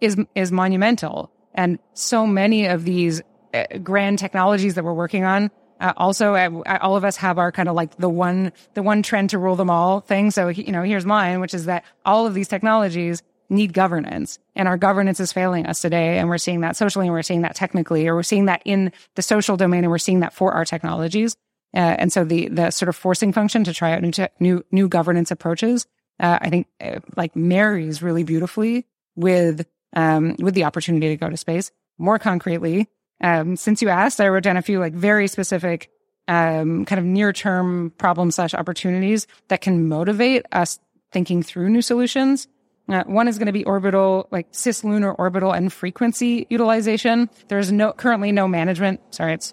is, 0.00 0.16
is 0.34 0.52
monumental. 0.52 1.30
And 1.54 1.78
so 1.94 2.26
many 2.26 2.66
of 2.66 2.84
these 2.84 3.22
uh, 3.54 3.64
grand 3.82 4.18
technologies 4.18 4.74
that 4.74 4.84
we're 4.84 4.92
working 4.92 5.24
on 5.24 5.50
uh, 5.80 5.92
also, 5.96 6.34
uh, 6.34 6.78
all 6.80 6.96
of 6.96 7.04
us 7.04 7.16
have 7.16 7.38
our 7.38 7.52
kind 7.52 7.68
of 7.68 7.74
like 7.74 7.96
the 7.96 8.08
one, 8.08 8.52
the 8.74 8.82
one 8.82 9.02
trend 9.02 9.30
to 9.30 9.38
rule 9.38 9.56
them 9.56 9.70
all 9.70 10.00
thing. 10.00 10.30
So, 10.30 10.48
you 10.48 10.72
know, 10.72 10.82
here's 10.82 11.06
mine, 11.06 11.40
which 11.40 11.54
is 11.54 11.66
that 11.66 11.84
all 12.04 12.26
of 12.26 12.34
these 12.34 12.48
technologies 12.48 13.22
need 13.50 13.72
governance 13.72 14.38
and 14.54 14.68
our 14.68 14.76
governance 14.76 15.20
is 15.20 15.32
failing 15.32 15.66
us 15.66 15.80
today. 15.80 16.18
And 16.18 16.28
we're 16.28 16.38
seeing 16.38 16.60
that 16.62 16.76
socially 16.76 17.06
and 17.06 17.14
we're 17.14 17.22
seeing 17.22 17.42
that 17.42 17.54
technically, 17.54 18.06
or 18.08 18.14
we're 18.14 18.22
seeing 18.22 18.46
that 18.46 18.62
in 18.64 18.92
the 19.14 19.22
social 19.22 19.56
domain 19.56 19.84
and 19.84 19.90
we're 19.90 19.98
seeing 19.98 20.20
that 20.20 20.34
for 20.34 20.52
our 20.52 20.64
technologies. 20.64 21.36
Uh, 21.74 21.96
and 21.98 22.12
so 22.12 22.24
the 22.24 22.48
the 22.48 22.70
sort 22.70 22.88
of 22.88 22.96
forcing 22.96 23.32
function 23.32 23.64
to 23.64 23.74
try 23.74 23.92
out 23.92 24.02
new 24.02 24.10
te- 24.10 24.28
new 24.40 24.64
new 24.70 24.88
governance 24.88 25.30
approaches, 25.30 25.86
uh, 26.18 26.38
I 26.40 26.50
think, 26.50 26.66
uh, 26.80 27.00
like 27.16 27.36
marries 27.36 28.02
really 28.02 28.24
beautifully 28.24 28.86
with 29.16 29.66
um, 29.94 30.36
with 30.38 30.54
the 30.54 30.64
opportunity 30.64 31.08
to 31.08 31.16
go 31.16 31.28
to 31.28 31.36
space. 31.36 31.70
More 31.98 32.18
concretely, 32.18 32.88
um, 33.22 33.56
since 33.56 33.82
you 33.82 33.88
asked, 33.88 34.20
I 34.20 34.28
wrote 34.28 34.44
down 34.44 34.56
a 34.56 34.62
few 34.62 34.78
like 34.78 34.94
very 34.94 35.28
specific 35.28 35.90
um, 36.26 36.84
kind 36.84 36.98
of 36.98 37.04
near 37.04 37.32
term 37.32 37.92
problem 37.98 38.30
slash 38.30 38.54
opportunities 38.54 39.26
that 39.48 39.60
can 39.60 39.88
motivate 39.88 40.46
us 40.52 40.78
thinking 41.12 41.42
through 41.42 41.70
new 41.70 41.82
solutions. 41.82 42.48
Uh, 42.88 43.04
one 43.04 43.28
is 43.28 43.38
going 43.38 43.46
to 43.46 43.52
be 43.52 43.64
orbital, 43.64 44.28
like 44.30 44.50
cislunar 44.52 45.14
orbital 45.18 45.52
and 45.52 45.72
frequency 45.72 46.46
utilization. 46.48 47.28
There's 47.48 47.70
no 47.70 47.92
currently 47.92 48.32
no 48.32 48.48
management. 48.48 49.00
Sorry, 49.10 49.34
it's 49.34 49.52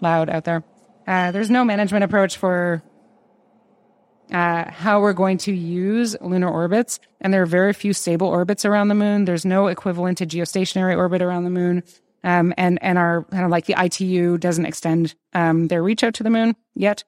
loud 0.00 0.28
out 0.28 0.44
there. 0.44 0.62
Uh, 1.06 1.30
there's 1.30 1.50
no 1.50 1.64
management 1.64 2.04
approach 2.04 2.36
for 2.36 2.82
uh, 4.32 4.70
how 4.70 5.00
we're 5.00 5.12
going 5.12 5.38
to 5.38 5.52
use 5.52 6.16
lunar 6.20 6.48
orbits, 6.48 6.98
and 7.20 7.32
there 7.32 7.42
are 7.42 7.46
very 7.46 7.72
few 7.72 7.92
stable 7.92 8.26
orbits 8.26 8.64
around 8.64 8.88
the 8.88 8.94
moon. 8.94 9.24
There's 9.24 9.44
no 9.44 9.68
equivalent 9.68 10.18
to 10.18 10.26
geostationary 10.26 10.96
orbit 10.96 11.22
around 11.22 11.44
the 11.44 11.50
moon, 11.50 11.84
um, 12.24 12.52
and 12.56 12.82
and 12.82 12.98
our 12.98 13.24
kind 13.24 13.44
of 13.44 13.50
like 13.50 13.66
the 13.66 13.76
ITU 13.78 14.38
doesn't 14.38 14.66
extend 14.66 15.14
um, 15.32 15.68
their 15.68 15.82
reach 15.82 16.02
out 16.02 16.14
to 16.14 16.24
the 16.24 16.30
moon 16.30 16.56
yet. 16.74 17.04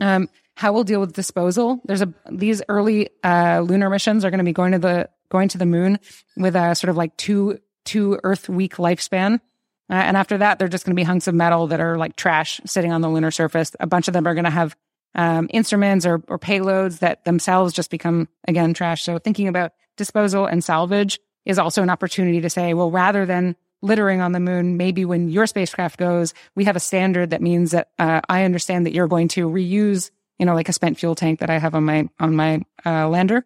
Um, 0.00 0.28
how 0.54 0.72
we'll 0.72 0.84
deal 0.84 1.00
with 1.00 1.12
disposal? 1.12 1.80
There's 1.84 2.02
a 2.02 2.12
these 2.30 2.62
early 2.68 3.10
uh, 3.22 3.60
lunar 3.60 3.90
missions 3.90 4.24
are 4.24 4.30
going 4.30 4.38
to 4.38 4.44
be 4.44 4.52
going 4.52 4.72
to 4.72 4.78
the 4.78 5.10
going 5.28 5.48
to 5.48 5.58
the 5.58 5.66
moon 5.66 5.98
with 6.36 6.56
a 6.56 6.74
sort 6.74 6.88
of 6.88 6.96
like 6.96 7.16
two 7.16 7.58
two 7.84 8.18
Earth 8.24 8.48
week 8.48 8.76
lifespan. 8.76 9.40
Uh, 9.92 9.96
and 9.96 10.16
after 10.16 10.38
that, 10.38 10.58
they're 10.58 10.68
just 10.68 10.86
going 10.86 10.96
to 10.96 11.00
be 11.00 11.04
hunks 11.04 11.26
of 11.28 11.34
metal 11.34 11.66
that 11.66 11.78
are 11.78 11.98
like 11.98 12.16
trash 12.16 12.62
sitting 12.64 12.92
on 12.92 13.02
the 13.02 13.10
lunar 13.10 13.30
surface. 13.30 13.72
A 13.78 13.86
bunch 13.86 14.08
of 14.08 14.14
them 14.14 14.26
are 14.26 14.32
going 14.32 14.46
to 14.46 14.50
have 14.50 14.74
um, 15.14 15.48
instruments 15.50 16.06
or, 16.06 16.22
or 16.28 16.38
payloads 16.38 17.00
that 17.00 17.26
themselves 17.26 17.74
just 17.74 17.90
become, 17.90 18.26
again, 18.48 18.72
trash. 18.72 19.02
So 19.02 19.18
thinking 19.18 19.48
about 19.48 19.72
disposal 19.98 20.46
and 20.46 20.64
salvage 20.64 21.20
is 21.44 21.58
also 21.58 21.82
an 21.82 21.90
opportunity 21.90 22.40
to 22.40 22.48
say, 22.48 22.72
well, 22.72 22.90
rather 22.90 23.26
than 23.26 23.54
littering 23.82 24.22
on 24.22 24.32
the 24.32 24.40
moon, 24.40 24.78
maybe 24.78 25.04
when 25.04 25.28
your 25.28 25.46
spacecraft 25.46 25.98
goes, 25.98 26.32
we 26.54 26.64
have 26.64 26.76
a 26.76 26.80
standard 26.80 27.28
that 27.28 27.42
means 27.42 27.72
that 27.72 27.90
uh, 27.98 28.22
I 28.30 28.44
understand 28.44 28.86
that 28.86 28.94
you're 28.94 29.08
going 29.08 29.28
to 29.28 29.46
reuse, 29.46 30.10
you 30.38 30.46
know, 30.46 30.54
like 30.54 30.70
a 30.70 30.72
spent 30.72 30.98
fuel 30.98 31.14
tank 31.14 31.40
that 31.40 31.50
I 31.50 31.58
have 31.58 31.74
on 31.74 31.84
my 31.84 32.08
on 32.18 32.34
my 32.34 32.62
uh, 32.86 33.08
lander. 33.08 33.44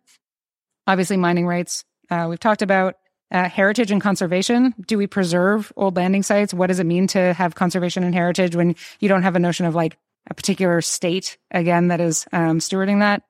Obviously, 0.87 1.17
mining 1.17 1.49
rights 1.49 1.85
uh, 2.09 2.27
we've 2.29 2.39
talked 2.39 2.63
about. 2.63 2.95
Uh, 3.33 3.49
heritage 3.49 3.91
and 3.91 4.01
conservation. 4.01 4.73
Do 4.87 4.97
we 4.97 5.09
preserve 5.09 5.73
old 5.77 5.97
landing 5.97 6.23
sites? 6.23 6.55
What 6.55 6.69
does 6.69 6.79
it 6.79 6.87
mean 6.87 7.09
to 7.09 7.33
have 7.33 7.57
conservation 7.57 8.05
and 8.05 8.15
heritage 8.15 8.55
when 8.55 8.77
you 9.01 9.09
don't 9.09 9.25
have 9.25 9.35
a 9.35 9.41
notion 9.41 9.67
of 9.67 9.75
like 9.75 9.99
a 10.31 10.35
particular 10.35 10.81
state 10.81 11.37
again 11.51 11.89
that 11.89 12.01
is 12.01 12.25
um, 12.33 12.61
stewarding 12.61 13.01
that? 13.01 13.25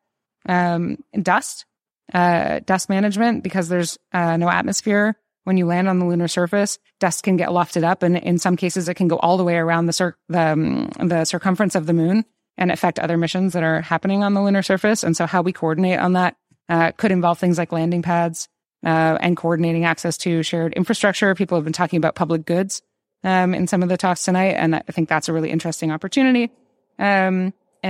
Um, 0.47 1.03
dust, 1.23 1.65
uh, 2.13 2.61
dust 2.67 2.91
management, 2.91 3.43
because 3.43 3.71
there's 3.71 3.99
uh, 4.13 4.37
no 4.37 4.51
atmosphere 4.51 5.17
when 5.45 5.57
you 5.57 5.65
land 5.65 5.89
on 5.89 5.99
the 5.99 6.05
lunar 6.05 6.29
surface. 6.29 6.79
Dust 7.01 7.23
can 7.23 7.39
get 7.39 7.49
lofted 7.49 7.83
up, 7.83 8.03
and 8.03 8.19
in 8.19 8.39
some 8.39 8.57
cases, 8.57 8.91
it 8.91 8.95
can 8.95 9.09
go 9.09 9.17
all 9.17 9.39
the 9.39 9.45
way 9.45 9.57
around 9.57 9.87
the 9.87 9.95
cir- 9.95 10.17
the, 10.29 10.41
um, 10.41 10.91
the 10.99 11.25
circumference 11.25 11.75
of 11.75 11.87
the 11.87 11.95
moon 11.95 12.27
and 12.59 12.71
affect 12.71 12.99
other 12.99 13.17
missions 13.17 13.55
that 13.55 13.63
are 13.63 13.81
happening 13.81 14.23
on 14.23 14.35
the 14.35 14.43
lunar 14.43 14.63
surface. 14.63 15.05
And 15.05 15.17
so, 15.17 15.25
how 15.25 15.41
we 15.41 15.55
coordinate 15.55 16.01
on 16.01 16.13
that 16.13 16.37
uh, 16.69 16.93
could 16.93 17.13
involve 17.13 17.39
things 17.39 17.57
like 17.57 17.73
landing 17.73 18.03
pads 18.03 18.49
uh, 18.87 19.18
and 19.20 19.37
coordinating 19.37 19.85
access 19.85 20.17
to 20.19 20.44
shared 20.44 20.73
infrastructure. 20.75 21.35
People 21.35 21.58
have 21.58 21.65
been 21.65 21.73
talking 21.73 21.96
about 21.96 22.15
public 22.15 22.46
goods 22.46 22.83
um, 23.25 23.52
in 23.52 23.67
some 23.67 23.83
of 23.83 23.88
the 23.88 23.96
talks 23.96 24.25
tonight, 24.25 24.52
and 24.52 24.77
I 24.77 24.81
think 24.92 25.08
that's 25.08 25.29
a 25.29 25.33
really 25.33 25.50
interesting 25.50 25.90
opportunity. 25.90 26.52
Um, 26.98 27.52
uh, 27.83 27.87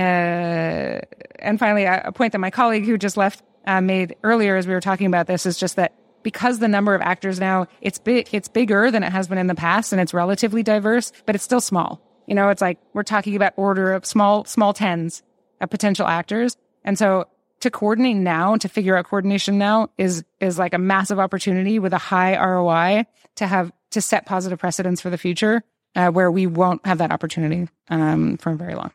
and 1.39 1.59
finally, 1.59 1.85
a 1.85 2.11
point 2.13 2.31
that 2.31 2.39
my 2.39 2.49
colleague 2.49 2.85
who 2.85 2.97
just 2.97 3.15
left 3.15 3.43
uh, 3.67 3.79
made 3.79 4.15
earlier 4.23 4.57
as 4.57 4.65
we 4.65 4.73
were 4.73 4.81
talking 4.81 5.05
about 5.05 5.27
this 5.27 5.45
is 5.45 5.57
just 5.57 5.75
that 5.75 5.93
because 6.23 6.57
the 6.59 6.67
number 6.67 6.95
of 6.95 7.01
actors 7.01 7.39
now 7.39 7.67
it's 7.79 7.99
big, 7.99 8.27
it's 8.31 8.47
bigger 8.47 8.89
than 8.89 9.03
it 9.03 9.11
has 9.11 9.27
been 9.27 9.37
in 9.37 9.47
the 9.47 9.55
past, 9.55 9.91
and 9.91 10.01
it's 10.01 10.15
relatively 10.15 10.63
diverse, 10.63 11.11
but 11.27 11.35
it's 11.35 11.43
still 11.43 11.61
small. 11.61 12.01
You 12.25 12.33
know, 12.33 12.49
it's 12.49 12.61
like 12.61 12.79
we're 12.93 13.03
talking 13.03 13.35
about 13.35 13.53
order 13.55 13.93
of 13.93 14.03
small, 14.03 14.45
small 14.45 14.73
tens 14.73 15.21
of 15.61 15.69
potential 15.69 16.07
actors, 16.07 16.57
and 16.83 16.97
so 16.97 17.27
to 17.67 17.71
coordinate 17.71 18.15
now, 18.15 18.55
to 18.57 18.69
figure 18.69 18.97
out 18.97 19.05
coordination 19.05 19.57
now 19.57 19.89
is, 19.97 20.23
is 20.39 20.57
like 20.57 20.73
a 20.73 20.77
massive 20.77 21.19
opportunity 21.19 21.79
with 21.79 21.93
a 21.93 21.97
high 21.97 22.35
ROI 22.37 23.05
to 23.35 23.47
have, 23.47 23.71
to 23.91 24.01
set 24.01 24.25
positive 24.25 24.59
precedents 24.59 25.01
for 25.01 25.09
the 25.09 25.17
future, 25.17 25.63
uh, 25.95 26.09
where 26.09 26.31
we 26.31 26.47
won't 26.47 26.85
have 26.85 26.97
that 26.97 27.11
opportunity, 27.11 27.67
um, 27.89 28.37
for 28.37 28.53
very 28.55 28.75
long. 28.75 28.91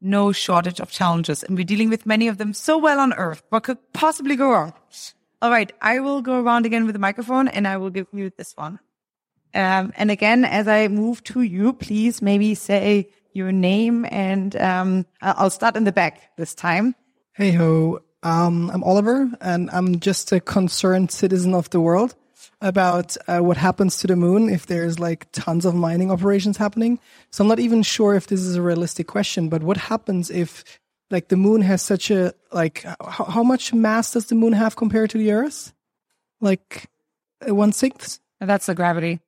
No 0.00 0.32
shortage 0.32 0.80
of 0.80 0.90
challenges 0.90 1.42
and 1.42 1.56
we're 1.56 1.64
dealing 1.64 1.88
with 1.88 2.04
many 2.04 2.28
of 2.28 2.38
them 2.38 2.52
so 2.52 2.76
well 2.78 3.00
on 3.00 3.12
earth. 3.14 3.42
What 3.48 3.64
could 3.64 3.78
possibly 3.92 4.36
go 4.36 4.50
wrong? 4.50 4.74
All 5.40 5.50
right. 5.50 5.72
I 5.80 6.00
will 6.00 6.20
go 6.20 6.40
around 6.40 6.66
again 6.66 6.84
with 6.84 6.94
the 6.94 6.98
microphone 6.98 7.48
and 7.48 7.66
I 7.66 7.76
will 7.76 7.90
give 7.90 8.06
you 8.12 8.30
this 8.36 8.54
one. 8.56 8.80
Um, 9.54 9.92
and 9.96 10.10
again, 10.10 10.44
as 10.44 10.66
I 10.68 10.88
move 10.88 11.22
to 11.24 11.42
you, 11.42 11.72
please 11.72 12.20
maybe 12.20 12.54
say 12.54 13.08
your 13.32 13.52
name 13.52 14.06
and 14.10 14.54
um, 14.56 15.06
I'll 15.22 15.50
start 15.50 15.76
in 15.76 15.84
the 15.84 15.92
back 15.92 16.36
this 16.36 16.54
time. 16.54 16.94
Hey 17.34 17.50
ho, 17.50 18.00
um, 18.24 18.70
I'm 18.70 18.82
Oliver 18.82 19.30
and 19.40 19.70
I'm 19.70 20.00
just 20.00 20.32
a 20.32 20.40
concerned 20.40 21.10
citizen 21.12 21.54
of 21.54 21.70
the 21.70 21.80
world 21.80 22.16
about 22.60 23.16
uh, 23.28 23.40
what 23.40 23.58
happens 23.58 23.98
to 23.98 24.06
the 24.06 24.16
moon 24.16 24.48
if 24.48 24.66
there's 24.66 24.98
like 24.98 25.30
tons 25.32 25.66
of 25.66 25.74
mining 25.74 26.10
operations 26.10 26.56
happening. 26.56 26.98
So 27.30 27.44
I'm 27.44 27.48
not 27.48 27.60
even 27.60 27.82
sure 27.82 28.14
if 28.14 28.26
this 28.26 28.40
is 28.40 28.56
a 28.56 28.62
realistic 28.62 29.06
question, 29.06 29.50
but 29.50 29.62
what 29.62 29.76
happens 29.76 30.30
if 30.30 30.64
like 31.10 31.28
the 31.28 31.36
moon 31.36 31.60
has 31.60 31.82
such 31.82 32.10
a 32.10 32.32
like 32.50 32.82
how, 33.06 33.24
how 33.24 33.42
much 33.42 33.74
mass 33.74 34.12
does 34.12 34.26
the 34.26 34.34
moon 34.34 34.54
have 34.54 34.74
compared 34.74 35.10
to 35.10 35.18
the 35.18 35.32
Earth? 35.32 35.74
Like 36.40 36.88
uh, 37.46 37.54
one 37.54 37.72
sixth. 37.72 38.20
That's 38.40 38.66
the 38.66 38.74
gravity. 38.74 39.20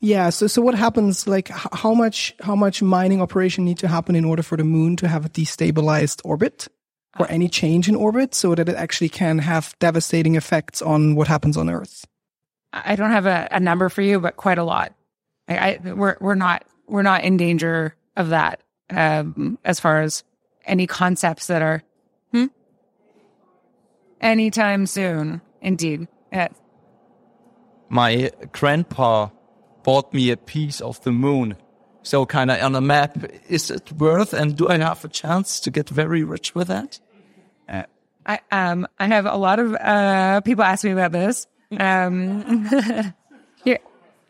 Yeah. 0.00 0.28
So 0.30 0.46
so 0.46 0.60
what 0.60 0.74
happens? 0.74 1.26
Like 1.26 1.48
how 1.48 1.94
much 1.94 2.34
how 2.40 2.54
much 2.54 2.82
mining 2.82 3.22
operation 3.22 3.64
need 3.64 3.78
to 3.78 3.88
happen 3.88 4.14
in 4.14 4.26
order 4.26 4.42
for 4.42 4.58
the 4.58 4.64
moon 4.64 4.96
to 4.96 5.08
have 5.08 5.24
a 5.24 5.30
destabilized 5.30 6.20
orbit? 6.24 6.68
Or 7.18 7.30
any 7.30 7.48
change 7.48 7.88
in 7.88 7.94
orbit 7.94 8.34
so 8.34 8.54
that 8.54 8.70
it 8.70 8.74
actually 8.74 9.10
can 9.10 9.38
have 9.40 9.74
devastating 9.78 10.34
effects 10.34 10.80
on 10.80 11.14
what 11.14 11.28
happens 11.28 11.58
on 11.58 11.68
Earth. 11.68 12.06
I 12.72 12.96
don't 12.96 13.10
have 13.10 13.26
a, 13.26 13.48
a 13.50 13.60
number 13.60 13.90
for 13.90 14.00
you, 14.00 14.18
but 14.18 14.36
quite 14.36 14.56
a 14.58 14.64
lot. 14.64 14.94
I, 15.46 15.56
I, 15.56 15.92
we're 15.92 16.16
we're 16.20 16.34
not 16.34 16.64
we're 16.86 17.02
not 17.02 17.24
in 17.24 17.36
danger 17.36 17.94
of 18.16 18.30
that 18.30 18.60
um, 18.90 19.58
as 19.64 19.80
far 19.80 20.00
as 20.00 20.24
any 20.64 20.86
concepts 20.86 21.48
that 21.48 21.62
are 21.62 21.82
hmm? 22.32 22.46
anytime 24.20 24.86
soon. 24.86 25.42
Indeed, 25.60 26.08
yeah. 26.32 26.48
My 27.88 28.30
grandpa 28.52 29.28
bought 29.82 30.14
me 30.14 30.30
a 30.30 30.36
piece 30.36 30.80
of 30.80 31.02
the 31.02 31.12
moon. 31.12 31.56
So 32.02 32.26
kind 32.26 32.50
of 32.50 32.60
on 32.62 32.74
a 32.74 32.80
map, 32.80 33.16
is 33.48 33.70
it 33.70 33.92
worth 33.92 34.32
and 34.32 34.56
do 34.56 34.68
I 34.68 34.78
have 34.78 35.04
a 35.04 35.08
chance 35.08 35.60
to 35.60 35.70
get 35.70 35.88
very 35.88 36.24
rich 36.24 36.54
with 36.54 36.68
that? 36.68 37.00
I 38.26 38.40
um 38.50 38.86
I 38.98 39.06
have 39.08 39.26
a 39.26 39.36
lot 39.36 39.58
of 39.58 39.74
uh 39.74 40.40
people 40.42 40.64
ask 40.64 40.84
me 40.84 40.92
about 40.92 41.12
this. 41.12 41.46
Um 41.78 42.68
you're, 43.64 43.78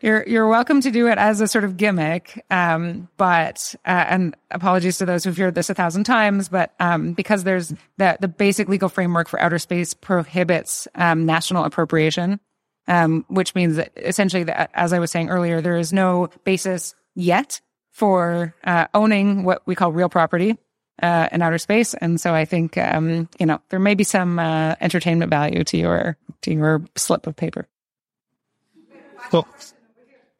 you're 0.01 0.23
you're 0.27 0.47
welcome 0.47 0.81
to 0.81 0.91
do 0.91 1.07
it 1.07 1.17
as 1.17 1.41
a 1.41 1.47
sort 1.47 1.63
of 1.63 1.77
gimmick. 1.77 2.43
Um 2.49 3.07
but 3.17 3.75
uh, 3.85 4.05
and 4.09 4.35
apologies 4.51 4.97
to 4.99 5.05
those 5.05 5.23
who've 5.23 5.37
heard 5.37 5.55
this 5.55 5.69
a 5.69 5.73
thousand 5.73 6.05
times, 6.05 6.49
but 6.49 6.73
um 6.79 7.13
because 7.13 7.43
there's 7.43 7.73
the 7.97 8.17
the 8.19 8.27
basic 8.27 8.67
legal 8.67 8.89
framework 8.89 9.27
for 9.27 9.39
outer 9.39 9.59
space 9.59 9.93
prohibits 9.93 10.87
um 10.95 11.25
national 11.25 11.63
appropriation 11.65 12.39
um, 12.87 13.25
which 13.29 13.55
means 13.55 13.77
that 13.77 13.91
essentially 13.95 14.43
that, 14.43 14.69
as 14.73 14.91
I 14.91 14.99
was 14.99 15.11
saying 15.11 15.29
earlier, 15.29 15.61
there 15.61 15.77
is 15.77 15.93
no 15.93 16.29
basis 16.43 16.95
yet 17.15 17.61
for 17.91 18.55
uh, 18.63 18.87
owning 18.93 19.43
what 19.43 19.61
we 19.65 19.75
call 19.75 19.91
real 19.91 20.09
property 20.09 20.57
uh, 21.01 21.27
in 21.31 21.41
outer 21.41 21.57
space. 21.57 21.93
And 21.93 22.19
so 22.19 22.33
I 22.33 22.45
think, 22.45 22.77
um, 22.77 23.29
you 23.39 23.45
know, 23.45 23.61
there 23.69 23.79
may 23.79 23.95
be 23.95 24.03
some 24.03 24.39
uh, 24.39 24.75
entertainment 24.81 25.29
value 25.29 25.63
to 25.63 25.77
your 25.77 26.17
to 26.41 26.53
your 26.53 26.83
slip 26.95 27.27
of 27.27 27.35
paper. 27.35 27.67
Cool. 29.29 29.47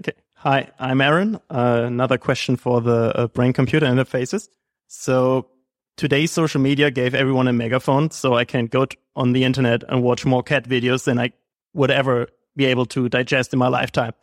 Okay. 0.01 0.17
Hi, 0.36 0.71
I'm 0.80 0.99
Aaron. 1.01 1.39
Uh, 1.49 1.84
another 1.86 2.17
question 2.17 2.57
for 2.57 2.82
the 2.82 3.17
uh, 3.17 3.28
brain 3.28 3.53
computer 3.53 3.86
interfaces. 3.86 4.49
So 4.88 5.47
today's 5.95 6.32
social 6.32 6.59
media 6.59 6.91
gave 6.91 7.15
everyone 7.15 7.47
a 7.47 7.53
megaphone, 7.53 8.11
so 8.11 8.36
I 8.36 8.45
can 8.45 8.67
go 8.67 8.88
on 9.15 9.34
the 9.34 9.43
internet 9.43 9.84
and 9.88 10.03
watch 10.03 10.26
more 10.26 10.43
cat 10.43 10.67
videos 10.67 11.05
than 11.05 11.19
I 11.19 11.32
would 11.74 11.91
ever 11.91 12.28
be 12.55 12.65
able 12.65 12.86
to 12.88 13.09
digest 13.09 13.53
in 13.53 13.59
my 13.59 13.67
lifetime. 13.67 14.13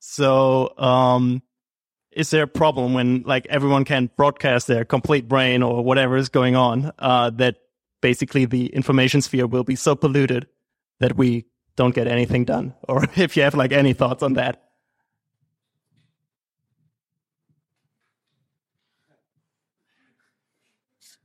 So, 0.00 0.74
um, 0.78 1.42
is 2.18 2.30
there 2.30 2.42
a 2.42 2.48
problem 2.48 2.94
when 2.94 3.22
like 3.22 3.46
everyone 3.46 3.84
can 3.84 4.10
broadcast 4.16 4.66
their 4.66 4.84
complete 4.84 5.28
brain 5.28 5.62
or 5.62 5.84
whatever 5.84 6.16
is 6.16 6.28
going 6.28 6.56
on, 6.56 6.90
uh, 6.98 7.30
that 7.30 7.58
basically 8.02 8.44
the 8.44 8.66
information 8.66 9.22
sphere 9.22 9.46
will 9.46 9.62
be 9.62 9.76
so 9.76 9.94
polluted 9.94 10.48
that 10.98 11.16
we 11.16 11.46
don't 11.76 11.94
get 11.94 12.08
anything 12.08 12.44
done? 12.44 12.74
Or 12.88 13.04
if 13.14 13.36
you 13.36 13.44
have 13.44 13.54
like 13.54 13.70
any 13.70 13.92
thoughts 13.92 14.24
on 14.24 14.32
that? 14.34 14.64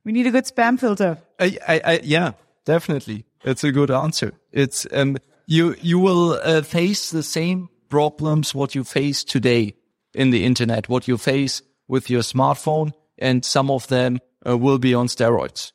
We 0.05 0.11
need 0.11 0.27
a 0.27 0.31
good 0.31 0.45
spam 0.45 0.79
filter. 0.79 1.17
I, 1.39 1.57
I, 1.67 1.81
I, 1.83 1.99
yeah, 2.03 2.33
definitely. 2.65 3.25
It's 3.43 3.63
a 3.63 3.71
good 3.71 3.89
answer. 3.89 4.33
It's, 4.51 4.85
um, 4.91 5.17
you 5.47 5.75
you 5.81 5.97
will 5.97 6.39
uh, 6.43 6.61
face 6.61 7.09
the 7.09 7.23
same 7.23 7.69
problems 7.89 8.53
what 8.53 8.75
you 8.75 8.83
face 8.83 9.23
today 9.23 9.75
in 10.13 10.29
the 10.29 10.45
internet, 10.45 10.89
what 10.89 11.07
you 11.07 11.17
face 11.17 11.61
with 11.87 12.09
your 12.09 12.21
smartphone, 12.21 12.93
and 13.17 13.43
some 13.43 13.69
of 13.69 13.87
them 13.87 14.19
uh, 14.47 14.57
will 14.57 14.79
be 14.79 14.93
on 14.93 15.07
steroids. 15.07 15.71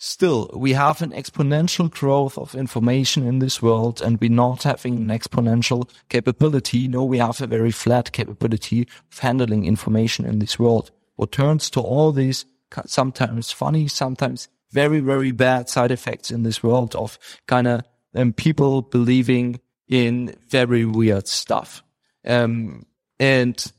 Still, 0.00 0.48
we 0.54 0.74
have 0.74 1.02
an 1.02 1.10
exponential 1.10 1.90
growth 1.90 2.38
of 2.38 2.54
information 2.54 3.26
in 3.26 3.40
this 3.40 3.60
world 3.60 4.00
and 4.00 4.20
we're 4.20 4.30
not 4.30 4.62
having 4.62 4.96
an 4.96 5.08
exponential 5.08 5.90
capability. 6.08 6.86
No, 6.86 7.02
we 7.04 7.18
have 7.18 7.40
a 7.40 7.48
very 7.48 7.72
flat 7.72 8.12
capability 8.12 8.86
of 9.10 9.18
handling 9.18 9.64
information 9.64 10.24
in 10.24 10.38
this 10.38 10.56
world. 10.56 10.92
What 11.16 11.32
turns 11.32 11.68
to 11.70 11.80
all 11.80 12.12
these 12.12 12.44
sometimes 12.86 13.50
funny, 13.50 13.88
sometimes 13.88 14.48
very, 14.70 15.00
very 15.00 15.32
bad 15.32 15.68
side 15.68 15.90
effects 15.90 16.30
in 16.30 16.44
this 16.44 16.62
world 16.62 16.94
of 16.94 17.18
kind 17.48 17.66
of 17.66 17.82
and 18.14 18.36
people 18.36 18.82
believing 18.82 19.60
in 19.88 20.34
very 20.48 20.84
weird 20.84 21.26
stuff. 21.26 21.82
Um, 22.28 22.86
and 23.18 23.72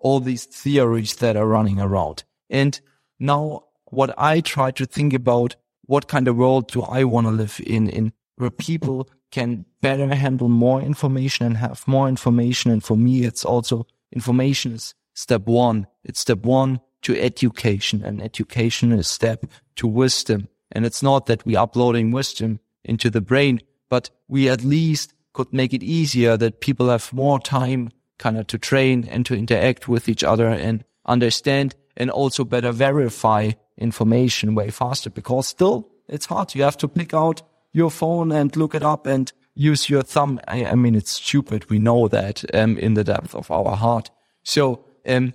all 0.00 0.20
these 0.20 0.44
theories 0.44 1.16
that 1.16 1.36
are 1.36 1.46
running 1.46 1.80
around. 1.80 2.24
And 2.48 2.80
now 3.18 3.64
what 3.86 4.14
I 4.18 4.40
try 4.40 4.70
to 4.72 4.86
think 4.86 5.14
about, 5.14 5.56
what 5.86 6.08
kind 6.08 6.26
of 6.28 6.36
world 6.36 6.68
do 6.68 6.82
I 6.82 7.04
want 7.04 7.26
to 7.26 7.32
live 7.32 7.60
in, 7.64 7.88
in 7.88 8.12
where 8.36 8.50
people 8.50 9.08
can 9.30 9.64
better 9.80 10.12
handle 10.14 10.48
more 10.48 10.80
information 10.80 11.46
and 11.46 11.56
have 11.56 11.86
more 11.86 12.08
information. 12.08 12.70
And 12.70 12.82
for 12.82 12.96
me, 12.96 13.24
it's 13.24 13.44
also 13.44 13.86
information 14.12 14.72
is 14.72 14.94
step 15.14 15.46
one. 15.46 15.86
It's 16.04 16.20
step 16.20 16.40
one 16.40 16.80
to 17.02 17.18
education 17.18 18.02
and 18.04 18.22
education 18.22 18.92
is 18.92 19.08
step 19.08 19.44
to 19.76 19.86
wisdom. 19.86 20.48
And 20.72 20.84
it's 20.84 21.02
not 21.02 21.26
that 21.26 21.44
we 21.44 21.56
uploading 21.56 22.10
wisdom 22.10 22.60
into 22.84 23.10
the 23.10 23.20
brain, 23.20 23.60
but 23.88 24.10
we 24.28 24.48
at 24.48 24.64
least 24.64 25.12
could 25.32 25.52
make 25.52 25.72
it 25.72 25.82
easier 25.82 26.36
that 26.36 26.60
people 26.60 26.88
have 26.88 27.12
more 27.12 27.38
time 27.38 27.90
kind 28.18 28.36
of 28.36 28.46
to 28.48 28.58
train 28.58 29.06
and 29.10 29.24
to 29.26 29.34
interact 29.34 29.88
with 29.88 30.08
each 30.08 30.24
other 30.24 30.48
and 30.48 30.84
understand 31.06 31.74
and 31.96 32.10
also 32.10 32.44
better 32.44 32.72
verify 32.72 33.50
information 33.78 34.54
way 34.54 34.70
faster 34.70 35.10
because 35.10 35.48
still 35.48 35.88
it's 36.08 36.26
hard. 36.26 36.54
You 36.54 36.62
have 36.64 36.76
to 36.78 36.88
pick 36.88 37.14
out 37.14 37.42
your 37.72 37.90
phone 37.90 38.32
and 38.32 38.54
look 38.56 38.74
it 38.74 38.82
up 38.82 39.06
and 39.06 39.32
use 39.54 39.88
your 39.88 40.02
thumb. 40.02 40.40
I, 40.48 40.64
I 40.66 40.74
mean, 40.74 40.94
it's 40.94 41.12
stupid. 41.12 41.70
We 41.70 41.78
know 41.78 42.08
that 42.08 42.44
um, 42.54 42.76
in 42.78 42.94
the 42.94 43.04
depth 43.04 43.34
of 43.34 43.50
our 43.50 43.76
heart. 43.76 44.10
So 44.42 44.84
um, 45.06 45.34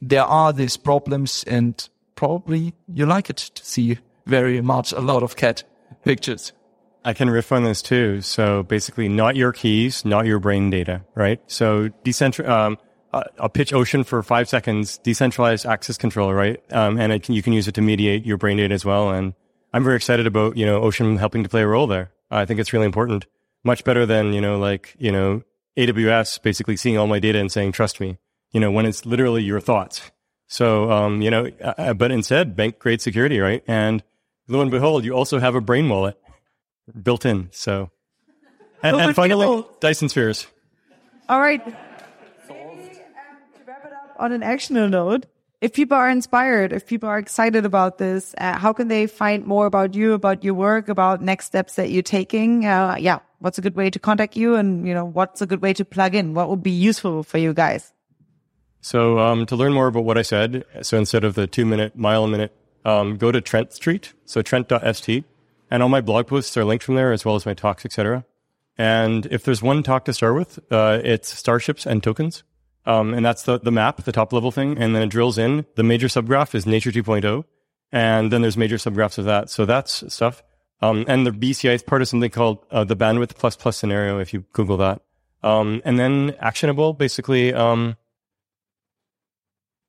there 0.00 0.24
are 0.24 0.52
these 0.52 0.76
problems 0.76 1.44
and 1.46 1.88
probably 2.14 2.74
you 2.92 3.06
like 3.06 3.30
it 3.30 3.36
to 3.36 3.64
see 3.64 3.98
very 4.26 4.60
much 4.60 4.92
a 4.92 5.00
lot 5.00 5.22
of 5.22 5.36
cat 5.36 5.64
pictures. 6.04 6.52
I 7.04 7.14
can 7.14 7.30
riff 7.30 7.52
on 7.52 7.64
this 7.64 7.82
too. 7.82 8.20
So 8.20 8.62
basically, 8.62 9.08
not 9.08 9.36
your 9.36 9.52
keys, 9.52 10.04
not 10.04 10.26
your 10.26 10.38
brain 10.38 10.70
data, 10.70 11.04
right? 11.14 11.40
So 11.46 11.88
decentral. 12.04 12.48
Um, 12.48 12.78
I'll 13.12 13.48
pitch 13.48 13.72
Ocean 13.72 14.04
for 14.04 14.22
five 14.22 14.48
seconds. 14.48 14.98
Decentralized 14.98 15.64
access 15.64 15.96
control, 15.96 16.32
right? 16.34 16.60
Um, 16.72 17.00
and 17.00 17.22
can, 17.22 17.34
you 17.34 17.42
can 17.42 17.54
use 17.54 17.66
it 17.66 17.74
to 17.76 17.80
mediate 17.82 18.26
your 18.26 18.36
brain 18.36 18.58
data 18.58 18.74
as 18.74 18.84
well. 18.84 19.10
And 19.10 19.32
I'm 19.72 19.84
very 19.84 19.96
excited 19.96 20.26
about 20.26 20.56
you 20.56 20.66
know 20.66 20.82
Ocean 20.82 21.16
helping 21.16 21.42
to 21.42 21.48
play 21.48 21.62
a 21.62 21.66
role 21.66 21.86
there. 21.86 22.12
I 22.30 22.44
think 22.44 22.60
it's 22.60 22.72
really 22.72 22.86
important. 22.86 23.26
Much 23.64 23.84
better 23.84 24.04
than 24.04 24.32
you 24.32 24.40
know 24.40 24.58
like 24.58 24.94
you 24.98 25.12
know 25.12 25.42
AWS 25.76 26.42
basically 26.42 26.76
seeing 26.76 26.98
all 26.98 27.06
my 27.06 27.18
data 27.18 27.38
and 27.38 27.50
saying 27.50 27.72
trust 27.72 28.00
me. 28.00 28.18
You 28.52 28.60
know 28.60 28.70
when 28.70 28.86
it's 28.86 29.06
literally 29.06 29.42
your 29.42 29.60
thoughts. 29.60 30.10
So 30.46 30.90
um, 30.90 31.22
you 31.22 31.30
know, 31.30 31.50
uh, 31.62 31.74
uh 31.78 31.94
but 31.94 32.10
instead 32.10 32.56
bank 32.56 32.78
grade 32.78 33.00
security, 33.00 33.38
right? 33.38 33.62
And 33.66 34.02
lo 34.48 34.60
and 34.60 34.70
behold, 34.70 35.04
you 35.04 35.12
also 35.12 35.38
have 35.38 35.54
a 35.54 35.60
brain 35.60 35.88
wallet 35.88 36.18
built 37.02 37.24
in. 37.24 37.48
So, 37.52 37.90
and, 38.82 38.96
and 38.96 39.14
finally, 39.14 39.64
Dyson 39.80 40.08
spheres. 40.08 40.46
All 41.28 41.40
right. 41.40 41.62
on 44.18 44.32
an 44.32 44.42
actionable 44.42 44.88
note, 44.88 45.26
if 45.60 45.72
people 45.72 45.96
are 45.96 46.08
inspired, 46.08 46.72
if 46.72 46.86
people 46.86 47.08
are 47.08 47.18
excited 47.18 47.64
about 47.64 47.98
this, 47.98 48.34
uh, 48.38 48.56
how 48.56 48.72
can 48.72 48.88
they 48.88 49.06
find 49.06 49.44
more 49.44 49.66
about 49.66 49.94
you, 49.94 50.12
about 50.12 50.44
your 50.44 50.54
work, 50.54 50.88
about 50.88 51.22
next 51.22 51.46
steps 51.46 51.74
that 51.76 51.90
you're 51.90 52.02
taking? 52.02 52.64
Uh, 52.64 52.96
yeah, 52.98 53.18
what's 53.40 53.58
a 53.58 53.60
good 53.60 53.74
way 53.74 53.90
to 53.90 53.98
contact 53.98 54.36
you, 54.36 54.54
and 54.54 54.86
you 54.86 54.94
know 54.94 55.04
what's 55.04 55.42
a 55.42 55.46
good 55.46 55.62
way 55.62 55.72
to 55.72 55.84
plug 55.84 56.14
in? 56.14 56.34
What 56.34 56.48
would 56.48 56.62
be 56.62 56.70
useful 56.70 57.22
for 57.22 57.38
you 57.38 57.52
guys? 57.54 57.92
So 58.80 59.18
um, 59.18 59.46
to 59.46 59.56
learn 59.56 59.72
more 59.72 59.88
about 59.88 60.04
what 60.04 60.16
I 60.16 60.22
said, 60.22 60.64
so 60.82 60.96
instead 60.96 61.24
of 61.24 61.34
the 61.34 61.46
two 61.46 61.66
minute 61.66 61.96
mile 61.96 62.24
a 62.24 62.28
minute, 62.28 62.54
um, 62.84 63.16
go 63.16 63.32
to 63.32 63.40
Trent 63.40 63.72
Street, 63.72 64.14
so 64.24 64.42
Trent.st 64.42 65.24
and 65.70 65.82
all 65.82 65.88
my 65.88 66.00
blog 66.00 66.26
posts 66.26 66.56
are 66.56 66.64
linked 66.64 66.84
from 66.84 66.94
there 66.94 67.12
as 67.12 67.24
well 67.24 67.34
as 67.34 67.46
my 67.46 67.54
talks, 67.54 67.84
etc. 67.84 68.24
And 68.76 69.26
if 69.26 69.42
there's 69.42 69.62
one 69.62 69.82
talk 69.82 70.04
to 70.04 70.12
start 70.12 70.34
with, 70.34 70.58
uh, 70.70 71.00
it's 71.02 71.28
starships 71.28 71.84
and 71.86 72.02
tokens. 72.02 72.44
Um, 72.86 73.12
and 73.12 73.26
that's 73.26 73.42
the, 73.42 73.58
the 73.58 73.72
map, 73.72 74.04
the 74.04 74.12
top 74.12 74.32
level 74.32 74.50
thing. 74.50 74.78
And 74.78 74.94
then 74.94 75.02
it 75.02 75.08
drills 75.08 75.36
in. 75.36 75.66
The 75.74 75.82
major 75.82 76.06
subgraph 76.06 76.54
is 76.54 76.64
Nature 76.64 76.92
2.0. 76.92 77.44
And 77.90 78.32
then 78.32 78.40
there's 78.40 78.56
major 78.56 78.76
subgraphs 78.76 79.18
of 79.18 79.24
that. 79.26 79.50
So 79.50 79.66
that's 79.66 80.12
stuff. 80.12 80.42
Um, 80.80 81.04
and 81.08 81.26
the 81.26 81.32
BCI 81.32 81.74
is 81.74 81.82
part 81.82 82.02
of 82.02 82.08
something 82.08 82.30
called 82.30 82.64
uh, 82.70 82.84
the 82.84 82.96
bandwidth 82.96 83.34
plus 83.36 83.56
plus 83.56 83.76
scenario, 83.76 84.20
if 84.20 84.32
you 84.32 84.44
Google 84.52 84.76
that. 84.76 85.02
Um, 85.42 85.82
and 85.84 85.98
then 85.98 86.34
actionable, 86.38 86.92
basically, 86.92 87.52
um, 87.52 87.96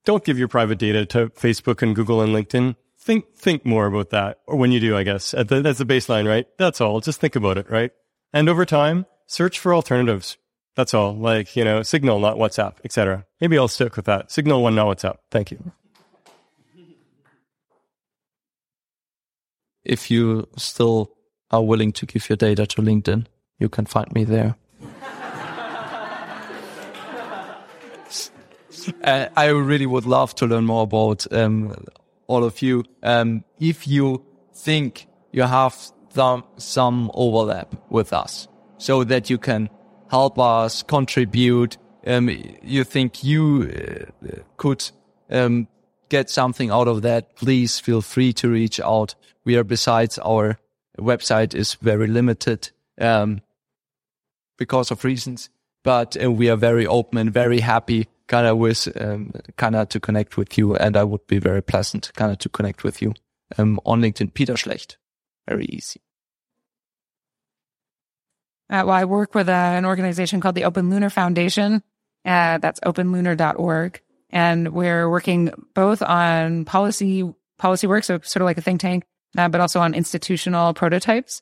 don't 0.05 0.23
give 0.23 0.39
your 0.39 0.47
private 0.47 0.79
data 0.79 1.05
to 1.07 1.29
Facebook 1.29 1.81
and 1.81 1.95
Google 1.95 2.21
and 2.21 2.33
LinkedIn. 2.33 2.75
Think, 3.09 3.25
think 3.35 3.65
more 3.65 3.87
about 3.87 4.11
that. 4.11 4.37
Or 4.45 4.55
when 4.55 4.71
you 4.71 4.79
do, 4.79 4.95
I 4.95 5.01
guess. 5.01 5.31
The, 5.31 5.63
that's 5.63 5.79
the 5.79 5.83
baseline, 5.83 6.27
right? 6.27 6.45
That's 6.59 6.79
all. 6.79 6.99
Just 6.99 7.19
think 7.19 7.35
about 7.35 7.57
it, 7.57 7.67
right? 7.67 7.89
And 8.33 8.47
over 8.47 8.67
time, 8.67 9.07
search 9.25 9.57
for 9.57 9.73
alternatives. 9.73 10.37
That's 10.75 10.93
all. 10.93 11.15
Like, 11.15 11.55
you 11.55 11.63
know, 11.63 11.81
Signal, 11.81 12.19
not 12.19 12.37
WhatsApp, 12.37 12.75
etc. 12.85 13.25
Maybe 13.41 13.57
I'll 13.57 13.67
stick 13.67 13.95
with 13.95 14.05
that. 14.05 14.29
Signal 14.31 14.61
one, 14.61 14.75
not 14.75 14.95
WhatsApp. 14.95 15.15
Thank 15.31 15.49
you. 15.49 15.71
If 19.83 20.11
you 20.11 20.47
still 20.55 21.09
are 21.49 21.63
willing 21.63 21.91
to 21.93 22.05
give 22.05 22.29
your 22.29 22.37
data 22.37 22.67
to 22.67 22.81
LinkedIn, 22.83 23.25
you 23.57 23.69
can 23.69 23.87
find 23.87 24.11
me 24.11 24.23
there. 24.23 24.55
uh, 29.03 29.29
I 29.35 29.47
really 29.47 29.87
would 29.87 30.05
love 30.05 30.35
to 30.35 30.45
learn 30.45 30.65
more 30.65 30.83
about 30.83 31.25
um, 31.33 31.73
all 32.29 32.43
of 32.43 32.61
you. 32.61 32.83
Um, 33.01 33.43
if 33.59 33.87
you 33.87 34.23
think 34.53 35.07
you 35.33 35.43
have 35.43 35.75
some, 36.13 36.43
some 36.57 37.11
overlap 37.13 37.75
with 37.89 38.13
us 38.13 38.47
so 38.77 39.03
that 39.03 39.29
you 39.29 39.37
can 39.37 39.69
help 40.09 40.37
us 40.39 40.83
contribute, 40.83 41.77
um, 42.05 42.29
you 42.61 42.83
think 42.83 43.23
you 43.23 43.69
uh, 44.23 44.41
could 44.57 44.89
um, 45.29 45.67
get 46.09 46.29
something 46.29 46.69
out 46.69 46.87
of 46.87 47.01
that, 47.01 47.35
please 47.35 47.79
feel 47.79 48.01
free 48.01 48.31
to 48.33 48.49
reach 48.49 48.79
out. 48.79 49.15
We 49.43 49.57
are 49.57 49.63
besides 49.63 50.19
our 50.19 50.59
website 50.99 51.55
is 51.55 51.73
very 51.75 52.07
limited 52.07 52.69
um, 53.01 53.41
because 54.57 54.91
of 54.91 55.03
reasons, 55.03 55.49
but 55.83 56.15
uh, 56.23 56.31
we 56.31 56.49
are 56.49 56.55
very 56.55 56.85
open 56.85 57.17
and 57.17 57.33
very 57.33 57.61
happy 57.61 58.07
of 58.47 58.57
with 58.57 58.87
um, 58.99 59.33
of 59.61 59.89
to 59.89 59.99
connect 59.99 60.37
with 60.37 60.57
you, 60.57 60.75
and 60.75 60.95
I 60.95 61.03
would 61.03 61.27
be 61.27 61.39
very 61.39 61.61
pleasant 61.61 62.11
kind 62.15 62.31
of 62.31 62.37
to 62.39 62.49
connect 62.49 62.83
with 62.83 63.01
you 63.01 63.13
um, 63.57 63.79
on 63.85 64.01
LinkedIn. 64.01 64.33
Peter 64.33 64.53
Schlecht, 64.53 64.97
very 65.47 65.65
easy. 65.65 66.01
Uh, 68.69 68.83
well, 68.85 68.91
I 68.91 69.05
work 69.05 69.33
with 69.33 69.49
uh, 69.49 69.51
an 69.51 69.85
organization 69.85 70.41
called 70.41 70.55
the 70.55 70.65
Open 70.65 70.89
Lunar 70.89 71.09
Foundation. 71.09 71.81
Uh, 72.23 72.59
that's 72.59 72.79
openlunar.org. 72.81 74.01
And 74.29 74.69
we're 74.73 75.09
working 75.09 75.51
both 75.73 76.03
on 76.03 76.65
policy, 76.65 77.23
policy 77.57 77.87
work, 77.87 78.03
so 78.03 78.19
sort 78.19 78.41
of 78.41 78.45
like 78.45 78.59
a 78.59 78.61
think 78.61 78.79
tank, 78.79 79.05
uh, 79.35 79.49
but 79.49 79.59
also 79.59 79.79
on 79.79 79.95
institutional 79.95 80.75
prototypes 80.75 81.41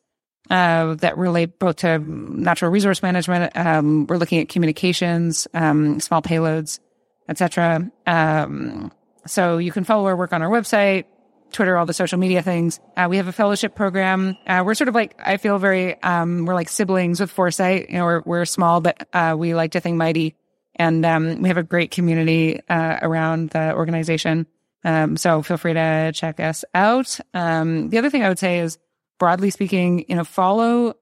uh, 0.50 0.95
that 0.95 1.18
relate 1.18 1.60
both 1.60 1.78
to 1.78 2.00
natural 2.00 2.72
resource 2.72 3.02
management. 3.02 3.56
Um, 3.56 4.08
we're 4.08 4.18
looking 4.18 4.39
at 4.39 4.50
communications, 4.50 5.48
um, 5.54 6.00
small 6.00 6.22
payloads, 6.22 6.80
etc. 7.30 7.91
Um, 8.06 8.91
so 9.26 9.58
you 9.58 9.72
can 9.72 9.84
follow 9.84 10.06
our 10.06 10.16
work 10.16 10.34
on 10.34 10.41
our 10.41 10.50
website, 10.50 11.06
Twitter, 11.52 11.78
all 11.78 11.86
the 11.86 11.93
social 11.93 12.18
media 12.18 12.41
things. 12.41 12.80
Uh, 12.95 13.08
we 13.10 13.18
have 13.18 13.28
a 13.28 13.32
fellowship 13.32 13.76
program. 13.76 14.38
Uh, 14.45 14.64
we're 14.66 14.74
sort 14.74 14.88
of 14.88 14.95
like 14.95 15.16
I 15.20 15.38
feel 15.38 15.60
very 15.60 16.02
um, 16.02 16.45
we're 16.45 16.54
like 16.54 16.70
siblings 16.70 17.20
with 17.20 17.32
Foresight. 17.32 17.89
You 17.89 17.98
know, 17.98 18.06
we're 18.06 18.22
we're 18.26 18.45
small, 18.45 18.82
but 18.82 19.08
uh, 19.14 19.36
we 19.38 19.56
like 19.56 19.72
to 19.72 19.80
think 19.80 19.98
mighty, 19.98 20.36
and 20.76 21.06
um, 21.06 21.41
we 21.41 21.50
have 21.50 21.58
a 21.58 21.64
great 21.64 21.91
community 21.91 22.62
uh, 22.70 23.00
around 23.02 23.52
the 23.52 23.74
organization. 23.74 24.48
Um, 24.84 25.18
so 25.18 25.41
feel 25.41 25.58
free 25.58 25.74
to 25.74 26.12
check 26.14 26.39
us 26.39 26.64
out. 26.74 27.20
Um, 27.34 27.89
the 27.89 27.98
other 27.98 28.10
thing 28.10 28.24
I 28.24 28.30
would 28.30 28.39
say 28.39 28.60
is 28.60 28.78
broadly 29.20 29.49
speaking, 29.49 30.05
you 30.07 30.15
know, 30.15 30.24
follow, 30.24 30.95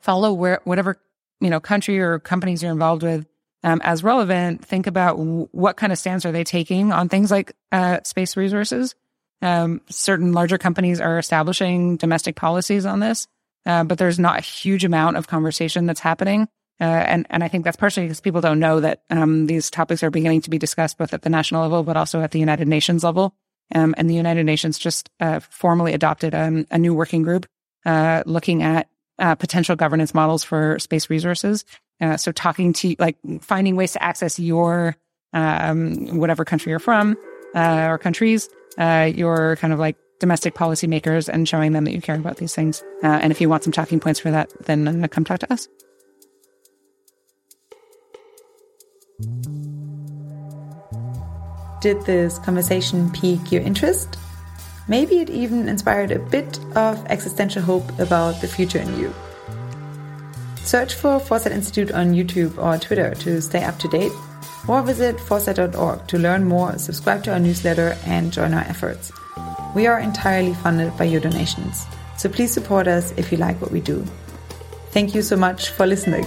follow 0.00 0.32
where, 0.32 0.60
whatever, 0.64 1.00
you 1.40 1.50
know, 1.50 1.60
country 1.60 2.00
or 2.00 2.18
companies 2.18 2.62
you're 2.62 2.72
involved 2.72 3.02
with, 3.02 3.26
um, 3.64 3.80
as 3.84 4.02
relevant. 4.02 4.64
Think 4.64 4.86
about 4.86 5.16
w- 5.16 5.48
what 5.52 5.76
kind 5.76 5.92
of 5.92 5.98
stance 5.98 6.24
are 6.24 6.32
they 6.32 6.44
taking 6.44 6.92
on 6.92 7.08
things 7.08 7.30
like, 7.30 7.54
uh, 7.70 8.00
space 8.04 8.36
resources. 8.36 8.94
Um, 9.40 9.80
certain 9.88 10.32
larger 10.32 10.58
companies 10.58 11.00
are 11.00 11.18
establishing 11.18 11.96
domestic 11.96 12.36
policies 12.36 12.86
on 12.86 13.00
this, 13.00 13.26
uh, 13.66 13.82
but 13.84 13.98
there's 13.98 14.18
not 14.18 14.38
a 14.38 14.42
huge 14.42 14.84
amount 14.84 15.16
of 15.16 15.26
conversation 15.26 15.86
that's 15.86 16.00
happening. 16.00 16.48
Uh, 16.80 16.84
and, 16.84 17.26
and 17.30 17.44
I 17.44 17.48
think 17.48 17.64
that's 17.64 17.76
partially 17.76 18.04
because 18.04 18.20
people 18.20 18.40
don't 18.40 18.58
know 18.58 18.80
that 18.80 19.02
um, 19.10 19.46
these 19.46 19.70
topics 19.70 20.02
are 20.02 20.10
beginning 20.10 20.40
to 20.42 20.50
be 20.50 20.58
discussed 20.58 20.98
both 20.98 21.14
at 21.14 21.22
the 21.22 21.30
national 21.30 21.62
level, 21.62 21.82
but 21.82 21.96
also 21.96 22.20
at 22.22 22.30
the 22.30 22.40
United 22.40 22.66
Nations 22.66 23.04
level. 23.04 23.34
Um, 23.74 23.94
and 23.96 24.08
the 24.08 24.14
United 24.14 24.44
Nations 24.44 24.78
just 24.78 25.10
uh, 25.20 25.40
formally 25.40 25.92
adopted 25.92 26.34
um, 26.34 26.66
a 26.70 26.78
new 26.78 26.94
working 26.94 27.22
group 27.22 27.46
uh, 27.84 28.22
looking 28.26 28.62
at 28.62 28.88
uh, 29.18 29.34
potential 29.34 29.76
governance 29.76 30.14
models 30.14 30.44
for 30.44 30.78
space 30.78 31.10
resources. 31.10 31.64
Uh, 32.00 32.16
so 32.16 32.32
talking 32.32 32.72
to 32.72 32.96
like 32.98 33.16
finding 33.40 33.76
ways 33.76 33.92
to 33.92 34.02
access 34.02 34.38
your 34.38 34.96
um, 35.32 36.18
whatever 36.18 36.44
country 36.44 36.70
you're 36.70 36.78
from 36.78 37.16
uh, 37.54 37.86
or 37.88 37.98
countries, 37.98 38.48
uh, 38.78 39.10
your 39.14 39.56
kind 39.56 39.72
of 39.72 39.78
like 39.78 39.96
domestic 40.20 40.54
policymakers, 40.54 41.28
and 41.28 41.48
showing 41.48 41.72
them 41.72 41.84
that 41.84 41.92
you 41.92 42.00
care 42.00 42.16
about 42.16 42.36
these 42.36 42.54
things. 42.54 42.82
and 43.02 43.32
if 43.32 43.40
you 43.40 43.48
want 43.48 43.64
some 43.64 43.72
talking 43.72 43.98
points 43.98 44.20
for 44.20 44.30
that, 44.30 44.52
then 44.66 45.08
come 45.08 45.24
talk 45.24 45.40
to 45.40 45.52
us. 45.52 45.68
Did 51.82 52.06
this 52.06 52.38
conversation 52.38 53.10
pique 53.10 53.50
your 53.50 53.60
interest? 53.60 54.16
Maybe 54.86 55.18
it 55.18 55.28
even 55.28 55.68
inspired 55.68 56.12
a 56.12 56.20
bit 56.20 56.60
of 56.76 57.04
existential 57.06 57.60
hope 57.60 57.98
about 57.98 58.40
the 58.40 58.46
future 58.46 58.78
in 58.78 59.00
you. 59.00 59.12
Search 60.62 60.94
for 60.94 61.18
Foresight 61.18 61.50
Institute 61.50 61.90
on 61.90 62.12
YouTube 62.12 62.56
or 62.56 62.78
Twitter 62.78 63.16
to 63.16 63.42
stay 63.42 63.64
up 63.64 63.80
to 63.80 63.88
date, 63.88 64.12
or 64.68 64.80
visit 64.82 65.18
foresight.org 65.18 66.06
to 66.06 66.18
learn 66.18 66.44
more, 66.44 66.78
subscribe 66.78 67.24
to 67.24 67.32
our 67.32 67.40
newsletter, 67.40 67.98
and 68.06 68.32
join 68.32 68.54
our 68.54 68.60
efforts. 68.60 69.10
We 69.74 69.88
are 69.88 69.98
entirely 69.98 70.54
funded 70.54 70.96
by 70.96 71.06
your 71.06 71.20
donations, 71.20 71.84
so 72.16 72.28
please 72.28 72.52
support 72.52 72.86
us 72.86 73.12
if 73.16 73.32
you 73.32 73.38
like 73.38 73.60
what 73.60 73.72
we 73.72 73.80
do. 73.80 74.04
Thank 74.92 75.16
you 75.16 75.22
so 75.22 75.36
much 75.36 75.70
for 75.70 75.84
listening. 75.84 76.26